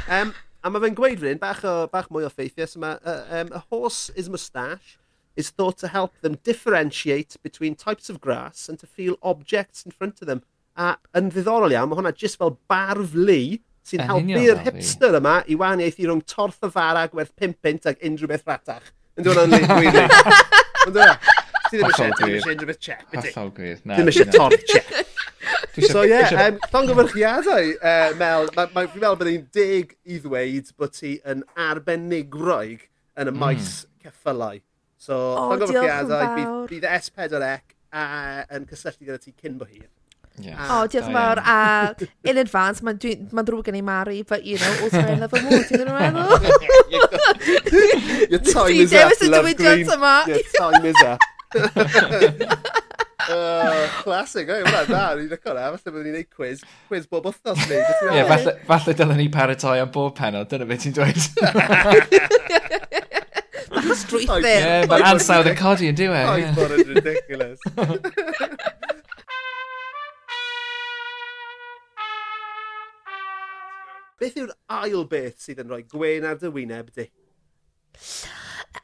Um, 0.08 0.34
A 0.66 0.70
mae 0.74 0.82
fe'n 0.82 0.96
gweud 0.98 1.20
rhywun 1.22 1.38
bach, 1.38 1.60
o, 1.62 1.86
bach 1.92 2.08
mwy 2.10 2.24
o 2.26 2.30
ffeithiau. 2.32 2.66
So 2.66 2.80
mae, 2.82 2.96
uh, 3.06 3.20
um, 3.38 3.52
a 3.54 3.62
horse 3.70 4.10
is 4.18 4.26
moustache 4.32 4.96
is 5.38 5.50
thought 5.50 5.78
to 5.78 5.88
help 5.88 6.18
them 6.22 6.38
differentiate 6.42 7.36
between 7.42 7.76
types 7.76 8.10
of 8.10 8.20
grass 8.20 8.68
and 8.68 8.80
to 8.80 8.86
feel 8.86 9.14
objects 9.22 9.84
in 9.86 9.92
front 9.92 10.20
of 10.20 10.26
them. 10.26 10.42
A 10.76 10.96
yn 11.16 11.30
ddiddorol 11.30 11.70
iawn, 11.72 11.92
mae 11.92 12.00
hwnna 12.00 12.12
jyst 12.18 12.40
fel 12.40 12.56
barf 12.68 13.14
lu 13.14 13.38
sy'n 13.86 14.02
helpu'r 14.08 14.64
hipster 14.66 15.14
yma 15.20 15.38
i 15.46 15.54
waniaethu 15.60 16.08
rhwng 16.08 16.24
torth 16.26 16.66
y 16.66 16.72
fara 16.74 17.06
gwerth 17.12 17.30
5 17.38 17.54
pint 17.62 17.86
ag 17.92 18.02
unrhyw 18.10 18.32
beth 18.32 18.50
ratach. 18.50 18.90
Yn 19.16 19.28
dod 19.28 19.44
o'n 19.44 19.54
gwir. 19.54 20.00
Yn 20.02 20.96
dod 20.96 21.04
o'n. 21.06 21.28
Ti 21.68 21.78
ddim 21.78 21.92
eisiau 21.92 22.56
unrhyw 22.56 22.72
beth 22.72 22.82
chep, 22.82 23.06
ydy? 23.12 23.30
Hollol 23.30 23.54
gwir. 23.60 23.78
Ddim 23.86 24.10
eisiau 24.10 24.34
torth 24.34 24.66
chep. 24.72 25.15
So 25.76 26.04
ie, 26.06 26.12
yeah, 26.14 26.46
um, 26.46 26.60
llongyfarchiadau, 26.72 27.72
uh, 27.76 28.14
Mel. 28.20 28.48
Fi'n 28.54 28.72
meddwl 28.76 29.18
bod 29.20 29.28
ni'n 29.28 29.44
deg 29.54 29.92
i 30.08 30.20
ddweud 30.24 30.72
bod 30.80 30.94
ti 30.96 31.16
yn 31.28 31.44
arbenigroig 31.66 32.86
yn 33.20 33.32
y 33.32 33.36
maes 33.36 33.84
mm. 33.84 34.06
ceffylau. 34.06 34.62
So, 34.96 35.18
oh, 35.18 35.50
llongyfarchiadau, 35.52 36.32
bydd, 36.38 36.54
bydd 36.72 36.88
S4C 36.96 37.52
yn 38.56 38.66
cysylltu 38.70 39.04
gyda 39.04 39.20
ti 39.20 39.36
cyn 39.36 39.60
bo 39.60 39.68
hir. 39.68 39.88
Yeah. 40.38 40.60
O, 40.68 40.82
oh, 40.82 40.88
diolch 40.92 41.08
yn 41.08 41.14
fawr. 41.16 41.40
A 41.40 41.94
in 42.28 42.40
advance, 42.40 42.84
mae'n 42.84 43.28
ma 43.36 43.44
drwg 43.46 43.70
gen 43.70 43.78
i 43.78 43.84
Mari, 43.84 44.20
but 44.22 44.44
you 44.44 44.58
know, 44.60 44.72
also 44.84 45.00
I 45.00 45.16
love 45.16 45.32
her 45.32 45.42
more, 45.44 45.64
ti'n 45.64 45.80
gwneud 45.80 45.96
meddwl? 45.96 46.36
Your 48.32 48.42
time 48.44 48.80
is 48.84 48.92
up, 48.92 49.12
love 49.32 49.48
green. 49.56 49.86
Your 49.86 50.44
time 50.58 50.84
is 50.92 51.00
up. 51.12 51.20
Uh, 53.16 53.88
classic, 54.02 54.48
eh? 54.48 54.58
oi, 54.58 54.64
wna, 54.66 54.82
da, 54.90 55.02
ni'n 55.16 55.30
lyco 55.30 55.54
na, 55.56 55.70
falle 55.72 55.92
byddwn 55.94 56.04
ni'n 56.04 56.12
gwneud 56.12 56.28
quiz, 56.36 56.60
quiz 56.90 57.06
bob 57.08 57.24
wythnos 57.30 57.62
ni. 57.70 57.78
Ie, 57.80 58.20
e? 58.20 58.24
falle, 58.28 58.52
falle 58.68 58.94
dylen 58.98 59.16
ni 59.22 59.28
paratoi 59.32 59.78
am 59.80 59.90
bob 59.94 60.12
penod, 60.18 60.50
dyna 60.50 60.68
beth 60.68 60.84
ti'n 60.84 60.96
dweud. 60.98 61.16
Bach 63.72 63.88
o 63.88 63.96
strwyth. 63.96 64.36
Ie, 64.44 64.84
mae'n 64.90 65.08
ansawdd 65.14 65.48
yn 65.48 65.56
codi 65.58 65.88
yn 65.90 65.96
diwe. 65.96 66.20
Oes, 66.34 66.52
bod 66.58 66.76
yn 66.76 66.92
ridiculous. 66.92 67.60
Beth 74.16 74.36
yw'r 74.40 74.54
ail 74.72 75.02
beth 75.10 75.42
sydd 75.44 75.58
yn 75.60 75.68
rhoi 75.68 75.82
gwen 75.92 76.24
ar 76.24 76.38
dy 76.40 76.48
wyneb 76.48 76.88
di? 76.96 77.04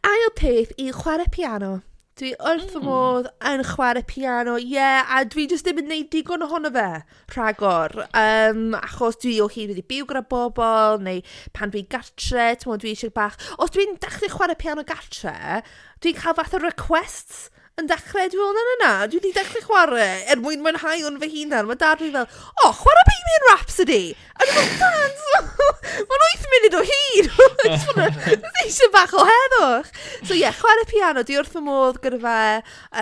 Ail 0.05 0.28
peth 0.37 0.74
i 0.76 0.91
chwarae 0.93 1.30
piano. 1.33 1.78
Dwi 2.21 2.35
wrth 2.45 2.67
fy 2.75 2.77
hmm. 2.77 2.85
modd 2.85 3.29
yn 3.49 3.63
chwarae 3.65 4.03
piano, 4.05 4.59
ie, 4.61 4.75
yeah, 4.75 5.07
a 5.17 5.23
dwi 5.25 5.47
jyst 5.49 5.65
ddim 5.65 5.79
yn 5.81 5.87
gwneud 5.89 6.11
digon 6.13 6.45
ohono 6.45 6.69
fe 6.75 6.89
rhagor, 7.33 7.95
Um, 8.21 8.75
achos 8.77 9.17
dwi 9.23 9.39
o 9.41 9.47
hyd 9.49 9.73
wedi 9.73 9.85
byw 9.89 10.05
gyda 10.11 10.21
bobl, 10.29 11.01
neu 11.07 11.23
pan 11.57 11.73
dwi 11.73 11.87
gartre, 11.95 12.51
timod, 12.61 12.85
dwi 12.85 12.93
eisiau 12.93 13.15
bach... 13.17 13.41
Os 13.57 13.73
dwi'n 13.73 13.97
dechrau 14.03 14.29
chwarae 14.35 14.59
piano 14.61 14.85
gartre, 14.85 15.63
dwi'n 16.05 16.21
cael 16.21 16.37
fath 16.37 16.61
o 16.61 16.61
requests 16.67 17.49
yn 17.81 17.89
dechrau. 17.89 18.29
dwi'n 18.29 18.43
meddwl, 18.43 18.53
na, 18.57 18.64
na, 18.68 18.75
na, 18.83 19.07
dwi 19.09 19.18
wedi 19.18 19.33
dechrau 19.37 19.64
chwarae 19.64 20.09
er 20.31 20.41
mwyn 20.43 20.61
mwynhau 20.64 21.07
hwn 21.07 21.18
fy 21.23 21.29
hunan. 21.33 21.68
Mae 21.68 21.81
dad 21.81 22.03
fi 22.03 22.11
fel, 22.12 22.29
o, 22.29 22.66
oh, 22.66 22.75
chwarae 22.77 23.07
Bohemian 23.09 23.47
Rhapsody. 23.49 24.03
A 24.37 24.49
dwi'n 24.49 24.59
meddwl, 24.59 24.81
dad, 24.83 25.23
mae'n 26.11 26.27
8 26.27 26.51
munud 26.53 26.77
o 26.77 26.83
hyd. 26.91 27.31
Dwi'n 28.43 28.61
eisiau 28.64 28.93
bach 28.93 29.14
o 29.16 29.25
heddwch. 29.29 29.89
So 30.27 30.35
ie, 30.35 30.43
yeah, 30.43 30.57
chwarae 30.59 30.85
piano, 30.91 31.25
dwi 31.25 31.39
wrth 31.41 31.55
fy 31.57 31.62
modd 31.64 32.01
gyda 32.05 32.20
fe. 32.27 32.43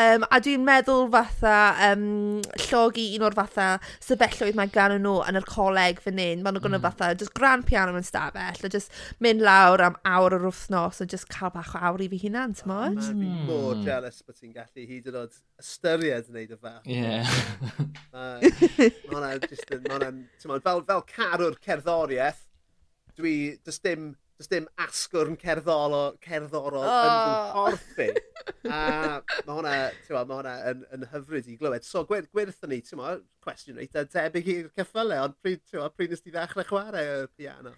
Um, 0.04 0.26
a 0.30 0.40
dwi'n 0.44 0.64
meddwl 0.66 1.08
fatha, 1.16 1.56
um, 1.90 2.06
llogi 2.68 3.08
un 3.18 3.26
o'r 3.26 3.38
fatha 3.40 3.68
sefylloedd 4.06 4.58
mae 4.58 4.70
gan 4.70 4.94
nhw 5.00 5.16
yn 5.26 5.40
yr 5.40 5.48
coleg 5.50 5.98
fan 6.04 6.22
hyn. 6.22 6.44
Mae 6.44 6.54
nhw'n 6.54 6.66
gwneud 6.68 6.78
mm. 6.78 6.86
fatha, 6.86 7.10
just 7.18 7.34
grand 7.34 7.66
piano 7.66 7.96
yn 7.98 8.06
stafell. 8.06 8.62
A 8.62 8.72
just 8.72 8.94
mynd 9.18 9.42
lawr 9.42 9.82
am 9.88 9.98
awr 10.06 10.38
o'r 10.38 10.46
wythnos 10.46 11.02
a 11.02 11.10
just 11.10 11.30
cael 11.32 11.50
bach 11.56 11.74
o 11.74 11.82
awr 11.90 12.06
i 12.06 12.10
fi 12.12 12.22
hunan, 12.28 12.54
hmm. 12.54 12.58
ti'n 12.60 12.70
modd? 12.70 13.02
Mae'n 13.02 13.22
mm. 13.26 13.44
mor 13.50 13.82
jealous 13.86 14.22
bod 14.22 14.38
ti'n 14.38 14.59
gallu 14.60 14.86
hyd 14.88 15.10
yn 15.10 15.18
oed 15.22 15.36
ystyried 15.62 16.30
yn 16.30 16.36
neud 16.36 16.54
y 16.54 16.58
fath. 16.60 16.88
Ie. 16.90 17.20
Mae 18.12 18.50
hwnna 19.10 19.34
just 19.44 19.76
yn, 19.76 19.86
mae 20.50 20.64
fel, 20.64 20.82
fel 20.88 21.04
carw'r 21.10 21.58
cerddoriaeth, 21.64 22.42
dwi, 23.18 23.34
does 23.66 23.80
dim, 23.84 24.10
does 24.40 24.50
dim 24.52 24.68
asgwrn 24.80 25.38
cerddorol, 25.40 26.16
cerddorol 26.24 26.84
oh. 26.84 27.68
yn 27.68 27.78
fy 27.78 28.08
corffi. 28.08 28.08
A 28.70 28.80
mae 29.46 29.54
hwnna, 29.56 29.74
ma, 30.16 30.24
hwnna 30.24 30.56
yn, 30.72 30.84
yn 30.96 31.06
hyfryd 31.12 31.48
i 31.52 31.56
glywed. 31.60 31.86
So 31.86 32.04
gwer, 32.08 32.28
gwerthon 32.34 32.74
ni, 32.74 32.82
ti'n 32.84 33.00
ma, 33.00 33.14
cwestiwn 33.44 33.80
eitha 33.84 34.06
debyg 34.12 34.52
i'r 34.56 34.74
cyffylau, 34.80 35.28
ond 35.28 35.38
pryd, 35.44 35.64
ti'n 35.68 35.84
ma, 35.84 35.92
pryd 35.94 36.14
nes 36.14 36.24
ti 36.24 36.34
ddechrau 36.34 36.68
chwarae 36.68 37.06
y 37.22 37.24
piano? 37.38 37.74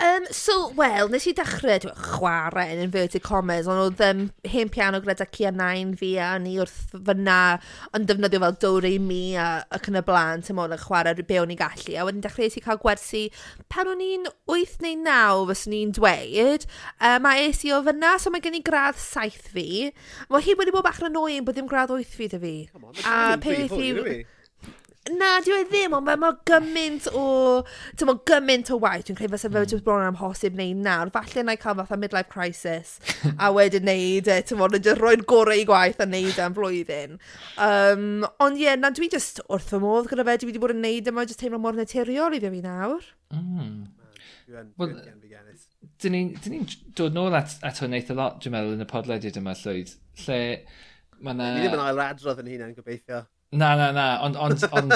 Um, 0.00 0.24
so, 0.30 0.72
wel, 0.74 1.06
nes 1.06 1.22
i 1.30 1.32
dechrau 1.38 1.92
chwarae 1.94 2.72
yn 2.74 2.80
inverted 2.82 3.22
commas, 3.22 3.68
ond 3.70 3.78
oedd 3.78 4.00
um, 4.02 4.24
hen 4.50 4.72
piano 4.74 4.98
gyda 5.04 5.28
Cia 5.30 5.52
9 5.54 5.92
fi 6.00 6.08
a 6.18 6.32
ni 6.42 6.56
wrth 6.58 6.96
fyna 7.06 7.36
yn 7.94 8.08
defnyddio 8.08 8.40
fel 8.42 8.56
dore 8.64 8.90
i 8.90 8.98
mi 8.98 9.36
a 9.38 9.46
ac 9.78 9.86
yn 9.92 10.00
y 10.00 10.02
blaen, 10.08 10.42
ti'n 10.42 10.58
mwyn 10.58 10.74
yn 10.74 10.82
chwarae 10.82 11.14
be 11.22 11.38
o'n 11.38 11.54
i'n 11.54 11.62
gallu. 11.62 11.94
A 11.94 12.08
wedyn 12.08 12.26
dechrau 12.26 12.50
i 12.50 12.64
cael 12.66 12.82
gwersi 12.82 13.22
pan 13.70 13.92
o'n 13.92 14.02
i'n 14.02 14.26
8 14.50 14.82
neu 14.82 14.98
9 15.06 15.48
fys 15.52 15.66
ni'n 15.70 15.94
dweud. 16.00 16.66
Um, 16.98 17.22
mae 17.28 17.46
es 17.46 17.62
i 17.62 17.70
o 17.70 17.78
fyna, 17.86 18.16
so 18.18 18.34
mae 18.34 18.42
gen 18.42 18.58
i 18.58 18.64
gradd 18.66 18.98
7 18.98 19.46
fi. 19.54 19.68
Mae 20.26 20.42
hi 20.42 20.58
wedi 20.58 20.74
bod 20.74 20.88
bach 20.88 20.98
yn 21.04 21.12
annoying 21.12 21.46
bod 21.46 21.54
ddim 21.54 21.70
gradd 21.70 21.94
8 21.94 22.18
fi 22.18 22.32
dy 22.34 22.42
fi. 22.42 22.56
On, 22.74 22.90
a 23.06 23.36
peth 23.38 23.78
i... 23.78 24.24
Na, 25.12 25.34
dyw 25.44 25.58
e 25.58 25.64
ddim, 25.68 25.92
ond 25.98 26.06
mae 26.06 26.16
ma 26.16 26.30
gymaint 26.48 27.10
o... 27.12 27.24
Ti'n 27.92 27.98
Timod, 28.00 28.22
gymaint 28.28 28.70
o 28.72 28.78
waith. 28.80 29.02
Dwi'n 29.04 29.18
credu 29.18 29.34
fysa 29.34 29.50
fe 29.50 29.58
hmm. 29.58 29.68
jyst 29.68 29.84
bron 29.84 30.00
yn 30.00 30.08
amhosib 30.14 30.54
wneud 30.56 30.80
nawr. 30.86 31.10
Falle 31.12 31.44
na 31.44 31.56
i 31.58 31.60
cael 31.60 31.76
fatha 31.76 31.98
midlife 32.00 32.32
crisis 32.32 32.94
a 33.34 33.50
wedyn 33.52 33.84
wneud 33.84 34.30
e, 34.32 34.38
timod, 34.48 34.76
yn 34.78 34.86
jyst 34.86 35.02
rhoi'r 35.02 35.26
gorau 35.28 35.60
i 35.60 35.66
gwaith 35.68 36.00
a 36.00 36.06
wneud 36.08 36.40
e'n 36.40 36.56
flwyddyn. 36.56 37.18
Um, 37.66 38.06
ond 38.46 38.56
ie, 38.56 38.64
yeah, 38.64 38.80
na 38.80 38.94
dwi 38.96 39.10
just 39.12 39.42
wrth 39.44 39.74
fy 39.74 39.82
modd 39.84 40.08
gyda 40.08 40.24
fe. 40.24 40.38
Dwi 40.40 40.50
wedi 40.54 40.64
bod 40.64 40.72
yn 40.72 40.80
wneud 40.80 41.12
yma 41.12 41.26
e, 41.26 41.30
jyst 41.34 41.44
teimlo 41.44 41.60
mor 41.60 41.76
naturiol 41.76 42.38
i 42.38 42.40
fi 42.46 42.64
nawr. 42.64 43.12
Mm. 43.36 43.84
Well, 44.80 44.96
dyn 46.00 46.16
ni'n 46.16 46.66
dod 46.96 47.12
nôl 47.16 47.36
at, 47.36 47.58
at 47.64 47.84
hwn 47.84 48.00
eitha 48.00 48.16
lot, 48.16 48.40
dwi'n 48.40 48.56
meddwl, 48.56 48.74
yn 48.78 48.84
y 48.84 48.88
podlediad 48.88 49.36
yma, 49.40 49.52
Llwyd, 49.60 49.94
lle 50.24 50.40
mae 51.20 51.36
yna... 51.36 51.54
Ni 51.56 51.64
ddim 51.64 51.78
yn 51.78 51.86
ail 51.90 52.04
adrodd 52.08 52.40
yn 52.40 52.52
hunain, 52.52 52.76
gobeithio. 52.76 53.24
Na, 53.54 53.74
na, 53.78 53.90
na, 53.94 54.06
ond, 54.26 54.36
ond, 54.36 54.64
ond 54.74 54.94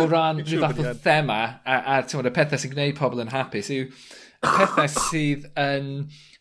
o 0.00 0.06
ran 0.08 0.40
rhyw 0.44 0.64
fath 0.64 0.80
o 0.80 0.94
thema 1.04 1.38
a, 1.64 1.76
a 1.96 2.00
tywod, 2.08 2.28
y 2.30 2.34
pethau 2.36 2.60
sy'n 2.60 2.74
gwneud 2.74 2.98
pobl 2.98 3.22
yn 3.24 3.32
hapus 3.32 3.70
yw 3.74 3.86
pethau 4.40 4.88
sydd 5.08 5.46
yn 5.60 5.90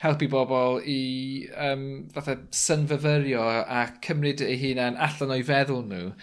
helpu 0.04 0.30
bobl 0.32 0.80
i 0.88 1.02
um, 1.70 1.86
fatha 2.16 2.38
synfyfyrio 2.56 3.44
a 3.44 3.84
cymryd 4.06 4.44
eu 4.46 4.56
hunain 4.62 5.00
allan 5.08 5.36
o'i 5.36 5.44
feddwl 5.44 5.84
nhw. 5.90 6.14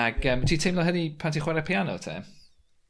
Ac 0.00 0.26
um, 0.32 0.44
ti'n 0.46 0.62
teimlo 0.66 0.86
hynny 0.86 1.08
pan 1.18 1.34
ti'n 1.34 1.44
chwarae 1.46 1.66
piano 1.66 1.96
te? 2.02 2.18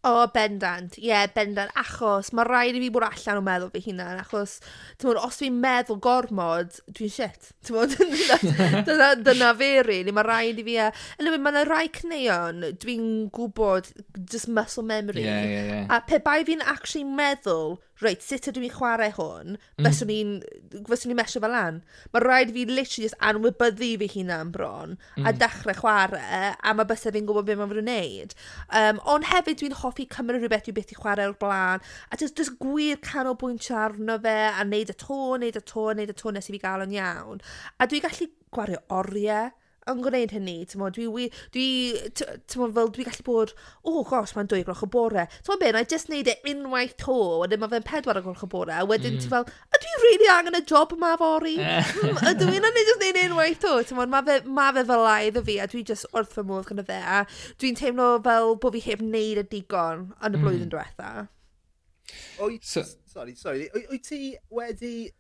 O, 0.03 0.27
bendant. 0.33 0.95
Ie, 0.97 1.17
bendant. 1.35 1.73
Achos 1.77 2.31
mae 2.33 2.47
rhaid 2.49 2.77
i 2.79 2.81
fi 2.81 2.89
bod 2.93 3.05
allan 3.05 3.41
o 3.41 3.45
meddwl 3.45 3.73
fy 3.75 3.83
hunan, 3.85 4.23
achos 4.23 4.55
timod, 5.01 5.19
os 5.21 5.37
dwi'n 5.43 5.59
meddwl 5.61 5.99
gormod, 6.07 6.79
dwi'n 6.97 7.13
shit. 7.13 7.51
Timod, 7.67 7.93
dyna, 8.89 9.11
dyna 9.21 9.51
fe 9.59 9.71
rili. 9.85 10.15
Mae 10.17 10.25
rhaid 10.25 10.63
i 10.63 10.65
fi... 10.65 10.79
A... 10.87 10.89
Anyway, 11.21 11.43
mae 11.45 11.53
yna 11.53 11.67
rai 11.69 11.85
cneuon, 12.01 12.65
dwi'n 12.81 13.11
gwybod 13.37 13.93
just 14.25 14.49
muscle 14.49 14.87
memory. 14.89 15.27
Yeah, 15.27 15.45
yeah, 15.45 15.71
yeah. 15.75 15.87
A 15.93 16.01
pe 16.09 16.23
bai 16.25 16.41
fi'n 16.49 16.65
actually 16.65 17.05
meddwl 17.05 17.77
reit, 18.05 18.23
sut 18.25 18.49
ydw 18.51 18.65
i'n 18.65 18.73
chwarae 18.75 19.11
hwn, 19.17 19.57
mm. 19.57 19.87
fyswn 19.87 20.13
i'n, 20.15 20.33
fyswn 20.89 21.13
i'n 21.13 21.19
mesio 21.19 21.43
fel 21.45 21.57
an. 21.57 21.81
Mae 22.15 22.25
rhaid 22.25 22.53
fi 22.55 22.65
literally 22.69 23.07
just 23.07 23.19
anwybyddu 23.31 23.91
fi 24.03 24.09
hunan 24.15 24.53
bron, 24.55 24.97
mm. 25.19 25.29
a 25.29 25.35
dechrau 25.37 25.77
chwarae, 25.81 26.41
a 26.57 26.75
mae 26.77 26.89
bysau 26.89 27.15
fi'n 27.17 27.29
gwybod 27.29 27.49
beth 27.49 27.61
mae'n 27.61 27.73
fod 27.73 27.83
yn 27.83 27.91
wneud. 27.91 28.37
Um, 28.81 29.03
ond 29.15 29.29
hefyd 29.31 29.61
dwi'n 29.63 29.79
hoffi 29.83 30.09
cymryd 30.17 30.41
rhywbeth 30.41 30.67
dwi 30.69 30.77
beth 30.81 30.95
i 30.95 30.99
chwarae 30.99 31.29
o'r 31.31 31.39
blaen, 31.41 31.87
a 32.11 32.21
just, 32.21 32.37
just 32.41 32.57
gwir 32.63 33.01
canolbwyntio 33.05 33.79
arno 33.79 34.19
fe, 34.25 34.37
a 34.51 34.67
wneud 34.67 34.95
y 34.95 34.99
to, 35.05 35.23
wneud 35.37 35.61
y 35.61 35.65
to, 35.73 35.89
wneud 35.93 36.15
y 36.15 36.19
to 36.23 36.35
nes 36.35 36.51
i 36.51 36.57
fi 36.57 36.63
gael 36.63 36.87
yn 36.87 36.97
iawn. 36.97 37.43
A 37.79 37.89
dwi'n 37.91 38.07
gallu 38.07 38.31
gwario 38.55 38.83
oriau, 38.97 39.51
yn 39.89 40.01
gwneud 40.05 40.33
hynny, 40.35 40.57
timod, 40.69 40.97
dwi. 40.97 41.29
Dwi, 41.55 41.67
ti'n 42.17 42.43
timod, 42.51 42.75
fel 42.77 42.91
dwi 42.95 43.07
gallu 43.07 43.25
bod, 43.27 43.53
o 43.81 43.95
oh, 43.95 44.03
gosh, 44.07 44.35
mae'n 44.37 44.51
dwy 44.51 44.61
o'r 44.61 44.69
gloch 44.69 44.85
y 44.85 44.89
bore. 44.93 45.25
Ti'n 45.47 45.61
be, 45.61 45.71
na 45.73 45.83
i 45.85 45.89
just 45.89 46.11
neud 46.13 46.29
e 46.29 46.37
unwaith 46.53 46.97
to, 47.01 47.17
wedyn 47.43 47.63
mae 47.63 47.73
fe'n 47.73 47.87
pedwar 47.89 48.21
o 48.21 48.25
gloch 48.27 48.45
y 48.45 48.51
bore, 48.53 48.77
a 48.77 48.87
wedyn 48.89 49.17
mm. 49.17 49.25
ti'n 49.25 49.33
fel, 49.33 49.49
ydw 49.77 49.91
i'n 49.91 50.05
really 50.05 50.31
angen 50.35 50.61
y 50.61 50.63
job 50.69 50.95
yma 50.97 51.15
fori. 51.21 51.57
Eh. 51.61 51.93
mm, 52.05 52.23
ydw 52.33 52.51
i'n 52.51 52.69
angen 52.69 52.79
neud 52.79 52.93
wneud 52.97 53.21
e 53.23 53.27
unwaith 53.31 53.63
to? 53.65 53.75
Timod, 53.89 54.13
mae 54.13 54.27
fe, 54.29 54.39
ma 54.61 54.71
fe 54.77 54.87
fel 54.93 55.05
lai 55.07 55.21
iddo 55.31 55.45
fi, 55.47 55.59
a 55.63 55.69
dwi 55.71 55.85
just 55.93 56.09
wrth 56.13 56.37
fy 56.37 56.47
modd 56.47 56.69
gyda 56.69 56.87
fe, 56.91 57.01
a 57.01 57.23
dwi'n 57.63 57.81
teimlo 57.81 58.13
fel 58.27 58.57
bod 58.61 58.77
fi 58.77 58.85
heb 58.91 59.05
wneud 59.05 59.45
y 59.45 59.47
digon 59.57 60.11
yn 60.13 60.35
y 60.35 60.37
mm. 60.37 60.45
blwyddyn 60.45 60.69
mm. 60.69 60.75
diwetha. 60.77 61.29
O'i, 62.43 62.59
so, 62.63 62.83
sorry, 63.07 63.35
sorry, 63.39 63.69
o'i 63.77 64.01
ti 64.03 64.35
wedi, 64.53 65.11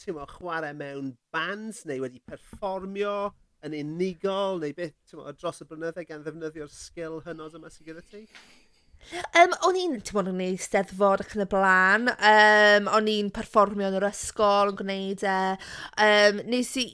ti'n 0.00 0.16
chwarae 0.34 0.74
mewn 0.76 1.14
bands, 1.32 1.84
neu 1.88 2.02
wedi 2.04 2.22
perfformio, 2.26 3.30
yn 3.66 3.76
unigol 3.82 4.60
neu 4.62 4.74
beth 4.76 5.14
dros 5.40 5.62
y 5.62 5.68
blynyddoedd 5.68 6.08
gan 6.08 6.24
ddefnyddio'r 6.26 6.72
sgil 6.72 7.20
hynod 7.26 7.56
yma 7.60 7.72
sydd 7.72 7.92
gyda 7.92 8.04
ti? 8.08 8.26
Um, 9.40 9.54
o'n 9.66 9.76
i'n, 9.80 9.94
ti'n 10.04 10.14
bod, 10.14 10.28
yn 10.30 10.36
gwneud 10.36 10.60
steddfod 10.62 11.22
ac 11.24 11.32
yn 11.34 11.42
y 11.42 11.46
blaen. 11.50 12.10
Um, 12.12 12.86
o'n 12.94 13.08
i'n 13.10 13.30
perfformio 13.34 13.88
yn 13.88 13.96
yr 13.98 14.06
ysgol, 14.06 14.70
yn 14.70 14.78
gwneud 14.78 15.24
e. 15.26 15.38
Um, 16.04 16.42
nes 16.52 16.70
i 16.78 16.84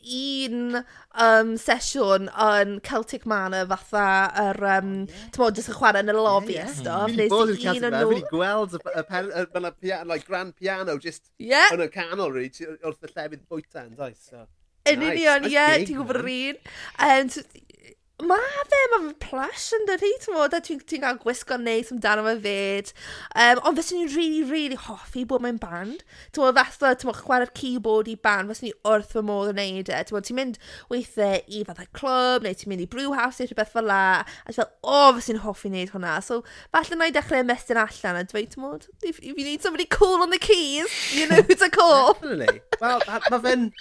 un 0.47 0.79
um, 0.79 1.53
sesiwn 1.61 2.31
yn 2.31 2.77
Celtic 2.87 3.27
Manor 3.29 3.69
fatha 3.75 4.07
yr, 4.47 4.62
um, 4.79 4.93
oh, 5.03 5.12
yeah. 5.12 5.29
ti'n 5.35 5.43
bod, 5.43 5.61
jyst 5.61 5.73
yn 5.75 5.79
chwarae 5.81 6.05
yn 6.07 6.14
y 6.14 6.17
lobby 6.17 6.57
yeah, 6.57 6.62
yeah. 6.62 6.71
Hmm. 6.71 6.81
stuff. 6.81 7.17
Nes 7.19 7.35
i 7.35 7.71
un 7.75 7.89
o'n 7.91 7.99
nhw... 7.99 8.05
Fi 8.07 8.12
wedi 8.14 8.31
gweld 8.31 8.79
y, 8.79 8.83
y, 8.87 9.07
y, 10.17 10.21
grand 10.31 10.57
piano 10.57 10.97
just 11.03 11.29
yeah. 11.43 11.69
yn 11.75 11.85
y 11.85 11.91
canol, 11.93 12.33
really, 12.33 12.71
wrth 12.81 13.05
y 13.05 13.12
llefydd 13.12 13.45
bwyta, 13.51 13.85
yn 13.85 13.99
does? 13.99 14.23
So. 14.31 14.47
Yn 14.93 15.07
union, 15.11 15.47
ie, 15.51 15.68
ti'n 15.84 16.01
gwybod 16.01 16.20
yr 16.22 16.34
un. 16.34 16.61
Mae 18.24 18.62
fe, 18.64 18.78
mae 18.89 19.11
fe 19.11 19.26
plush 19.26 19.64
yn 19.76 19.82
dydi, 19.91 20.09
ti'n 20.22 20.32
fod, 20.32 20.55
a 20.57 20.61
ti'n 20.64 20.78
ti 20.89 20.97
cael 21.03 21.18
gwisgo 21.20 21.59
neis 21.61 21.91
amdano 21.93 22.22
fe 22.24 22.32
fyd. 22.47 22.93
Um, 23.37 23.61
ond 23.68 23.76
fes 23.76 23.91
ni'n 23.93 24.09
really, 24.14 24.41
really 24.49 24.78
hoffi 24.80 25.26
bod 25.28 25.45
mae'n 25.45 25.59
band. 25.61 26.01
Ti'n 26.32 26.47
fod, 26.47 26.57
fatha, 26.57 26.95
ti'n 26.97 27.11
fod, 27.11 27.18
chwarae'r 27.26 27.53
keyboard 27.61 28.09
i 28.09 28.16
band, 28.24 28.49
fes 28.49 28.64
ni 28.64 28.72
wrth 28.89 29.12
fy 29.12 29.20
modd 29.28 29.53
yn 29.53 29.61
neud 29.61 29.93
e. 29.93 30.01
Ti'n 30.01 30.16
fod, 30.16 30.28
ti'n 30.30 30.41
mynd 30.41 30.57
weithiau 30.89 31.45
i 31.45 31.62
fatha 31.68 31.84
clwb, 32.01 32.49
neu 32.49 32.57
ti'n 32.57 32.72
mynd 32.72 32.87
i 32.87 32.91
brewhouse, 32.97 33.37
neu 33.37 33.53
rhywbeth 33.53 33.76
fel 33.76 33.91
la. 33.93 34.03
A 34.24 34.49
ti'n 34.49 34.62
fel, 34.62 34.72
o, 34.80 34.97
oh, 34.97 35.12
fes 35.20 35.28
ni'n 35.28 35.45
hoffi 35.45 35.76
neud 35.76 35.93
hwnna. 35.93 36.16
So, 36.24 36.41
falle 36.72 36.97
na 36.97 37.12
i 37.12 37.16
dechrau 37.20 37.45
ymestyn 37.45 37.84
allan 37.84 38.22
a 38.22 38.24
dweud, 38.32 38.49
ti'n 38.55 38.64
fod, 38.64 38.89
if, 39.03 39.20
if 39.20 39.34
you 39.37 39.45
need 39.45 39.61
somebody 39.61 39.84
cool 39.93 40.24
on 40.24 40.32
the 40.32 40.41
keys, 40.41 40.89
you 41.12 41.28
know 41.28 41.45
who 41.45 41.53
to 41.53 41.68
call. 41.68 42.14
Definitely. 42.14 42.62
Wel, 42.80 43.05
mae 43.12 43.45
fe'n 43.45 43.74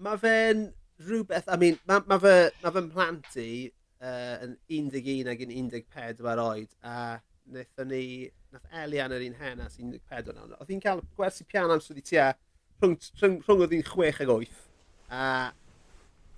mae 0.00 0.20
fe'n 0.20 0.66
rhywbeth, 1.06 1.48
I 1.48 1.56
mean, 1.60 1.78
mae 1.88 2.04
ma 2.08 2.18
fe, 2.20 2.34
ma 2.64 2.72
fe'n 2.74 2.90
plant 2.92 3.36
i 3.40 3.50
uh, 4.00 4.36
yn 4.46 4.56
11 4.72 5.30
ac 5.32 5.44
yn 5.44 5.54
14 5.94 6.42
oed, 6.44 6.76
a 6.84 6.96
wnaethon 7.50 7.90
ni, 7.92 8.04
nath 8.54 8.82
Elian 8.82 9.14
yr 9.14 9.24
un 9.26 9.38
hen 9.40 9.62
as 9.64 9.78
14 9.78 10.34
nawr, 10.36 10.56
oedd 10.58 10.72
hi'n 10.72 10.82
cael 10.84 11.02
gwersi 11.18 11.46
pian 11.48 11.72
amser 11.72 11.98
i 12.00 12.04
tia 12.04 12.30
rhwng, 12.80 12.96
rhwng, 13.20 13.40
rhwng 13.46 13.64
oedd 13.66 13.76
hi'n 13.76 13.86
6 13.86 14.22
ag 14.24 14.34
8, 14.36 14.62
a 15.10 15.24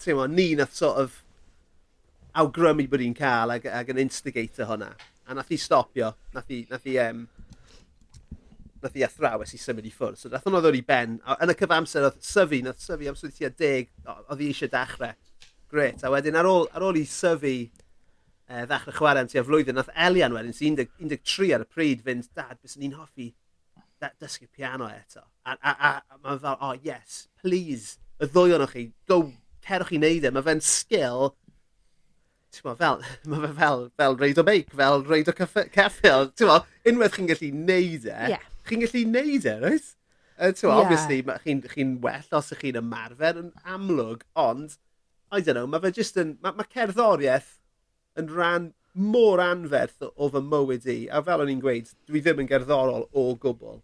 ti'n 0.03 0.19
mo, 0.19 0.27
ni 0.31 0.49
nath 0.59 0.75
sort 0.79 1.01
of 1.03 1.21
awgrymu 2.43 2.89
bod 2.91 3.05
hi'n 3.05 3.17
cael 3.19 3.55
ag, 3.57 3.67
ag 3.69 3.93
yn 3.93 4.03
instigator 4.07 4.71
hwnna, 4.71 4.93
a 5.27 5.39
nath 5.39 5.53
hi 5.53 5.61
stopio, 5.61 6.15
nath 6.35 6.51
hi, 6.51 6.65
nath 6.71 6.87
hi 6.89 6.99
um, 7.07 7.27
nath 8.83 8.97
i 8.99 9.05
athrawes 9.07 9.55
i 9.55 9.61
symud 9.61 9.87
i 9.89 9.93
ffwrdd. 9.95 10.21
So 10.21 10.31
nath 10.33 10.47
hwnna 10.47 10.63
ddod 10.65 10.79
i 10.79 10.83
ben. 10.87 11.19
A, 11.25 11.39
yn 11.45 11.53
y 11.53 11.57
cyfamser 11.59 12.09
oedd 12.09 12.19
syfu, 12.27 12.63
nath 12.67 12.83
syfu 12.83 13.11
am 13.11 13.19
sydd 13.19 13.37
tua 13.37 13.53
deg, 13.59 13.93
oedd 14.23 14.43
i 14.43 14.51
eisiau 14.53 14.73
dechrau. 14.73 15.15
Gret. 15.73 16.03
A 16.05 16.11
wedyn 16.13 16.37
ar 16.39 16.49
ôl, 16.49 16.67
ar 16.77 16.85
ôl 16.89 16.99
i 17.01 17.05
syfu 17.09 17.53
e, 17.53 18.65
ddechrau 18.69 18.97
chwarae 18.99 19.25
am 19.25 19.31
tua 19.31 19.45
flwyddyn, 19.47 19.79
nath 19.79 19.93
Elian 20.09 20.35
wedyn 20.37 20.57
sy'n 20.57 20.79
13 20.81 21.55
ar 21.57 21.67
y 21.67 21.71
pryd 21.71 22.03
fynd, 22.07 22.29
dad, 22.37 22.59
bys 22.61 22.77
ni'n 22.81 22.99
hoffi 22.99 23.33
dysgu 24.21 24.49
piano 24.51 24.89
eto. 24.91 25.23
A, 25.47 25.55
a, 25.55 25.73
a, 25.73 25.93
a 26.11 26.19
mae'n 26.19 26.43
fel, 26.43 26.59
oh 26.61 26.75
yes, 26.83 27.27
please, 27.43 27.99
y 28.19 28.29
ddwy 28.31 28.57
o'n 28.57 28.67
chi, 28.71 28.89
go, 29.11 29.23
cerwch 29.67 29.95
i 29.95 30.01
wneud 30.01 30.27
e. 30.27 30.35
Mae 30.35 30.47
fe'n 30.47 30.63
sgil 30.67 31.31
ti'n 32.53 32.69
mo, 32.69 32.75
fel, 32.77 33.03
mae 33.31 33.47
fe 33.47 33.53
fel, 33.59 33.85
fel 34.01 34.19
reid 34.21 34.41
o 34.41 34.47
beic, 34.47 34.73
fel 34.77 35.05
reid 35.09 35.31
o 35.31 35.37
ceffil, 35.37 36.31
ti'n 36.37 36.51
mo, 36.51 36.59
unwaith 36.89 37.17
chi'n 37.17 37.31
gallu 37.31 37.53
neud 37.57 38.09
e, 38.09 38.17
yeah 38.35 38.49
chi'n 38.69 38.85
gallu 38.85 39.05
neud 39.11 39.47
e, 39.47 39.59
right? 39.63 39.91
Uh, 40.39 40.53
yeah. 40.63 40.71
obviously, 40.71 41.23
chi'n 41.23 41.63
chi 41.69 41.85
well 42.03 42.39
os 42.39 42.53
ych 42.55 42.63
chi'n 42.65 42.81
ymarfer 42.81 43.41
yn 43.43 43.51
amlwg, 43.77 44.25
ond, 44.39 44.79
I 45.31 45.41
don't 45.41 45.59
know, 45.59 45.67
mae 45.71 45.83
fe 45.85 45.93
just 45.99 46.19
yn, 46.21 46.37
mae 46.43 46.57
ma 46.57 46.67
cerddoriaeth 46.73 47.53
yn 48.21 48.31
rhan 48.33 48.73
mor 48.95 49.41
anferth 49.41 50.03
o, 50.05 50.11
o 50.17 50.29
fy 50.33 50.43
mywyd 50.45 50.89
i, 50.91 50.99
a 51.09 51.23
fel 51.25 51.45
o'n 51.45 51.53
i'n 51.53 51.63
gweud, 51.63 51.93
dwi 52.09 52.25
ddim 52.25 52.43
yn 52.45 52.51
gerddorol 52.51 53.07
o 53.13 53.27
gwbl, 53.43 53.81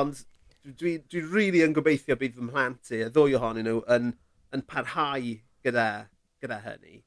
ond 0.00 0.24
dwi, 0.64 0.98
dwi 1.10 1.22
really 1.28 1.62
yn 1.64 1.76
gobeithio 1.76 2.18
bydd 2.20 2.36
fy 2.36 2.48
mhlant 2.48 2.92
i, 2.92 3.04
y 3.06 3.12
ddwy 3.12 3.38
ohonyn 3.38 3.68
nhw, 3.68 3.80
yn, 3.96 4.12
yn 4.52 4.66
parhau 4.68 5.32
gyda, 5.64 5.88
gyda 6.42 6.60
hynny. 6.66 7.00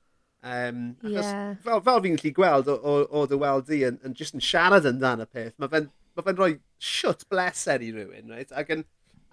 Um, 0.46 0.82
yeah. 1.02 1.56
fel, 1.66 1.80
fel 1.82 2.02
fi'n 2.06 2.18
gallu 2.20 2.32
gweld 2.38 2.68
o, 2.70 2.76
o, 2.78 2.98
o 3.10 3.26
dy 3.30 3.38
weld 3.42 3.70
i 3.74 3.82
yn, 3.88 3.96
yn, 4.06 4.14
just 4.18 4.38
yn 4.38 4.44
siarad 4.46 4.86
y 4.86 4.94
peth, 5.26 5.56
mae 5.58 5.72
fe'n 5.72 5.90
ma 6.16 6.24
fe 6.24 6.34
rhoi 6.36 6.54
siwt 6.82 7.26
bleser 7.32 7.84
i 7.84 7.92
rywun, 7.96 8.32
right? 8.34 8.52
Ac 8.56 8.72
yn, 8.76 8.86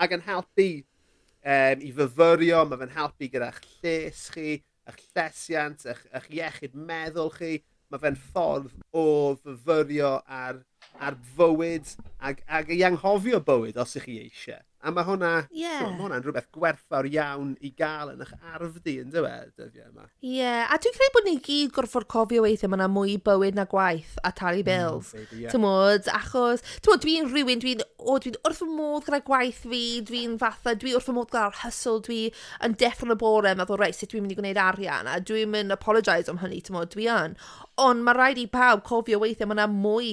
ac 0.03 0.14
yn 0.16 0.24
helpu 0.26 0.68
um, 0.78 1.84
i 1.84 1.93
fyfyrio, 1.97 2.64
mae 2.68 2.80
fe'n 2.80 2.97
helpu 2.97 3.28
gyda'ch 3.32 3.61
lles 3.82 4.24
chi, 4.34 4.57
eich 4.88 5.05
llesiant, 5.12 5.86
eich, 5.93 6.03
eich 6.14 6.28
iechyd 6.38 6.76
meddwl 6.90 7.32
chi. 7.36 7.61
Mae 7.93 8.01
fe'n 8.01 8.16
ffordd 8.16 8.70
o 8.97 9.07
fyfyrio 9.43 10.14
ar, 10.24 10.62
ar 10.97 11.18
fywyd 11.36 11.90
ac, 12.24 12.40
ac 12.49 12.70
i 12.72 12.80
anghofio 12.88 13.43
bywyd 13.45 13.80
os 13.82 13.99
ych 14.01 14.09
chi 14.09 14.20
eisiau. 14.22 14.62
A 14.82 14.90
mae 14.90 15.06
hwnna, 15.06 15.28
yeah. 15.54 15.78
so, 15.78 15.92
ma 15.94 16.02
hwnna'n 16.02 16.24
rhywbeth 16.24 16.48
gwerthfawr 16.56 17.06
iawn 17.06 17.52
i 17.62 17.68
gael 17.78 18.08
yn 18.16 18.24
eich 18.24 18.32
arf 18.50 18.80
di, 18.82 18.96
yn 18.98 19.12
dweud, 19.14 19.52
dyddiau 19.54 19.92
yma. 19.92 20.08
Ie, 20.24 20.40
yeah. 20.40 20.64
a 20.66 20.78
dwi'n 20.82 20.96
credu 20.96 21.14
bod 21.14 21.28
ni 21.28 21.36
gyd 21.46 21.70
gorfod 21.76 22.08
cofio 22.10 22.42
weithio 22.42 22.66
mae 22.66 22.80
yna 22.80 22.88
mwy 22.90 23.14
bywyd 23.22 23.54
na 23.54 23.62
gwaith 23.70 24.16
a 24.26 24.32
talu 24.34 24.64
mm, 24.64 24.66
bills. 24.66 25.12
Mm, 25.12 25.20
baby, 25.20 25.44
yeah. 25.44 25.54
Tymod, 25.54 26.10
achos, 26.10 26.66
tymod, 26.82 27.04
dwi'n 27.06 27.30
rhywun, 27.30 27.62
dwi'n 27.62 27.84
oh, 28.02 28.18
dwi 28.18 28.34
wrth 28.42 28.64
y 28.66 28.70
modd 28.72 29.06
gyda 29.06 29.22
gwaith 29.30 29.62
fi, 29.70 29.84
dwi'n 30.10 30.34
fatha, 30.42 30.74
dwi 30.82 30.96
wrth 30.98 31.12
y 31.12 31.16
modd 31.20 31.30
gyda'r 31.30 31.62
hustle, 31.62 32.02
dwi 32.02 32.20
yn 32.66 32.74
deff 32.82 33.06
y 33.06 33.18
bore, 33.22 33.54
meddwl, 33.54 33.78
reit, 33.84 33.94
sut 33.94 34.10
dwi'n 34.10 34.26
mynd 34.26 34.34
i 34.34 34.40
gwneud 34.42 34.62
arian, 34.66 35.06
a 35.06 35.20
dwi'n 35.22 35.54
mynd 35.54 35.78
apologise 35.78 36.26
am 36.32 36.42
hynny, 36.42 36.58
tymod, 36.66 36.90
dwi 36.96 37.06
yn. 37.06 37.38
Ond 37.86 38.02
mae 38.02 38.18
rhaid 38.18 38.42
i 38.42 38.50
pawb 38.50 38.82
cofio 38.90 39.22
weithio 39.22 39.46
mae 39.46 39.60
yna 39.60 39.70
mwy 39.70 40.12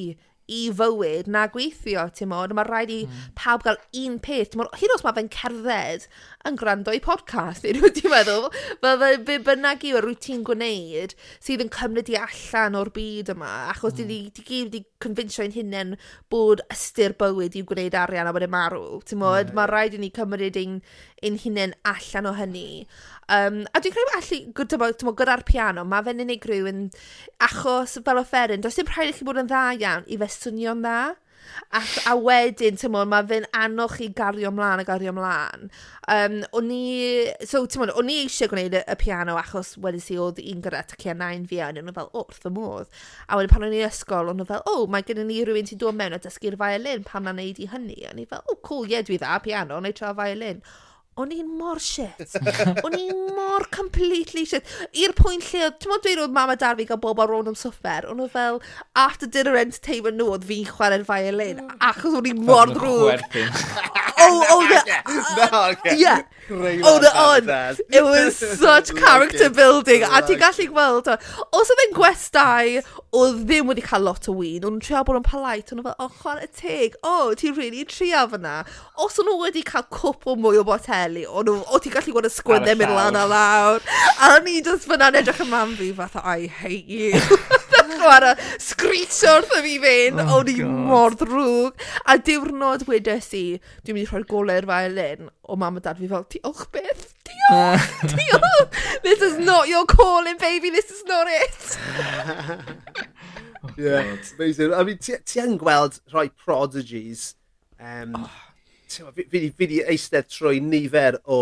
i 0.50 0.62
fywyd 0.76 1.30
na 1.32 1.46
gweithio, 1.54 2.08
timod. 2.16 2.54
Mae 2.58 2.68
rhaid 2.68 2.94
i 2.94 3.00
mm. 3.06 3.22
pawb 3.40 3.66
gael 3.66 3.80
un 4.02 4.18
peth. 4.24 4.58
Hyd 4.80 4.96
os 4.96 5.06
mae 5.06 5.16
fe'n 5.18 5.32
cerdded 5.34 6.08
yn 6.48 6.58
gwrando 6.60 6.94
i 6.96 7.02
podcast, 7.04 7.68
ti'n 7.98 8.12
meddwl? 8.12 8.50
Fel 8.82 9.00
fe, 9.02 9.12
fe 9.28 9.38
bynnag 9.46 9.86
yw 9.90 10.00
y 10.00 10.16
ti'n 10.26 10.46
gwneud 10.48 11.16
sydd 11.38 11.66
yn 11.66 11.74
cymryd 11.76 12.12
i 12.14 12.18
allan 12.20 12.78
o'r 12.80 12.92
byd 12.96 13.34
yma. 13.36 13.52
Achos 13.74 13.98
mm. 13.98 14.10
di, 14.10 14.20
di, 14.36 14.46
gyd 14.48 14.72
di 14.74 14.84
confinsio 15.04 15.46
ein 15.46 15.56
hunain 15.56 15.96
bod 16.32 16.64
ystyr 16.74 17.16
bywyd 17.20 17.58
i'w 17.60 17.68
gwneud 17.70 17.98
arian 18.00 18.30
a 18.30 18.36
wedyn 18.36 18.54
marw. 18.54 19.00
Ti'n 19.06 19.22
modd, 19.22 19.52
mm. 19.52 19.60
mae 19.60 19.72
rhaid 19.72 19.98
i 19.98 20.02
ni 20.02 20.12
cymryd 20.16 20.60
ein 20.60 20.80
ein 21.24 21.40
hunain 21.44 21.76
allan 21.88 22.30
o 22.30 22.36
hynny. 22.38 22.68
Um, 23.30 23.62
a 23.74 23.82
dwi'n 23.84 23.94
credu 23.94 24.18
allu, 24.18 24.42
dyma, 24.74 25.16
gyda'r 25.22 25.46
piano, 25.46 25.86
mae 25.86 26.06
fe'n 26.08 26.26
unig 26.26 26.46
rhyw 26.50 26.70
yn... 26.72 26.86
Achos 27.46 28.00
fel 28.06 28.22
offeryn, 28.22 28.64
does 28.66 28.80
dim 28.80 28.90
rhaid 28.90 29.14
i 29.14 29.18
chi 29.18 29.28
bod 29.28 29.42
yn 29.42 29.50
dda 29.50 29.66
iawn 29.78 30.08
i 30.10 30.18
fe 30.20 30.30
swnio'n 30.34 30.86
dda. 30.86 31.00
A, 31.74 31.82
a 32.10 32.14
wedyn, 32.18 32.78
ti'n 32.80 32.92
mwyn, 32.94 33.10
mae 33.10 33.26
fe'n 33.30 33.46
anoch 33.58 34.00
i 34.04 34.10
gario 34.16 34.50
ymlaen 34.52 34.82
a 34.82 34.86
gario 34.88 35.14
ymlaen. 35.14 35.70
Um, 36.10 36.40
o'n 36.58 36.72
i... 36.74 36.82
So, 37.46 37.62
ti'n 37.70 37.84
mwyn, 37.84 37.94
o'n 38.00 38.10
i 38.12 38.18
eisiau 38.24 38.52
gwneud 38.52 38.78
y, 38.80 38.82
y 38.82 38.98
piano 39.02 39.38
achos 39.40 39.76
wedys 39.82 40.10
si 40.10 40.18
oedd 40.22 40.42
un 40.42 40.66
gyda 40.66 40.84
tacia 40.90 41.16
nain 41.18 41.46
fi 41.50 41.62
a 41.62 41.70
o'n 41.70 41.80
nhw 41.84 41.96
fel, 41.96 42.12
wrth 42.18 42.50
y 42.50 42.54
modd. 42.58 42.90
A 43.28 43.40
wedyn 43.40 43.54
pan 43.54 43.70
o'n 43.70 43.78
i 43.78 43.86
ysgol, 43.86 44.34
o'n 44.34 44.42
nhw 44.42 44.50
fel, 44.50 44.66
o, 44.66 44.76
oh, 44.84 44.90
mae 44.92 45.06
gen 45.06 45.22
i 45.26 45.42
rhywun 45.46 45.70
sy'n 45.70 45.82
dod 45.86 45.98
mewn 46.00 46.18
a 46.18 46.22
dysgu'r 46.24 46.58
violin 46.60 47.06
pan 47.08 47.30
na'n 47.30 47.42
neud 47.42 47.62
i 47.62 47.70
hynny. 47.72 48.02
O'n 48.10 48.22
i 48.22 48.30
fel, 48.30 48.46
o, 48.46 48.58
oh, 48.58 48.62
cool, 48.66 48.86
ie, 48.88 48.98
yeah, 48.98 49.06
dwi 49.06 49.22
dda 49.22 49.40
piano, 49.46 49.80
o'n 49.80 49.90
i 49.90 49.96
tra 49.96 50.14
violin 50.18 50.64
o'n 51.20 51.34
i'n 51.36 51.50
mor 51.60 51.82
shit. 51.84 52.36
o'n 52.86 52.96
i'n 52.98 53.20
mor 53.36 53.66
completely 53.76 54.46
shit. 54.50 54.68
I'r 54.96 55.14
pwynt 55.18 55.50
lle, 55.52 55.72
ti'n 55.76 55.92
mwyn 55.92 56.04
dweud 56.06 56.24
oedd 56.26 56.36
mam 56.38 56.54
a 56.54 56.58
dar 56.60 56.78
fi 56.80 56.88
gael 56.90 57.02
bob 57.04 57.22
ar 57.24 57.32
rôn 57.32 57.52
am 57.52 57.58
swffer, 57.60 58.08
o'n 58.10 58.20
nhw 58.22 58.30
fel, 58.32 58.62
after 59.00 59.30
dinner 59.30 59.58
entertainment 59.60 60.20
nhw, 60.20 60.32
oedd 60.36 60.48
fi'n 60.50 60.68
chwarae'r 60.70 61.06
violin, 61.10 61.64
achos 61.92 62.18
o'n 62.20 62.30
i'n 62.32 62.44
mor 62.48 62.72
drwg. 62.76 63.26
oh, 64.20 64.46
oh, 64.52 64.68
the, 64.68 65.50
no, 65.52 65.70
okay. 65.72 65.98
yeah. 66.04 66.22
Oh, 66.52 67.00
the 67.00 67.12
on. 67.16 67.78
It 67.92 68.04
was 68.04 68.36
such 68.36 68.96
character 69.04 69.50
building. 69.50 70.04
A 70.04 70.22
ti'n 70.26 70.40
gallu 70.42 70.66
gweld 70.72 71.10
o. 71.12 71.18
Os 71.54 71.70
oedd 71.70 71.84
e'n 71.86 71.94
gwestai 71.94 72.82
o 73.14 73.28
ddim 73.38 73.70
wedi 73.70 73.84
cael 73.86 74.08
lot 74.08 74.30
o 74.30 74.34
wyn, 74.38 74.66
o'n 74.66 74.80
trio 74.82 75.04
bod 75.06 75.20
yn 75.20 75.26
polite, 75.28 75.76
o'n 75.76 75.84
fel, 75.86 75.96
oh, 76.02 76.10
chwarae 76.22 76.50
teg, 76.58 76.98
oh, 77.06 77.36
ti'n 77.38 77.58
really 77.58 77.86
trio 77.90 78.26
fyna. 78.34 78.56
Os 78.98 79.22
o'n 79.22 79.30
nhw 79.30 79.38
wedi 79.44 79.64
cael 79.68 79.86
cwp 79.94 80.30
o 80.34 80.38
mwy 80.42 80.62
o 80.62 80.66
boteli, 80.66 81.26
o, 81.30 81.46
o 81.46 81.82
ti'n 81.82 81.96
gallu 81.96 82.18
gweld 82.18 82.32
y 82.32 82.34
sgwyd 82.34 82.66
ddim 82.66 82.86
yn 82.88 82.96
lan 82.98 83.20
a 83.20 83.26
lawr. 83.30 83.86
A 84.26 84.36
ni 84.46 84.60
just 84.66 84.90
fyna'n 84.90 85.22
edrych 85.22 85.46
yn 85.46 85.54
mam 85.54 85.78
fi 85.78 85.94
fatha, 86.02 86.26
I 86.26 86.50
hate 86.50 86.90
you 86.90 87.69
chwarae 87.94 88.36
sgritio 88.62 89.36
wrtho 89.40 89.62
fi 89.66 89.76
fe'n, 89.84 90.22
oh, 90.24 90.40
o'n 90.40 90.52
i 90.52 90.56
mor 90.64 91.16
ddrwg. 91.20 91.86
A 92.10 92.18
diwrnod 92.30 92.86
wedes 92.90 93.30
i, 93.38 93.44
dwi'n 93.84 93.98
mynd 93.98 94.06
i 94.06 94.10
rhoi'r 94.10 94.28
golau 94.30 94.68
violin, 94.70 95.30
o 95.44 95.58
mam 95.60 95.80
a 95.80 95.84
dad 95.86 96.02
fi 96.02 96.10
fel, 96.12 96.26
diolch 96.34 96.66
beth, 96.76 97.08
diolch, 97.30 97.88
diolch. 98.14 98.80
This 99.04 99.22
is 99.22 99.38
not 99.38 99.68
your 99.72 99.86
calling, 99.86 100.38
baby, 100.38 100.70
this 100.70 100.92
is 100.92 101.04
not 101.06 101.28
it. 101.30 101.78
oh, 103.64 103.74
yeah, 103.78 104.18
amazing. 104.36 104.74
I 104.74 104.84
mean, 104.84 105.00
ti 105.00 105.42
yn 105.42 105.58
gweld 105.62 106.02
rhoi 106.14 106.30
prodigies, 106.46 107.34
um, 107.80 108.16
oh. 108.24 108.44
fi 108.90 109.48
wedi 109.60 109.84
eistedd 109.86 110.30
trwy 110.32 110.60
nifer 110.64 111.20
o 111.26 111.40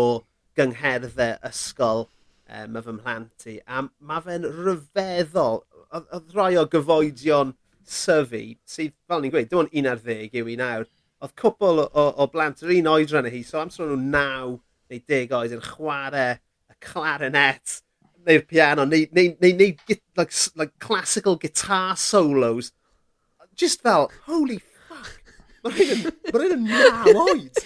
gyngherddau 0.58 1.38
ysgol 1.46 2.08
um, 2.48 2.76
y 2.76 2.82
fy 2.84 2.94
mhlant 2.96 3.46
i. 3.50 3.56
A 3.66 3.84
mae 3.84 4.24
fe'n 4.24 4.46
rhyfeddol 4.48 5.62
oedd 5.94 6.36
rhai 6.36 6.52
o 6.60 6.66
gyfoedion 6.70 7.54
syfu, 7.88 8.42
sydd, 8.68 8.94
fel 9.08 9.22
ni'n 9.24 9.32
gweud, 9.32 9.48
dim 9.50 9.62
ond 9.64 9.74
11 9.82 10.36
yw 10.40 10.52
i 10.52 10.56
nawr, 10.60 10.86
oedd 11.24 11.34
cwpl 11.40 11.84
o, 11.86 12.06
o 12.22 12.26
blant 12.32 12.62
yr 12.64 12.74
un 12.76 12.90
oedran 12.92 13.28
hi, 13.32 13.42
so 13.46 13.60
amser 13.62 13.88
nhw 13.88 13.98
naw 14.12 14.56
neu 14.88 15.04
deg 15.08 15.32
oed 15.36 15.54
yn 15.56 15.64
chwarae 15.64 16.38
y 16.38 16.76
clarinet 16.84 17.80
neu'r 18.28 18.44
piano, 18.48 18.84
neu, 18.84 19.06
neu, 19.16 19.32
neu, 19.40 19.54
neu 19.56 19.74
like, 20.16 20.32
like, 20.56 20.78
classical 20.78 21.36
guitar 21.36 21.96
solos. 21.96 22.72
Just 23.56 23.82
fel, 23.82 24.10
holy 24.26 24.60
fuck, 24.88 25.32
mae'n 25.64 26.04
rhaid 26.34 26.54
yn 26.58 26.68
naw 26.68 27.24
oed. 27.24 27.62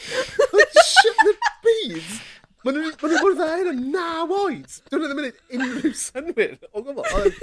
Shit, 0.93 1.19
the 1.27 1.35
beads. 1.67 2.21
Maen 2.63 2.77
nhw'n 2.79 2.95
gwrdd 2.97 3.41
â 3.43 3.49
hyn 3.57 3.71
yn 3.73 3.81
naw 3.91 4.31
oed. 4.37 4.77
Dwi'n 4.91 5.03
ddim 5.03 5.21
yn 5.23 5.31
gwneud 5.33 5.57
unrhyw 5.57 5.95
synwyr. 5.99 6.53
O 6.71 6.83
gwybod, 6.87 7.41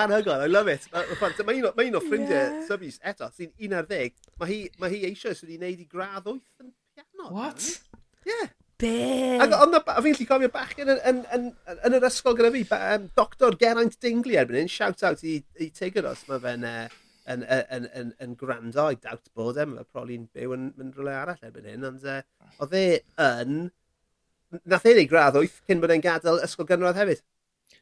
anhygoel, 0.00 0.44
I 0.46 0.48
love 0.48 0.72
it. 0.72 0.86
Mae 0.92 1.58
un, 1.58 1.66
ma 1.76 1.84
un 1.84 1.98
o 1.98 2.00
ffrindiau 2.04 2.38
yeah. 2.38 2.62
sybys 2.68 2.96
eto, 3.12 3.28
sy'n 3.36 3.52
11, 3.60 4.14
mae 4.40 4.48
hi, 4.48 4.62
ma 4.80 4.88
hi 4.92 5.02
eisiau 5.10 5.36
sydd 5.36 5.50
wedi 5.50 5.58
gwneud 5.60 5.84
i 5.84 5.88
gradd 5.90 6.30
8 6.32 6.64
yn 6.64 6.72
piano. 6.72 7.28
What? 7.36 7.68
Yeah. 8.28 8.48
Be? 8.80 8.94
Ac 9.44 9.52
ond 9.58 9.76
fi'n 10.06 10.16
lli 10.16 10.26
cofio 10.28 10.48
bachgen 10.54 10.88
yn, 10.94 11.02
yn, 11.10 11.20
yn, 11.36 11.50
yn, 11.74 11.96
yr 11.98 12.06
ysgol 12.08 12.38
gyda 12.38 12.52
fi, 12.54 12.64
um, 12.78 13.10
Dr 13.18 13.58
Geraint 13.60 13.98
Dingley 14.00 14.40
erbyn 14.40 14.62
hyn, 14.62 14.72
shout 14.72 15.04
out 15.04 15.20
i, 15.20 15.36
i 15.60 15.68
Tigros, 15.76 16.22
mae 16.30 16.40
fe'n 16.46 16.64
uh, 16.64 16.86
yn, 17.28 17.44
yn, 17.44 17.90
yn, 18.00 18.14
yn 18.24 18.38
gwrando, 18.40 18.86
I 18.88 18.96
dawt 18.96 19.28
bod 19.36 19.60
e, 19.60 19.66
mae'n 19.68 19.90
proli'n 19.92 20.24
byw 20.32 20.56
yn, 20.56 20.70
yn 20.80 20.94
rhywle 20.96 21.18
arall 21.18 21.44
erbyn 21.44 21.68
hyn, 21.68 21.84
ond 21.90 22.08
uh, 22.08 22.22
oedd 22.64 22.78
e 22.80 22.86
yn 23.26 23.68
nath 24.64 24.88
ei 24.90 25.06
gradd 25.10 25.38
wyth 25.38 25.60
cyn 25.68 25.82
bod 25.82 25.92
e'n 25.94 26.04
gadael 26.04 26.40
ysgol 26.46 26.68
gynradd 26.68 26.98
hefyd. 27.00 27.22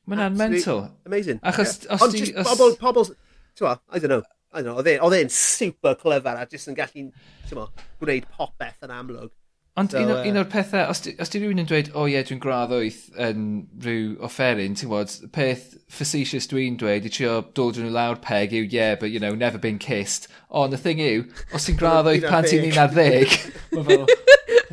Mae'n 0.08 0.36
mental. 0.36 0.86
Amazing. 1.06 1.40
Achos, 1.44 1.82
yeah. 1.84 1.94
os 1.94 2.02
Ond 2.02 2.16
just 2.16 2.34
os... 2.34 2.48
pobl, 2.48 2.76
pobl, 2.80 3.10
ti'n 3.58 3.68
I 3.68 3.98
don't 3.98 4.08
know. 4.08 4.22
I 4.48 4.62
don't 4.62 4.72
know, 4.72 4.80
oedd 4.80 5.14
e, 5.14 5.18
e'n 5.20 5.28
super 5.28 5.92
clever 6.00 6.32
a 6.40 6.46
just 6.48 6.70
yn 6.70 6.76
gallu, 6.76 7.10
ti'n 7.50 7.66
gwneud 8.00 8.28
popeth 8.32 8.86
yn 8.86 8.94
amlwg. 8.94 9.34
Ond 9.78 9.92
so, 9.92 10.00
un, 10.00 10.10
uh, 10.10 10.22
un 10.26 10.40
o'r 10.40 10.46
pethau, 10.50 10.88
os 10.90 11.02
di, 11.04 11.12
os 11.22 11.30
di 11.30 11.38
rhywun 11.38 11.60
yn 11.62 11.68
dweud, 11.68 11.90
o 11.92 12.00
oh, 12.00 12.06
ie, 12.08 12.16
yeah, 12.16 12.24
dwi'n 12.26 12.40
gradd 12.42 12.72
wyth 12.74 13.02
yn 13.22 13.44
rhyw 13.84 14.16
offeryn, 14.26 14.74
ti'n 14.80 14.90
bod, 14.90 15.12
peth 15.36 15.76
facetious 15.92 16.48
dwi'n 16.50 16.80
dweud 16.80 17.06
i 17.06 17.12
trio 17.12 17.36
dod 17.54 17.78
yn 17.78 17.86
nhw 17.86 17.92
lawr 17.94 18.18
peg 18.24 18.56
yw, 18.56 18.64
yeah, 18.72 18.96
but, 18.98 19.12
you 19.12 19.20
know, 19.22 19.36
never 19.38 19.60
been 19.60 19.78
kissed. 19.78 20.26
Ond 20.48 20.74
the 20.74 20.80
thing 20.80 21.04
yw, 21.04 21.28
os 21.52 21.68
ti'n 21.68 21.78
gradd 21.78 22.08
wyth 22.10 22.26
pan 22.26 22.48
ti'n 22.48 22.66
un 22.72 22.80
ar 22.86 22.90
ddeg, 22.96 23.36
mae 23.76 23.86
fel, 23.92 24.08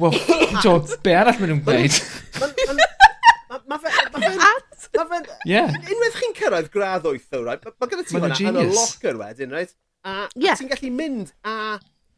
Wel, 0.02 0.18
jo, 0.66 0.76
be 1.06 1.16
arall 1.16 1.40
maen 1.40 1.54
nhw'n 1.54 1.64
gwneud? 1.66 1.98
Mae 2.42 2.54
fe'n... 2.60 2.84
Mae 3.70 3.80
Unwaith 5.92 6.20
chi'n 6.20 6.36
cyrraedd 6.38 6.70
gradd 6.74 7.08
wyth, 7.08 7.28
though, 7.32 7.44
right? 7.48 7.64
Mae 7.64 7.92
gyda 7.92 8.06
ti 8.06 8.16
hwnna 8.18 8.40
yn 8.40 8.62
y 8.62 8.66
locker 8.72 9.20
wedyn, 9.20 9.54
right? 9.56 9.76
A, 10.06 10.26
yeah. 10.38 10.54
a 10.54 10.60
ti'n 10.60 10.72
gallu 10.72 10.92
mynd 10.94 11.32
a 11.48 11.56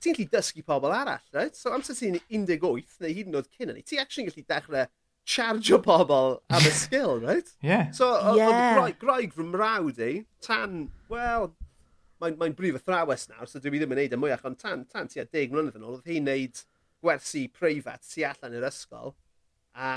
ti'n 0.03 0.17
gallu 0.17 0.29
dysgu 0.33 0.63
pobl 0.67 0.93
arall, 0.93 1.23
right? 1.37 1.55
So 1.57 1.73
amser 1.75 1.97
ti'n 1.97 2.19
18 2.19 2.47
neu 2.49 3.13
hyd 3.13 3.29
yn 3.29 3.37
oed 3.39 3.49
cyn 3.53 3.71
hynny, 3.71 3.85
ti'n 3.87 4.03
actually 4.03 4.27
gallu 4.29 4.45
dechrau 4.49 4.87
charge 5.27 5.73
o 5.75 5.79
pobl 5.83 6.37
am 6.49 6.67
y 6.67 6.73
skill, 6.73 7.19
right? 7.21 7.49
Yeah. 7.61 7.91
So, 7.91 8.09
yeah. 8.37 8.79
oedd 8.81 8.99
graig 9.01 9.35
fy 9.35 9.45
mrawd 9.47 10.01
i, 10.03 10.13
tan, 10.43 10.87
wel, 11.11 11.51
mae'n 12.23 12.37
mae 12.39 12.55
brif 12.57 12.79
athrawes 12.79 13.27
nawr, 13.29 13.49
so 13.49 13.61
dwi 13.61 13.81
ddim 13.81 13.93
yn 13.93 14.01
neud 14.01 14.15
y 14.15 14.19
mwyach, 14.21 14.45
ond 14.47 14.59
tan, 14.61 14.85
tan 14.89 15.11
ti 15.11 15.21
a 15.21 15.27
deg 15.27 15.53
mlynedd 15.53 15.77
yn 15.77 15.85
ôl, 15.85 15.99
oedd 15.99 16.09
hi'n 16.09 16.27
neud 16.29 16.63
gwersi 17.07 17.47
preifat 17.55 18.05
tu 18.11 18.27
allan 18.27 18.59
i'r 18.59 18.67
ysgol. 18.69 19.15
A 19.77 19.95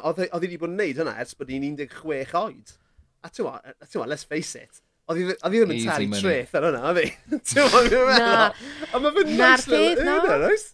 oedd 0.00 0.24
hi 0.24 0.30
e, 0.30 0.32
wedi 0.38 0.58
bod 0.62 0.72
yn 0.72 0.80
neud 0.80 1.02
hynna 1.02 1.18
ers 1.20 1.36
bod 1.38 1.52
hi'n 1.52 1.68
16 1.82 2.34
oed. 2.40 2.74
A 3.24 3.30
ti'n 3.32 3.46
ma, 3.48 4.08
let's 4.08 4.26
face 4.28 4.56
it, 4.60 4.80
Oedd 5.04 5.18
hi 5.20 5.34
ddim 5.52 5.72
yn 5.74 5.82
talu 5.84 6.16
treth 6.16 6.54
ar 6.56 6.64
hynna, 6.70 6.80
oedd 6.88 7.00
hi? 7.02 7.08
Ti'n 7.50 7.66
meddwl? 8.08 8.62
A 8.88 9.00
mae 9.04 9.12
fe'n 9.18 9.32
nice 9.36 9.68
little 9.68 10.06
earner, 10.14 10.44
oes? 10.48 10.64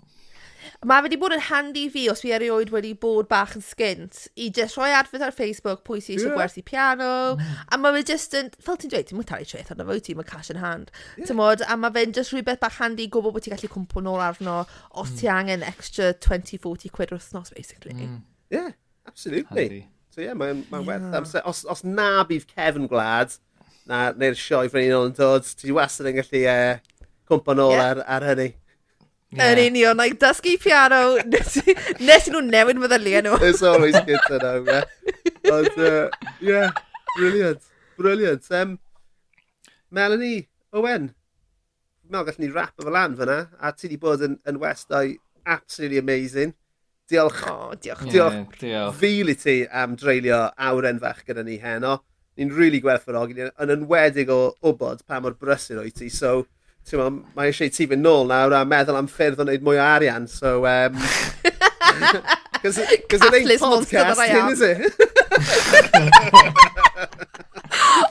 Mae 0.80 1.02
fe 1.04 1.10
'di 1.12 1.18
bod 1.20 1.34
yn 1.36 1.42
handi 1.44 1.82
fi 1.92 2.06
os 2.08 2.22
fi 2.24 2.30
erioed 2.32 2.70
wedi 2.72 2.94
bod 2.96 3.26
bach 3.28 3.50
yn 3.58 3.64
sgint 3.64 4.22
i 4.40 4.46
just 4.56 4.78
rhoi 4.78 4.88
adfod 4.96 5.20
ar 5.26 5.34
Facebook 5.36 5.82
pwy 5.84 6.00
sy 6.00 6.14
isie 6.14 6.30
gwerthu 6.32 6.62
piano 6.64 7.10
mm. 7.34 7.58
a 7.68 7.78
mae 7.80 7.98
fe 7.98 8.06
just 8.14 8.36
yn, 8.38 8.48
fel 8.64 8.78
ti'n 8.80 8.94
dweud, 8.94 9.08
ti'n 9.10 9.18
mwyn 9.18 9.28
talu 9.28 9.48
treth 9.50 9.74
arno 9.74 9.84
fo, 9.84 9.98
ti'n 10.00 10.16
mae 10.16 10.30
cash 10.30 10.48
in 10.54 10.62
hand 10.62 10.88
timod 11.28 11.66
a 11.66 11.76
mae 11.76 11.92
fe'n 11.98 12.16
just 12.16 12.32
rhywbeth 12.32 12.62
bach 12.64 12.78
handi 12.80 13.10
gwybod 13.12 13.36
bod 13.36 13.44
ti'n 13.44 13.52
gallu 13.58 13.72
cwmpo 13.74 14.04
nôl 14.06 14.24
arno 14.24 14.62
os 15.02 15.12
ti 15.18 15.28
mm. 15.28 15.34
angen 15.36 15.66
extra 15.68 16.14
20, 16.14 16.62
40 16.64 16.94
quid 16.96 17.12
yr 17.12 17.20
wythnos 17.20 17.52
basically. 17.52 17.98
Mm. 18.00 18.22
Yeah, 18.48 18.72
absolutely. 19.06 19.66
Handy. 19.66 19.82
So 20.16 20.24
yeah, 20.24 20.32
mae'n 20.32 20.64
ma 20.72 20.80
yeah. 20.80 20.88
werth 20.94 21.18
amser. 21.20 21.44
Os, 21.44 21.66
os 21.68 21.84
na 21.84 22.24
bydd 22.24 22.48
Kevin 22.50 22.88
Glad, 22.88 23.36
na, 23.84 24.14
neu'r 24.16 24.38
sioe 24.38 24.72
fan 24.72 24.88
un 24.88 24.96
o'n 24.96 25.14
dod, 25.20 25.44
ti 25.60 25.76
wastad 25.76 26.08
yn 26.08 26.18
gallu 26.22 26.40
e, 26.40 26.56
uh, 26.56 27.04
cwmpa 27.28 27.60
nôl 27.60 27.76
yeah. 27.76 27.92
ar, 27.92 28.02
ar 28.16 28.28
hynny. 28.32 28.50
Yeah. 29.30 29.52
Yn 29.52 29.60
union, 29.62 29.96
like, 29.96 30.18
dysgu 30.18 30.56
piano, 30.58 31.14
nes 31.22 31.56
i 31.62 32.32
nhw 32.34 32.40
newid 32.48 32.80
meddyliau 32.82 33.22
nhw. 33.22 33.36
It's 33.46 33.62
always 33.62 33.94
good 34.08 34.18
to 34.26 34.38
know, 34.42 34.64
yeah. 34.66 34.84
But, 35.44 35.78
uh, 35.78 36.08
yeah, 36.42 36.72
brilliant, 37.16 37.62
brilliant. 37.96 38.50
Um, 38.50 38.80
Melanie 39.90 40.48
Owen, 40.72 41.12
Mel, 42.10 42.26
gallwn 42.26 42.42
ni 42.42 42.50
rap 42.50 42.74
o 42.74 42.88
fel 42.88 42.96
lan 42.98 43.14
fyna, 43.14 43.38
a 43.62 43.70
ti 43.70 43.92
di 43.92 44.00
bod 44.02 44.26
yn, 44.26 44.34
yn 44.50 44.58
westau 44.58 45.14
absolutely 45.46 46.02
amazing. 46.02 46.56
Diolch, 47.10 47.44
oh, 47.46 47.74
diolch, 47.78 48.02
diolch, 48.10 48.34
yeah, 48.34 48.62
diolch. 48.62 48.98
fil 48.98 49.30
i 49.30 49.36
ti 49.38 49.60
am 49.66 49.94
dreulio 49.98 50.48
awren 50.58 50.98
fach 51.02 51.22
gyda 51.26 51.46
ni 51.46 51.60
heno. 51.62 52.00
Ni'n 52.38 52.50
rili 52.50 52.64
really 52.64 52.80
gwerthfawrogi, 52.82 53.46
yn 53.46 53.74
enwedig 53.76 54.30
o 54.30 54.40
wybod 54.62 55.06
pa 55.06 55.22
mor 55.22 55.38
brysur 55.38 55.82
o'i 55.82 55.94
ti, 55.94 56.10
so 56.10 56.48
Tewa, 56.90 57.06
mae 57.36 57.52
eisiau 57.52 57.70
ti 57.70 57.86
fynd 57.86 58.02
nôl 58.02 58.26
nawr 58.26 58.56
a 58.58 58.64
meddwl 58.66 58.96
am 58.98 59.06
ffyrdd 59.06 59.38
o 59.38 59.44
wneud 59.46 59.62
mwy 59.62 59.78
o 59.78 59.82
arian, 59.84 60.24
so... 60.26 60.64
Um, 60.66 60.96
Cos 62.60 62.78
it 62.82 63.34
ain't 63.34 63.60
podcasting, 63.62 64.50
is 64.50 64.60
it? 64.60 64.92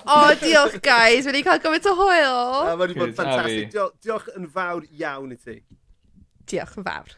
o, 0.08 0.16
oh, 0.16 0.32
diolch 0.40 0.80
guys, 0.82 1.28
wedi 1.28 1.44
cael 1.44 1.60
gymaint 1.62 1.90
o 1.92 1.94
hwyl. 2.00 2.40
A 2.72 2.78
wedi 2.80 2.96
bod 2.98 3.12
ffantastig. 3.18 3.68
Diolch, 3.74 3.98
diolch 4.06 4.30
yn 4.40 4.48
fawr 4.54 4.86
iawn 4.96 5.36
i 5.36 5.38
ti. 5.38 5.58
Diolch 6.48 6.80
yn 6.80 6.88
fawr. 6.88 7.18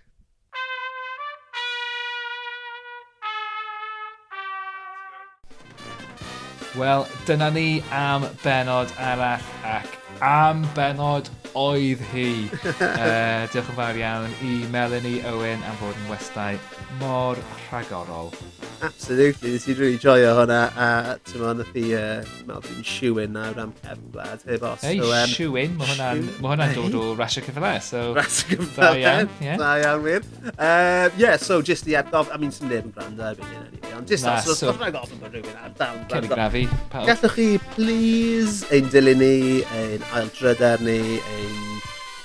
Wel, 6.79 7.05
dyna 7.29 7.51
ni 7.53 7.83
am 7.93 8.25
benod 8.41 8.89
arall 8.97 9.45
ac 9.77 9.93
am 10.25 10.65
benod 10.73 11.29
oedd 11.57 12.03
hi. 12.13 12.47
uh, 12.47 13.43
diolch 13.51 13.71
yn 13.71 13.77
fawr 13.77 14.01
iawn 14.01 14.35
i 14.47 14.57
Melanie 14.73 15.21
Owen 15.31 15.63
am 15.67 15.79
fod 15.81 15.97
yn 15.97 16.11
westau 16.11 16.59
mor 17.01 17.39
rhagorol 17.67 18.31
Absolutely, 18.81 19.51
nes 19.53 19.65
i'n 19.69 19.77
really 19.77 19.97
joio 20.01 20.31
hwnna 20.39 20.59
a 20.73 20.87
tyma 21.27 21.51
nath 21.53 21.75
i 21.77 21.83
uh, 21.93 22.23
meddwl 22.47 22.63
fi'n 22.65 22.85
siwyn 22.87 23.35
nawr 23.35 23.59
am 23.61 23.73
Kevin 23.83 24.07
Blad, 24.13 24.45
heb 24.49 24.65
os. 24.65 24.85
Ei, 24.89 24.97
so, 24.97 25.11
um, 25.13 25.33
siwyn, 25.35 25.75
mae 25.77 25.91
hwnna'n 25.91 26.23
hwnna 26.39 26.67
dod 26.73 26.97
o 26.97 27.03
rasio 27.19 27.43
cyfle, 27.45 27.73
so... 27.85 28.01
Rasio 28.17 28.57
cyfle, 28.57 28.71
da 28.79 28.89
iawn, 28.97 29.29
yeah. 29.45 29.59
da 29.61 29.75
iawn 29.83 30.01
wir. 30.07 30.25
Um, 30.51 31.19
yeah, 31.21 31.37
so 31.37 31.61
just 31.61 31.89
i 31.91 31.97
adnof, 32.01 32.33
I 32.33 32.41
mean, 32.41 32.55
sy'n 32.55 32.71
neb 32.71 32.89
yn 32.89 32.95
gwrando 32.97 33.27
erbyn 33.29 33.53
hyn, 33.53 33.67
anyway, 33.69 33.95
ond 33.99 34.09
just 34.09 34.29
os 34.33 34.49
oes 34.55 34.65
rhaid 34.81 34.97
ofyn 34.97 35.21
bod 35.21 35.37
rhywun 35.37 35.61
ar 35.61 35.77
dal 35.77 35.93
yn 35.99 36.07
gwrando. 36.07 36.15
Celigrafi. 36.17 36.65
Gallwch 36.97 37.37
chi, 37.37 37.47
please, 37.75 38.65
ein 38.73 38.89
dilyn 38.93 39.21
ni, 39.21 39.35
ein 39.77 40.09
aildryder 40.17 40.81
ni, 40.87 41.01
ein... 41.37 41.67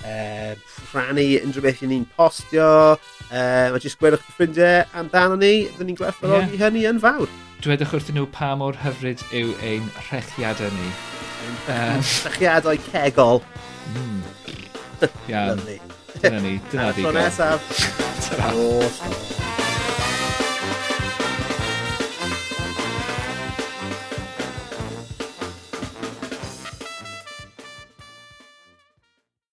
Uh, 0.07 0.55
rhannu 0.97 1.27
unrhyw 1.43 1.65
beth 1.67 1.83
i 1.85 1.87
ni'n 1.91 2.07
postio. 2.17 2.71
Uh, 3.27 3.67
mae 3.75 3.83
jyst 3.83 3.99
gwedwch 4.01 4.25
chi 4.25 4.33
ffrindiau 4.37 4.77
amdano 5.01 5.37
ni, 5.41 5.53
ddyn 5.77 5.87
ni'n 5.91 5.99
gwerthfawrogi 5.99 6.55
yeah. 6.55 6.63
hynny 6.67 6.83
yn 6.91 6.99
fawr. 7.03 7.29
Dwedwch 7.65 7.93
wrthyn 7.97 8.17
nhw 8.21 8.27
pa 8.35 8.49
mor 8.59 8.75
hyfryd 8.85 9.21
yw 9.35 9.49
ein 9.67 9.85
rhechiadau 10.09 10.71
ni. 10.77 10.89
Um, 11.67 12.01
rhechiadau 12.27 12.77
cegol. 12.91 13.39
Mm. 13.95 14.21
Iawn. 15.33 15.61
Dyna 16.17 16.41
ni, 16.41 16.61
dyna 16.73 16.93
ddigon. 16.93 17.13
Tro 17.13 17.21
nesaf. 17.21 17.61